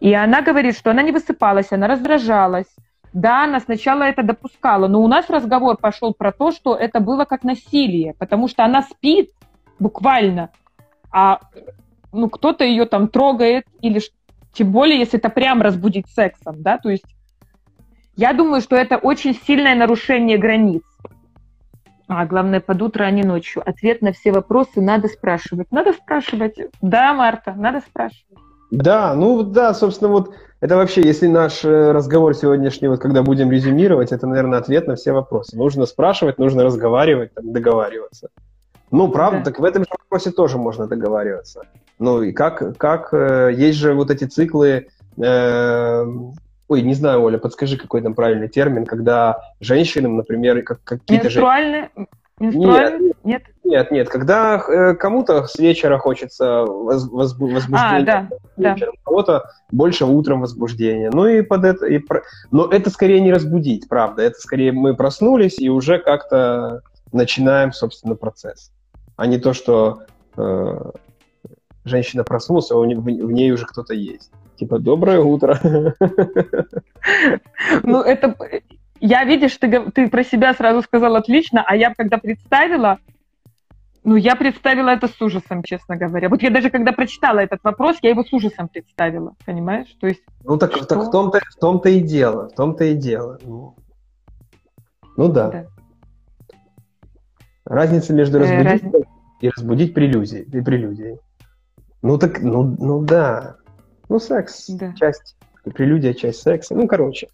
И 0.00 0.12
она 0.14 0.42
говорит, 0.42 0.76
что 0.76 0.90
она 0.90 1.02
не 1.02 1.12
высыпалась, 1.12 1.72
она 1.72 1.86
раздражалась. 1.88 2.68
Да, 3.12 3.44
она 3.44 3.60
сначала 3.60 4.02
это 4.02 4.22
допускала, 4.22 4.86
но 4.86 5.00
у 5.00 5.08
нас 5.08 5.30
разговор 5.30 5.78
пошел 5.78 6.12
про 6.12 6.30
то, 6.30 6.52
что 6.52 6.76
это 6.76 7.00
было 7.00 7.24
как 7.24 7.42
насилие, 7.42 8.14
потому 8.14 8.48
что 8.48 8.64
она 8.64 8.82
спит 8.82 9.30
буквально, 9.78 10.50
а 11.10 11.40
ну, 12.12 12.28
кто-то 12.28 12.64
ее 12.64 12.84
там 12.84 13.08
трогает, 13.08 13.64
или 13.80 14.00
тем 14.52 14.72
более, 14.72 14.98
если 14.98 15.18
это 15.18 15.30
прям 15.30 15.62
разбудить 15.62 16.08
сексом, 16.10 16.62
да, 16.62 16.78
то 16.78 16.90
есть 16.90 17.06
я 18.14 18.32
думаю, 18.32 18.60
что 18.60 18.76
это 18.76 18.96
очень 18.96 19.34
сильное 19.34 19.74
нарушение 19.74 20.38
границ. 20.38 20.82
А 22.08 22.26
главное, 22.26 22.58
под 22.58 22.82
утро, 22.82 23.04
а 23.04 23.10
не 23.10 23.22
ночью. 23.22 23.62
Ответ 23.64 24.02
на 24.02 24.12
все 24.12 24.32
вопросы 24.32 24.80
надо 24.80 25.08
спрашивать. 25.08 25.70
Надо 25.70 25.92
спрашивать. 25.92 26.56
Да, 26.80 27.12
Марта, 27.12 27.52
надо 27.52 27.80
спрашивать. 27.80 28.38
Да, 28.70 29.14
ну 29.14 29.42
да, 29.42 29.74
собственно, 29.74 30.10
вот 30.10 30.30
это 30.60 30.76
вообще, 30.76 31.02
если 31.02 31.26
наш 31.26 31.64
э, 31.64 31.92
разговор 31.92 32.34
сегодняшний, 32.34 32.88
вот 32.88 33.00
когда 33.00 33.22
будем 33.22 33.50
резюмировать, 33.50 34.12
это, 34.12 34.26
наверное, 34.26 34.58
ответ 34.58 34.86
на 34.86 34.96
все 34.96 35.12
вопросы. 35.12 35.56
Нужно 35.56 35.86
спрашивать, 35.86 36.38
нужно 36.38 36.64
разговаривать, 36.64 37.32
там, 37.34 37.52
договариваться. 37.52 38.28
Ну, 38.90 39.08
правда, 39.08 39.38
да. 39.38 39.44
так 39.44 39.60
в 39.60 39.64
этом 39.64 39.84
же 39.84 39.90
вопросе 39.90 40.30
тоже 40.30 40.58
можно 40.58 40.86
договариваться. 40.86 41.62
Ну, 41.98 42.22
и 42.22 42.32
как, 42.32 42.76
как 42.76 43.12
э, 43.12 43.52
есть 43.56 43.78
же 43.78 43.94
вот 43.94 44.10
эти 44.10 44.24
циклы 44.24 44.88
э, 45.16 46.04
Ой, 46.68 46.82
не 46.82 46.92
знаю, 46.92 47.22
Оля, 47.22 47.38
подскажи, 47.38 47.78
какой 47.78 48.02
там 48.02 48.14
правильный 48.14 48.48
термин, 48.48 48.84
когда 48.84 49.40
женщинам, 49.58 50.18
например, 50.18 50.62
как, 50.62 50.84
какие-то... 50.84 51.24
Менструальные? 51.24 51.90
Менструальные? 52.40 53.12
Нет, 53.24 53.42
нет, 53.64 53.90
нет. 53.90 54.08
Когда 54.08 54.56
э, 54.56 54.94
кому-то 54.94 55.46
с 55.46 55.58
вечера 55.58 55.98
хочется 55.98 56.64
воз, 56.64 57.08
воз, 57.08 57.36
возбуждения, 57.38 57.98
а, 57.98 58.02
да, 58.02 58.28
вечером, 58.56 58.94
да. 58.96 59.00
кого-то 59.04 59.44
больше 59.70 60.04
утром 60.04 60.40
возбуждения. 60.40 61.10
Ну 61.12 61.26
и 61.26 61.42
под 61.42 61.64
это... 61.64 61.86
И 61.86 61.98
про... 61.98 62.22
Но 62.50 62.66
это 62.66 62.90
скорее 62.90 63.20
не 63.20 63.32
разбудить, 63.32 63.88
правда. 63.88 64.22
Это 64.22 64.38
скорее 64.38 64.72
мы 64.72 64.94
проснулись 64.94 65.58
и 65.58 65.68
уже 65.68 65.98
как-то 65.98 66.82
начинаем, 67.12 67.72
собственно, 67.72 68.14
процесс. 68.14 68.72
А 69.16 69.26
не 69.26 69.38
то, 69.38 69.52
что 69.52 70.02
э, 70.36 70.90
женщина 71.84 72.24
проснулась, 72.24 72.70
а 72.70 72.76
у, 72.76 72.84
в, 72.84 73.04
в 73.04 73.32
ней 73.32 73.50
уже 73.50 73.66
кто-то 73.66 73.94
есть. 73.94 74.30
Типа, 74.56 74.78
доброе 74.78 75.20
утро. 75.20 75.58
Ну, 77.82 78.00
это... 78.00 78.34
Я, 79.00 79.24
видишь, 79.24 79.56
ты, 79.56 79.90
ты 79.90 80.08
про 80.08 80.24
себя 80.24 80.54
сразу 80.54 80.82
сказал 80.82 81.16
отлично, 81.16 81.64
а 81.66 81.76
я 81.76 81.94
когда 81.94 82.18
представила, 82.18 82.98
ну, 84.04 84.16
я 84.16 84.36
представила 84.36 84.90
это 84.90 85.08
с 85.08 85.20
ужасом, 85.20 85.62
честно 85.62 85.96
говоря. 85.96 86.28
Вот 86.28 86.42
я 86.42 86.50
даже 86.50 86.70
когда 86.70 86.92
прочитала 86.92 87.40
этот 87.40 87.62
вопрос, 87.62 87.98
я 88.02 88.10
его 88.10 88.24
с 88.24 88.32
ужасом 88.32 88.68
представила, 88.68 89.34
понимаешь? 89.44 89.88
То 90.00 90.06
есть, 90.06 90.22
ну, 90.44 90.56
так, 90.56 90.72
так 90.86 90.98
в, 90.98 91.10
том-то, 91.10 91.40
в 91.40 91.60
том-то 91.60 91.88
и 91.90 92.00
дело, 92.00 92.48
в 92.48 92.54
том-то 92.54 92.84
и 92.84 92.94
дело. 92.94 93.38
Ну, 93.44 93.76
ну 95.16 95.28
да. 95.28 95.50
да. 95.50 95.66
Разница 97.64 98.14
между 98.14 98.38
разбудить 98.38 98.82
э, 98.82 98.90
раз... 98.90 99.02
и 99.40 99.48
разбудить 99.50 99.94
прелюдией, 99.94 100.44
и 100.44 100.60
прелюдией. 100.62 101.18
Ну 102.00 102.18
так, 102.18 102.40
ну, 102.40 102.62
ну 102.78 103.02
да. 103.02 103.56
Ну, 104.08 104.18
секс, 104.18 104.68
да. 104.68 104.94
часть, 104.94 105.36
прелюдия, 105.74 106.14
часть 106.14 106.40
секса. 106.40 106.74
Ну, 106.74 106.86
короче. 106.86 107.28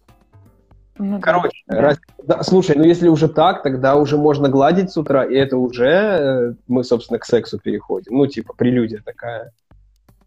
Ну, 0.97 1.19
короче, 1.19 1.63
да. 1.67 1.81
Раз... 1.81 1.99
Да, 2.23 2.43
слушай, 2.43 2.75
ну 2.75 2.83
если 2.83 3.09
уже 3.09 3.27
так, 3.27 3.63
тогда 3.63 3.95
уже 3.95 4.17
можно 4.17 4.47
гладить 4.47 4.91
с 4.91 4.97
утра, 4.97 5.25
и 5.25 5.35
это 5.35 5.57
уже 5.57 5.87
э, 5.87 6.53
мы, 6.67 6.83
собственно, 6.83 7.19
к 7.19 7.25
сексу 7.25 7.59
переходим. 7.59 8.15
Ну, 8.15 8.27
типа, 8.27 8.53
прелюдия 8.53 9.01
такая. 9.03 9.51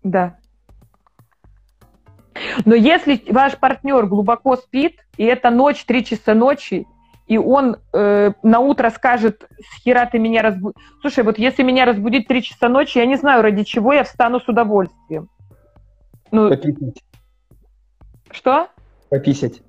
Да. 0.02 0.36
Но 2.64 2.74
если 2.74 3.22
ваш 3.30 3.56
партнер 3.56 4.06
глубоко 4.06 4.56
спит, 4.56 5.06
и 5.16 5.24
это 5.24 5.50
ночь, 5.50 5.84
три 5.84 6.04
часа 6.04 6.34
ночи, 6.34 6.86
и 7.26 7.36
он 7.36 7.76
э, 7.92 8.32
на 8.42 8.60
утро 8.60 8.90
скажет, 8.90 9.48
с 9.58 9.82
хера 9.82 10.06
ты 10.06 10.18
меня 10.18 10.42
разбудишь. 10.42 10.80
Слушай, 11.00 11.24
вот 11.24 11.38
если 11.38 11.62
меня 11.62 11.84
разбудить 11.84 12.26
три 12.28 12.42
часа 12.42 12.68
ночи, 12.68 12.98
я 12.98 13.06
не 13.06 13.16
знаю, 13.16 13.42
ради 13.42 13.64
чего 13.64 13.92
я 13.92 14.04
встану 14.04 14.40
с 14.40 14.48
удовольствием. 14.48 15.28
Ну, 16.30 16.48
Пописать. 16.48 17.02
Что? 18.30 18.68
Пописать. 19.10 19.62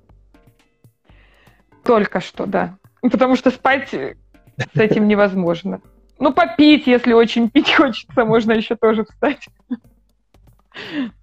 Только 1.84 2.20
что, 2.20 2.46
да. 2.46 2.76
Потому 3.02 3.36
что 3.36 3.50
спать 3.50 3.88
с 3.88 4.78
этим 4.78 5.08
невозможно. 5.08 5.80
Ну, 6.18 6.32
попить, 6.32 6.86
если 6.86 7.14
очень 7.14 7.48
пить 7.48 7.72
хочется, 7.72 8.24
можно 8.24 8.52
еще 8.52 8.76
тоже 8.76 9.04
встать. 9.04 9.48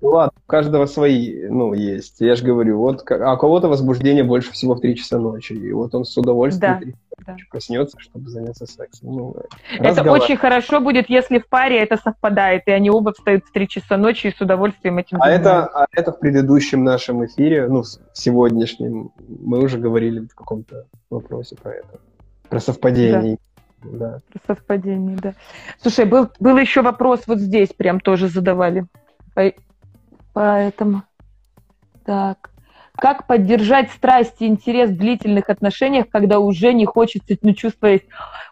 Ну 0.01 0.09
ладно, 0.09 0.33
у 0.45 0.49
каждого 0.49 0.85
свои, 0.85 1.47
ну, 1.49 1.73
есть. 1.73 2.21
Я 2.21 2.35
же 2.35 2.45
говорю, 2.45 2.77
вот, 2.79 3.09
а 3.11 3.33
у 3.33 3.37
кого-то 3.37 3.67
возбуждение 3.67 4.23
больше 4.23 4.51
всего 4.51 4.75
в 4.75 4.81
3 4.81 4.95
часа 4.95 5.17
ночи, 5.19 5.53
и 5.53 5.71
вот 5.71 5.93
он 5.95 6.05
с 6.05 6.15
удовольствием 6.17 6.93
да, 7.17 7.33
да. 7.33 7.35
проснется, 7.49 7.99
чтобы 7.99 8.29
заняться 8.29 8.65
сексом. 8.65 9.15
Ну, 9.15 9.35
это 9.79 10.09
очень 10.11 10.37
хорошо 10.37 10.79
будет, 10.79 11.09
если 11.09 11.39
в 11.39 11.47
паре 11.47 11.79
это 11.79 11.97
совпадает, 11.97 12.63
и 12.67 12.71
они 12.71 12.89
оба 12.89 13.13
встают 13.13 13.45
в 13.45 13.51
3 13.51 13.67
часа 13.67 13.97
ночи 13.97 14.27
и 14.27 14.35
с 14.35 14.39
удовольствием 14.39 14.97
этим 14.97 15.17
а 15.21 15.29
это, 15.29 15.65
а 15.65 15.87
это 15.91 16.11
в 16.11 16.19
предыдущем 16.19 16.83
нашем 16.83 17.25
эфире, 17.25 17.67
ну, 17.67 17.83
сегодняшнем, 18.13 19.11
мы 19.27 19.59
уже 19.59 19.77
говорили 19.77 20.19
в 20.19 20.35
каком-то 20.35 20.85
вопросе 21.09 21.55
про 21.55 21.73
это, 21.73 21.99
про 22.49 22.59
совпадение. 22.59 23.37
Да. 23.83 23.91
да. 23.91 24.19
Про 24.31 24.55
совпадение, 24.55 25.17
да. 25.21 25.33
Слушай, 25.81 26.05
был, 26.05 26.29
был 26.39 26.57
еще 26.57 26.81
вопрос 26.81 27.21
вот 27.27 27.39
здесь, 27.39 27.69
прям 27.69 27.99
тоже 27.99 28.27
задавали. 28.27 28.85
Поэтому, 30.33 31.03
так. 32.05 32.51
Как 32.95 33.27
поддержать 33.27 33.91
страсть 33.91 34.35
и 34.39 34.47
интерес 34.47 34.89
в 34.89 34.97
длительных 34.97 35.49
отношениях, 35.49 36.09
когда 36.09 36.39
уже 36.39 36.73
не 36.73 36.85
хочется, 36.85 37.35
ну, 37.41 37.53
чувство 37.53 37.87
есть? 37.87 38.05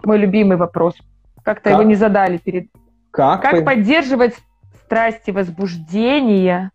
Мой 0.03 0.19
любимый 0.19 0.57
вопрос. 0.57 0.95
Как-то 1.43 1.69
как? 1.69 1.73
его 1.73 1.83
не 1.83 1.95
задали 1.95 2.37
перед... 2.37 2.69
Как? 3.11 3.41
Как 3.41 3.65
поддерживать 3.65 4.35
страсть 4.83 5.27
и 5.27 5.31
возбуждение? 5.31 6.71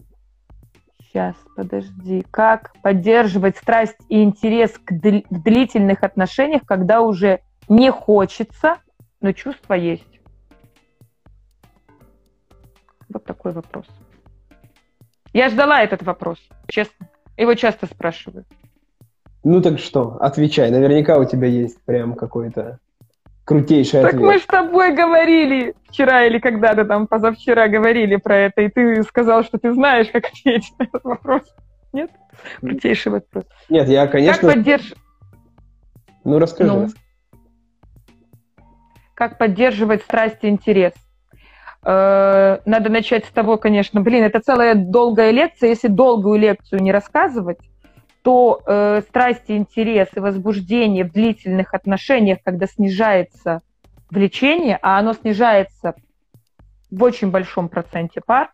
Сейчас, 1.00 1.34
подожди. 1.56 2.24
Как 2.30 2.72
поддерживать 2.82 3.56
страсть 3.56 3.98
и 4.08 4.22
интерес 4.22 4.72
к 4.78 4.92
дл- 4.92 5.24
в 5.28 5.42
длительных 5.42 6.02
отношениях, 6.02 6.62
когда 6.64 7.00
уже 7.00 7.40
не 7.68 7.90
хочется, 7.90 8.76
но 9.20 9.32
чувство 9.32 9.74
есть? 9.74 10.19
Вот 13.12 13.24
такой 13.24 13.52
вопрос. 13.52 13.86
Я 15.32 15.48
ждала 15.48 15.82
этот 15.82 16.02
вопрос, 16.02 16.38
честно. 16.68 17.08
Его 17.36 17.54
часто 17.54 17.86
спрашивают. 17.86 18.46
Ну 19.42 19.62
так 19.62 19.78
что, 19.78 20.16
отвечай. 20.20 20.70
Наверняка 20.70 21.18
у 21.18 21.24
тебя 21.24 21.48
есть 21.48 21.82
прям 21.84 22.14
какой-то 22.14 22.78
крутейший 23.44 24.02
так 24.02 24.14
ответ. 24.14 24.22
Так 24.22 24.34
мы 24.34 24.38
с 24.38 24.46
тобой 24.46 24.94
говорили 24.94 25.74
вчера 25.88 26.26
или 26.26 26.38
когда-то 26.38 26.84
там 26.84 27.06
позавчера 27.06 27.68
говорили 27.68 28.16
про 28.16 28.36
это, 28.36 28.62
и 28.62 28.68
ты 28.68 29.02
сказал, 29.02 29.42
что 29.42 29.58
ты 29.58 29.72
знаешь, 29.72 30.08
как 30.12 30.24
ответить 30.32 30.72
на 30.78 30.84
этот 30.84 31.04
вопрос. 31.04 31.42
Нет? 31.92 32.10
Крутейший 32.60 33.12
вопрос. 33.12 33.44
Нет, 33.68 33.88
я, 33.88 34.06
конечно... 34.06 34.48
Как 34.48 34.56
поддерживать... 34.56 34.98
Ну, 36.24 36.38
расскажи. 36.38 36.70
Ну, 36.72 36.88
как 39.14 39.38
поддерживать 39.38 40.02
страсть 40.02 40.38
и 40.42 40.48
интерес? 40.48 40.92
Э, 41.84 42.58
надо 42.64 42.90
начать 42.90 43.24
с 43.24 43.30
того, 43.30 43.56
конечно, 43.56 44.00
блин, 44.00 44.24
это 44.24 44.40
целая 44.40 44.74
долгая 44.74 45.30
лекция. 45.30 45.70
Если 45.70 45.88
долгую 45.88 46.38
лекцию 46.38 46.82
не 46.82 46.92
рассказывать, 46.92 47.58
то 48.22 48.62
э, 48.66 49.00
страсти, 49.08 49.52
интерес 49.52 50.08
и 50.14 50.20
возбуждение 50.20 51.04
в 51.04 51.12
длительных 51.12 51.72
отношениях, 51.72 52.38
когда 52.44 52.66
снижается 52.66 53.62
влечение, 54.10 54.78
а 54.82 54.98
оно 54.98 55.14
снижается 55.14 55.94
в 56.90 57.02
очень 57.02 57.30
большом 57.30 57.68
проценте 57.68 58.20
пар, 58.20 58.50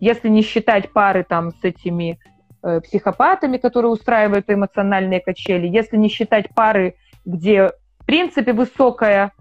если 0.00 0.28
не 0.28 0.42
считать 0.42 0.92
пары 0.92 1.24
там 1.24 1.50
с 1.50 1.62
этими 1.62 2.18
э, 2.62 2.80
психопатами, 2.80 3.58
которые 3.58 3.90
устраивают 3.90 4.46
эмоциональные 4.48 5.20
качели, 5.20 5.66
если 5.66 5.96
не 5.96 6.08
считать 6.08 6.54
пары, 6.54 6.94
где 7.26 7.72
в 7.98 8.06
принципе 8.06 8.52
высокая 8.52 9.32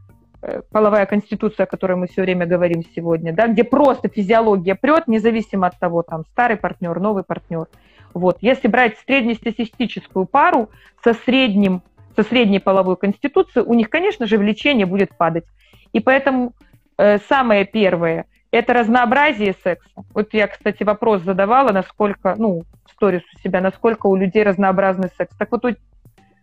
половая 0.72 1.06
конституция, 1.06 1.66
о 1.66 1.68
которой 1.68 1.96
мы 1.96 2.08
все 2.08 2.22
время 2.22 2.46
говорим 2.46 2.84
сегодня, 2.96 3.34
да, 3.34 3.48
где 3.48 3.64
просто 3.64 4.10
физиология 4.10 4.76
прет, 4.76 5.08
независимо 5.08 5.68
от 5.68 5.80
того, 5.80 6.04
там, 6.04 6.26
старый 6.32 6.58
партнер, 6.58 7.00
новый 7.00 7.24
партнер. 7.24 7.68
Вот. 8.14 8.38
Если 8.42 8.68
брать 8.68 8.98
среднестатистическую 9.06 10.26
пару 10.26 10.70
со, 11.04 11.14
средним, 11.14 11.82
со 12.16 12.24
средней 12.24 12.60
половой 12.60 12.98
конституцией, 12.98 13.66
у 13.66 13.74
них, 13.74 13.90
конечно 13.90 14.26
же, 14.26 14.38
влечение 14.38 14.86
будет 14.86 15.16
падать. 15.18 15.46
И 15.94 16.00
поэтому 16.00 16.54
э, 16.98 17.18
самое 17.30 17.66
первое– 17.66 18.26
это 18.52 18.74
разнообразие 18.74 19.56
секса. 19.64 20.04
Вот 20.14 20.34
я, 20.34 20.48
кстати, 20.48 20.84
вопрос 20.84 21.24
задавала, 21.24 21.72
насколько, 21.72 22.36
ну, 22.38 22.64
в 22.86 22.92
сторис 22.92 23.24
у 23.36 23.40
себя, 23.40 23.62
насколько 23.62 24.08
у 24.08 24.16
людей 24.16 24.44
разнообразный 24.44 25.10
секс. 25.18 25.36
Так 25.38 25.52
вот, 25.52 25.66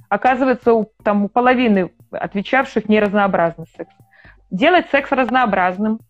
оказывается, 0.09 0.73
у, 0.73 0.91
там, 1.05 1.27
у 1.27 1.29
половины 1.29 1.93
отвечавших 2.11 2.89
не 2.89 3.01
разнообразный 3.01 3.67
секс. 3.77 3.93
Делать 4.51 4.87
секс 4.91 5.11
разнообразным, 5.13 6.01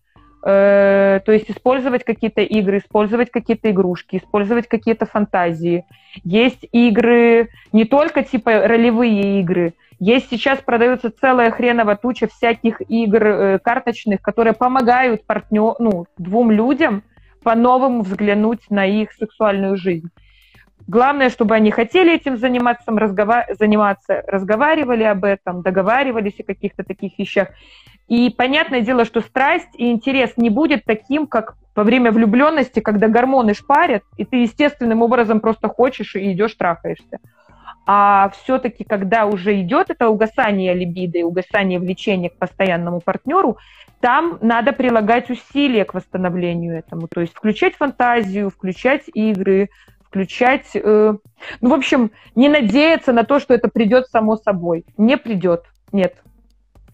э, 0.43 1.19
то 1.25 1.31
есть 1.31 1.49
использовать 1.49 2.03
какие-то 2.03 2.41
игры, 2.41 2.79
использовать 2.79 3.31
какие-то 3.31 3.69
игрушки, 3.69 4.17
использовать 4.17 4.67
какие-то 4.67 5.05
фантазии. 5.05 5.85
Есть 6.23 6.65
игры, 6.71 7.49
не 7.71 7.85
только 7.85 8.23
типа 8.23 8.67
ролевые 8.67 9.39
игры, 9.39 9.73
есть 9.99 10.31
сейчас 10.31 10.59
продается 10.59 11.11
целая 11.11 11.51
хреново 11.51 11.95
туча 11.95 12.27
всяких 12.27 12.81
игр 12.89 13.23
э, 13.23 13.59
карточных, 13.59 14.19
которые 14.23 14.53
помогают 14.53 15.27
партнер, 15.27 15.75
ну, 15.77 16.07
двум 16.17 16.49
людям 16.49 17.03
по-новому 17.43 18.01
взглянуть 18.01 18.61
на 18.71 18.87
их 18.87 19.11
сексуальную 19.13 19.77
жизнь. 19.77 20.09
Главное, 20.91 21.29
чтобы 21.29 21.55
они 21.55 21.71
хотели 21.71 22.13
этим 22.13 22.35
заниматься, 22.35 22.91
разгова... 22.91 23.45
заниматься, 23.57 24.25
разговаривали 24.27 25.03
об 25.03 25.23
этом, 25.23 25.61
договаривались 25.61 26.37
о 26.41 26.43
каких-то 26.43 26.83
таких 26.83 27.17
вещах. 27.17 27.47
И 28.09 28.29
понятное 28.29 28.81
дело, 28.81 29.05
что 29.05 29.21
страсть 29.21 29.69
и 29.75 29.89
интерес 29.89 30.33
не 30.35 30.49
будет 30.49 30.83
таким, 30.83 31.27
как 31.27 31.55
во 31.77 31.85
время 31.85 32.11
влюбленности, 32.11 32.81
когда 32.81 33.07
гормоны 33.07 33.53
шпарят, 33.53 34.03
и 34.17 34.25
ты 34.25 34.41
естественным 34.41 35.01
образом 35.01 35.39
просто 35.39 35.69
хочешь 35.69 36.17
и 36.17 36.33
идешь 36.33 36.55
трахаешься. 36.55 37.19
А 37.87 38.29
все-таки, 38.41 38.83
когда 38.83 39.27
уже 39.27 39.61
идет 39.61 39.91
это 39.91 40.09
угасание 40.09 40.73
либидо 40.73 41.19
и 41.19 41.23
угасание 41.23 41.79
влечения 41.79 42.29
к 42.29 42.37
постоянному 42.37 42.99
партнеру, 42.99 43.57
там 44.01 44.39
надо 44.41 44.73
прилагать 44.73 45.29
усилия 45.29 45.85
к 45.85 45.93
восстановлению 45.93 46.77
этому. 46.77 47.07
То 47.07 47.21
есть 47.21 47.33
включать 47.33 47.75
фантазию, 47.75 48.49
включать 48.49 49.03
игры, 49.13 49.69
включать, 50.11 50.71
э, 50.73 51.13
ну, 51.61 51.69
в 51.69 51.73
общем, 51.73 52.11
не 52.35 52.49
надеяться 52.49 53.13
на 53.13 53.23
то, 53.23 53.39
что 53.39 53.53
это 53.53 53.69
придет 53.69 54.07
само 54.07 54.35
собой. 54.35 54.83
Не 54.97 55.15
придет, 55.15 55.63
нет. 55.93 56.15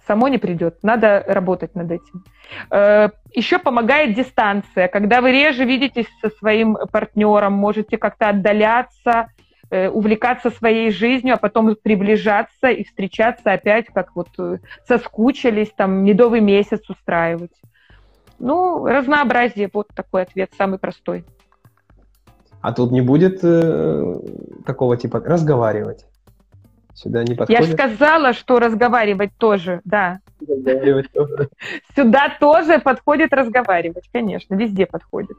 Само 0.06 0.28
не 0.28 0.38
придет, 0.38 0.84
надо 0.84 1.24
работать 1.28 1.74
над 1.74 1.92
этим. 1.92 2.24
Э, 2.70 3.10
еще 3.34 3.58
помогает 3.58 4.14
дистанция. 4.16 4.88
Когда 4.88 5.22
вы 5.22 5.32
реже 5.32 5.66
видитесь 5.66 6.06
со 6.22 6.30
своим 6.30 6.78
партнером, 6.92 7.54
можете 7.54 7.98
как-то 7.98 8.30
отдаляться, 8.30 9.30
э, 9.72 9.90
увлекаться 9.90 10.52
своей 10.52 10.92
жизнью, 10.92 11.34
а 11.34 11.38
потом 11.38 11.76
приближаться 11.76 12.68
и 12.70 12.84
встречаться 12.84 13.52
опять, 13.52 13.88
как 13.88 14.16
вот 14.16 14.30
э, 14.38 14.60
соскучились, 14.88 15.72
там, 15.76 16.04
медовый 16.04 16.40
месяц 16.40 16.88
устраивать. 16.88 17.60
Ну, 18.38 18.86
разнообразие, 18.86 19.72
вот 19.74 19.88
такой 19.96 20.22
ответ, 20.22 20.52
самый 20.56 20.78
простой. 20.78 21.26
А 22.68 22.74
тут 22.74 22.92
не 22.92 23.00
будет 23.00 23.40
э, 23.44 24.20
такого 24.66 24.98
типа 24.98 25.22
разговаривать. 25.22 26.06
Сюда 26.94 27.24
не 27.24 27.34
подходит. 27.34 27.62
Я 27.62 27.66
же 27.66 27.72
сказала, 27.72 28.34
что 28.34 28.60
разговаривать 28.60 29.32
тоже, 29.38 29.80
да. 29.86 30.20
Разговаривать 30.42 31.10
тоже. 31.14 31.48
Сюда 31.96 32.36
тоже 32.42 32.80
подходит 32.80 33.32
разговаривать, 33.32 34.10
конечно, 34.12 34.56
везде 34.56 34.86
подходит. 34.86 35.38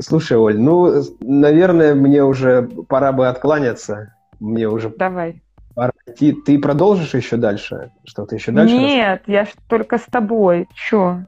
Слушай, 0.00 0.36
Оль, 0.36 0.58
ну, 0.58 1.00
наверное, 1.20 1.94
мне 1.94 2.24
уже 2.24 2.62
пора 2.88 3.12
бы 3.12 3.28
откланяться. 3.28 4.16
Мне 4.40 4.68
уже 4.68 4.88
Давай. 4.88 5.40
пора 5.76 5.92
идти. 6.08 6.32
Ты 6.32 6.58
продолжишь 6.58 7.14
еще 7.14 7.36
дальше? 7.36 7.92
Что-то 8.04 8.34
еще 8.34 8.50
дальше? 8.50 8.74
Нет, 8.74 9.22
я 9.28 9.46
только 9.68 9.98
с 9.98 10.06
тобой. 10.10 10.66
Че? 10.74 11.24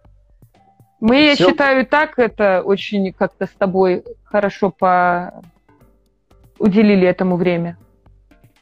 Мы, 1.01 1.17
я 1.25 1.37
считаю, 1.37 1.87
так 1.87 2.19
это 2.19 2.63
очень 2.63 3.13
как-то 3.13 3.47
с 3.47 3.51
тобой 3.51 4.05
хорошо 4.25 4.71
по... 4.71 5.43
уделили 6.59 7.07
этому 7.07 7.37
время. 7.37 7.79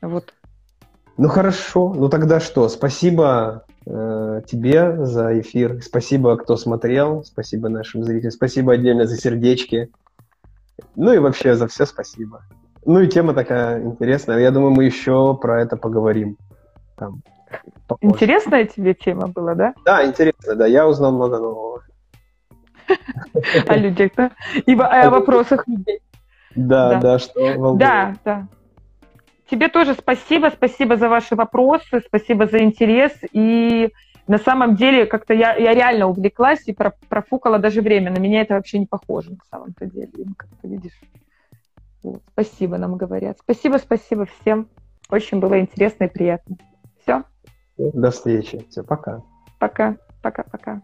Вот. 0.00 0.32
Ну 1.16 1.28
хорошо, 1.28 1.92
ну 1.94 2.08
тогда 2.08 2.38
что? 2.38 2.68
Спасибо 2.68 3.64
э, 3.86 4.42
тебе 4.46 5.04
за 5.04 5.40
эфир. 5.40 5.82
Спасибо, 5.82 6.36
кто 6.36 6.56
смотрел. 6.56 7.24
Спасибо 7.24 7.68
нашим 7.68 8.04
зрителям. 8.04 8.30
Спасибо 8.30 8.74
отдельно 8.74 9.06
за 9.06 9.16
сердечки. 9.16 9.90
Ну 10.94 11.12
и 11.12 11.18
вообще 11.18 11.56
за 11.56 11.66
все 11.66 11.86
спасибо. 11.86 12.44
Ну 12.84 13.00
и 13.00 13.08
тема 13.08 13.34
такая 13.34 13.82
интересная. 13.82 14.38
Я 14.38 14.52
думаю, 14.52 14.70
мы 14.70 14.84
еще 14.84 15.36
про 15.36 15.60
это 15.60 15.76
поговорим. 15.76 16.36
Там, 16.96 17.22
Интересная 18.00 18.66
тебе 18.66 18.94
тема 18.94 19.28
была, 19.28 19.54
да? 19.54 19.74
Да, 19.84 20.04
интересно, 20.06 20.54
да. 20.54 20.66
Я 20.66 20.86
узнал 20.86 21.12
много 21.12 21.38
нового. 21.38 21.82
О 23.66 23.76
людях, 23.76 24.12
да? 24.16 24.30
И 24.66 24.74
о 24.74 25.10
вопросах 25.10 25.66
людей. 25.66 26.00
Да, 26.54 27.00
да, 27.00 27.18
что 27.18 27.74
Да, 27.74 28.14
да. 28.24 28.48
Тебе 29.50 29.68
тоже 29.68 29.94
спасибо, 29.94 30.50
спасибо 30.54 30.96
за 30.96 31.08
ваши 31.08 31.34
вопросы, 31.34 32.02
спасибо 32.06 32.46
за 32.46 32.58
интерес. 32.58 33.12
И 33.32 33.90
на 34.26 34.38
самом 34.38 34.76
деле 34.76 35.06
как-то 35.06 35.32
я, 35.32 35.54
я 35.54 35.72
реально 35.72 36.06
увлеклась 36.06 36.66
и 36.66 36.76
профукала 37.08 37.58
даже 37.58 37.80
время. 37.80 38.10
На 38.10 38.18
меня 38.18 38.42
это 38.42 38.54
вообще 38.54 38.78
не 38.78 38.86
похоже 38.86 39.30
на 39.30 39.44
самом-то 39.50 39.86
деле. 39.86 40.10
Как 40.36 40.48
ты 40.60 40.68
видишь. 40.68 41.00
Вот. 42.02 42.22
Спасибо 42.32 42.76
нам 42.76 42.96
говорят. 42.96 43.38
Спасибо, 43.40 43.78
спасибо 43.78 44.26
всем. 44.26 44.68
Очень 45.08 45.40
было 45.40 45.58
интересно 45.58 46.04
и 46.04 46.08
приятно. 46.08 46.56
Все. 47.02 47.24
До 47.78 48.10
встречи. 48.10 48.64
Все, 48.68 48.82
пока. 48.82 49.22
Пока, 49.58 49.96
пока, 50.22 50.42
пока. 50.42 50.82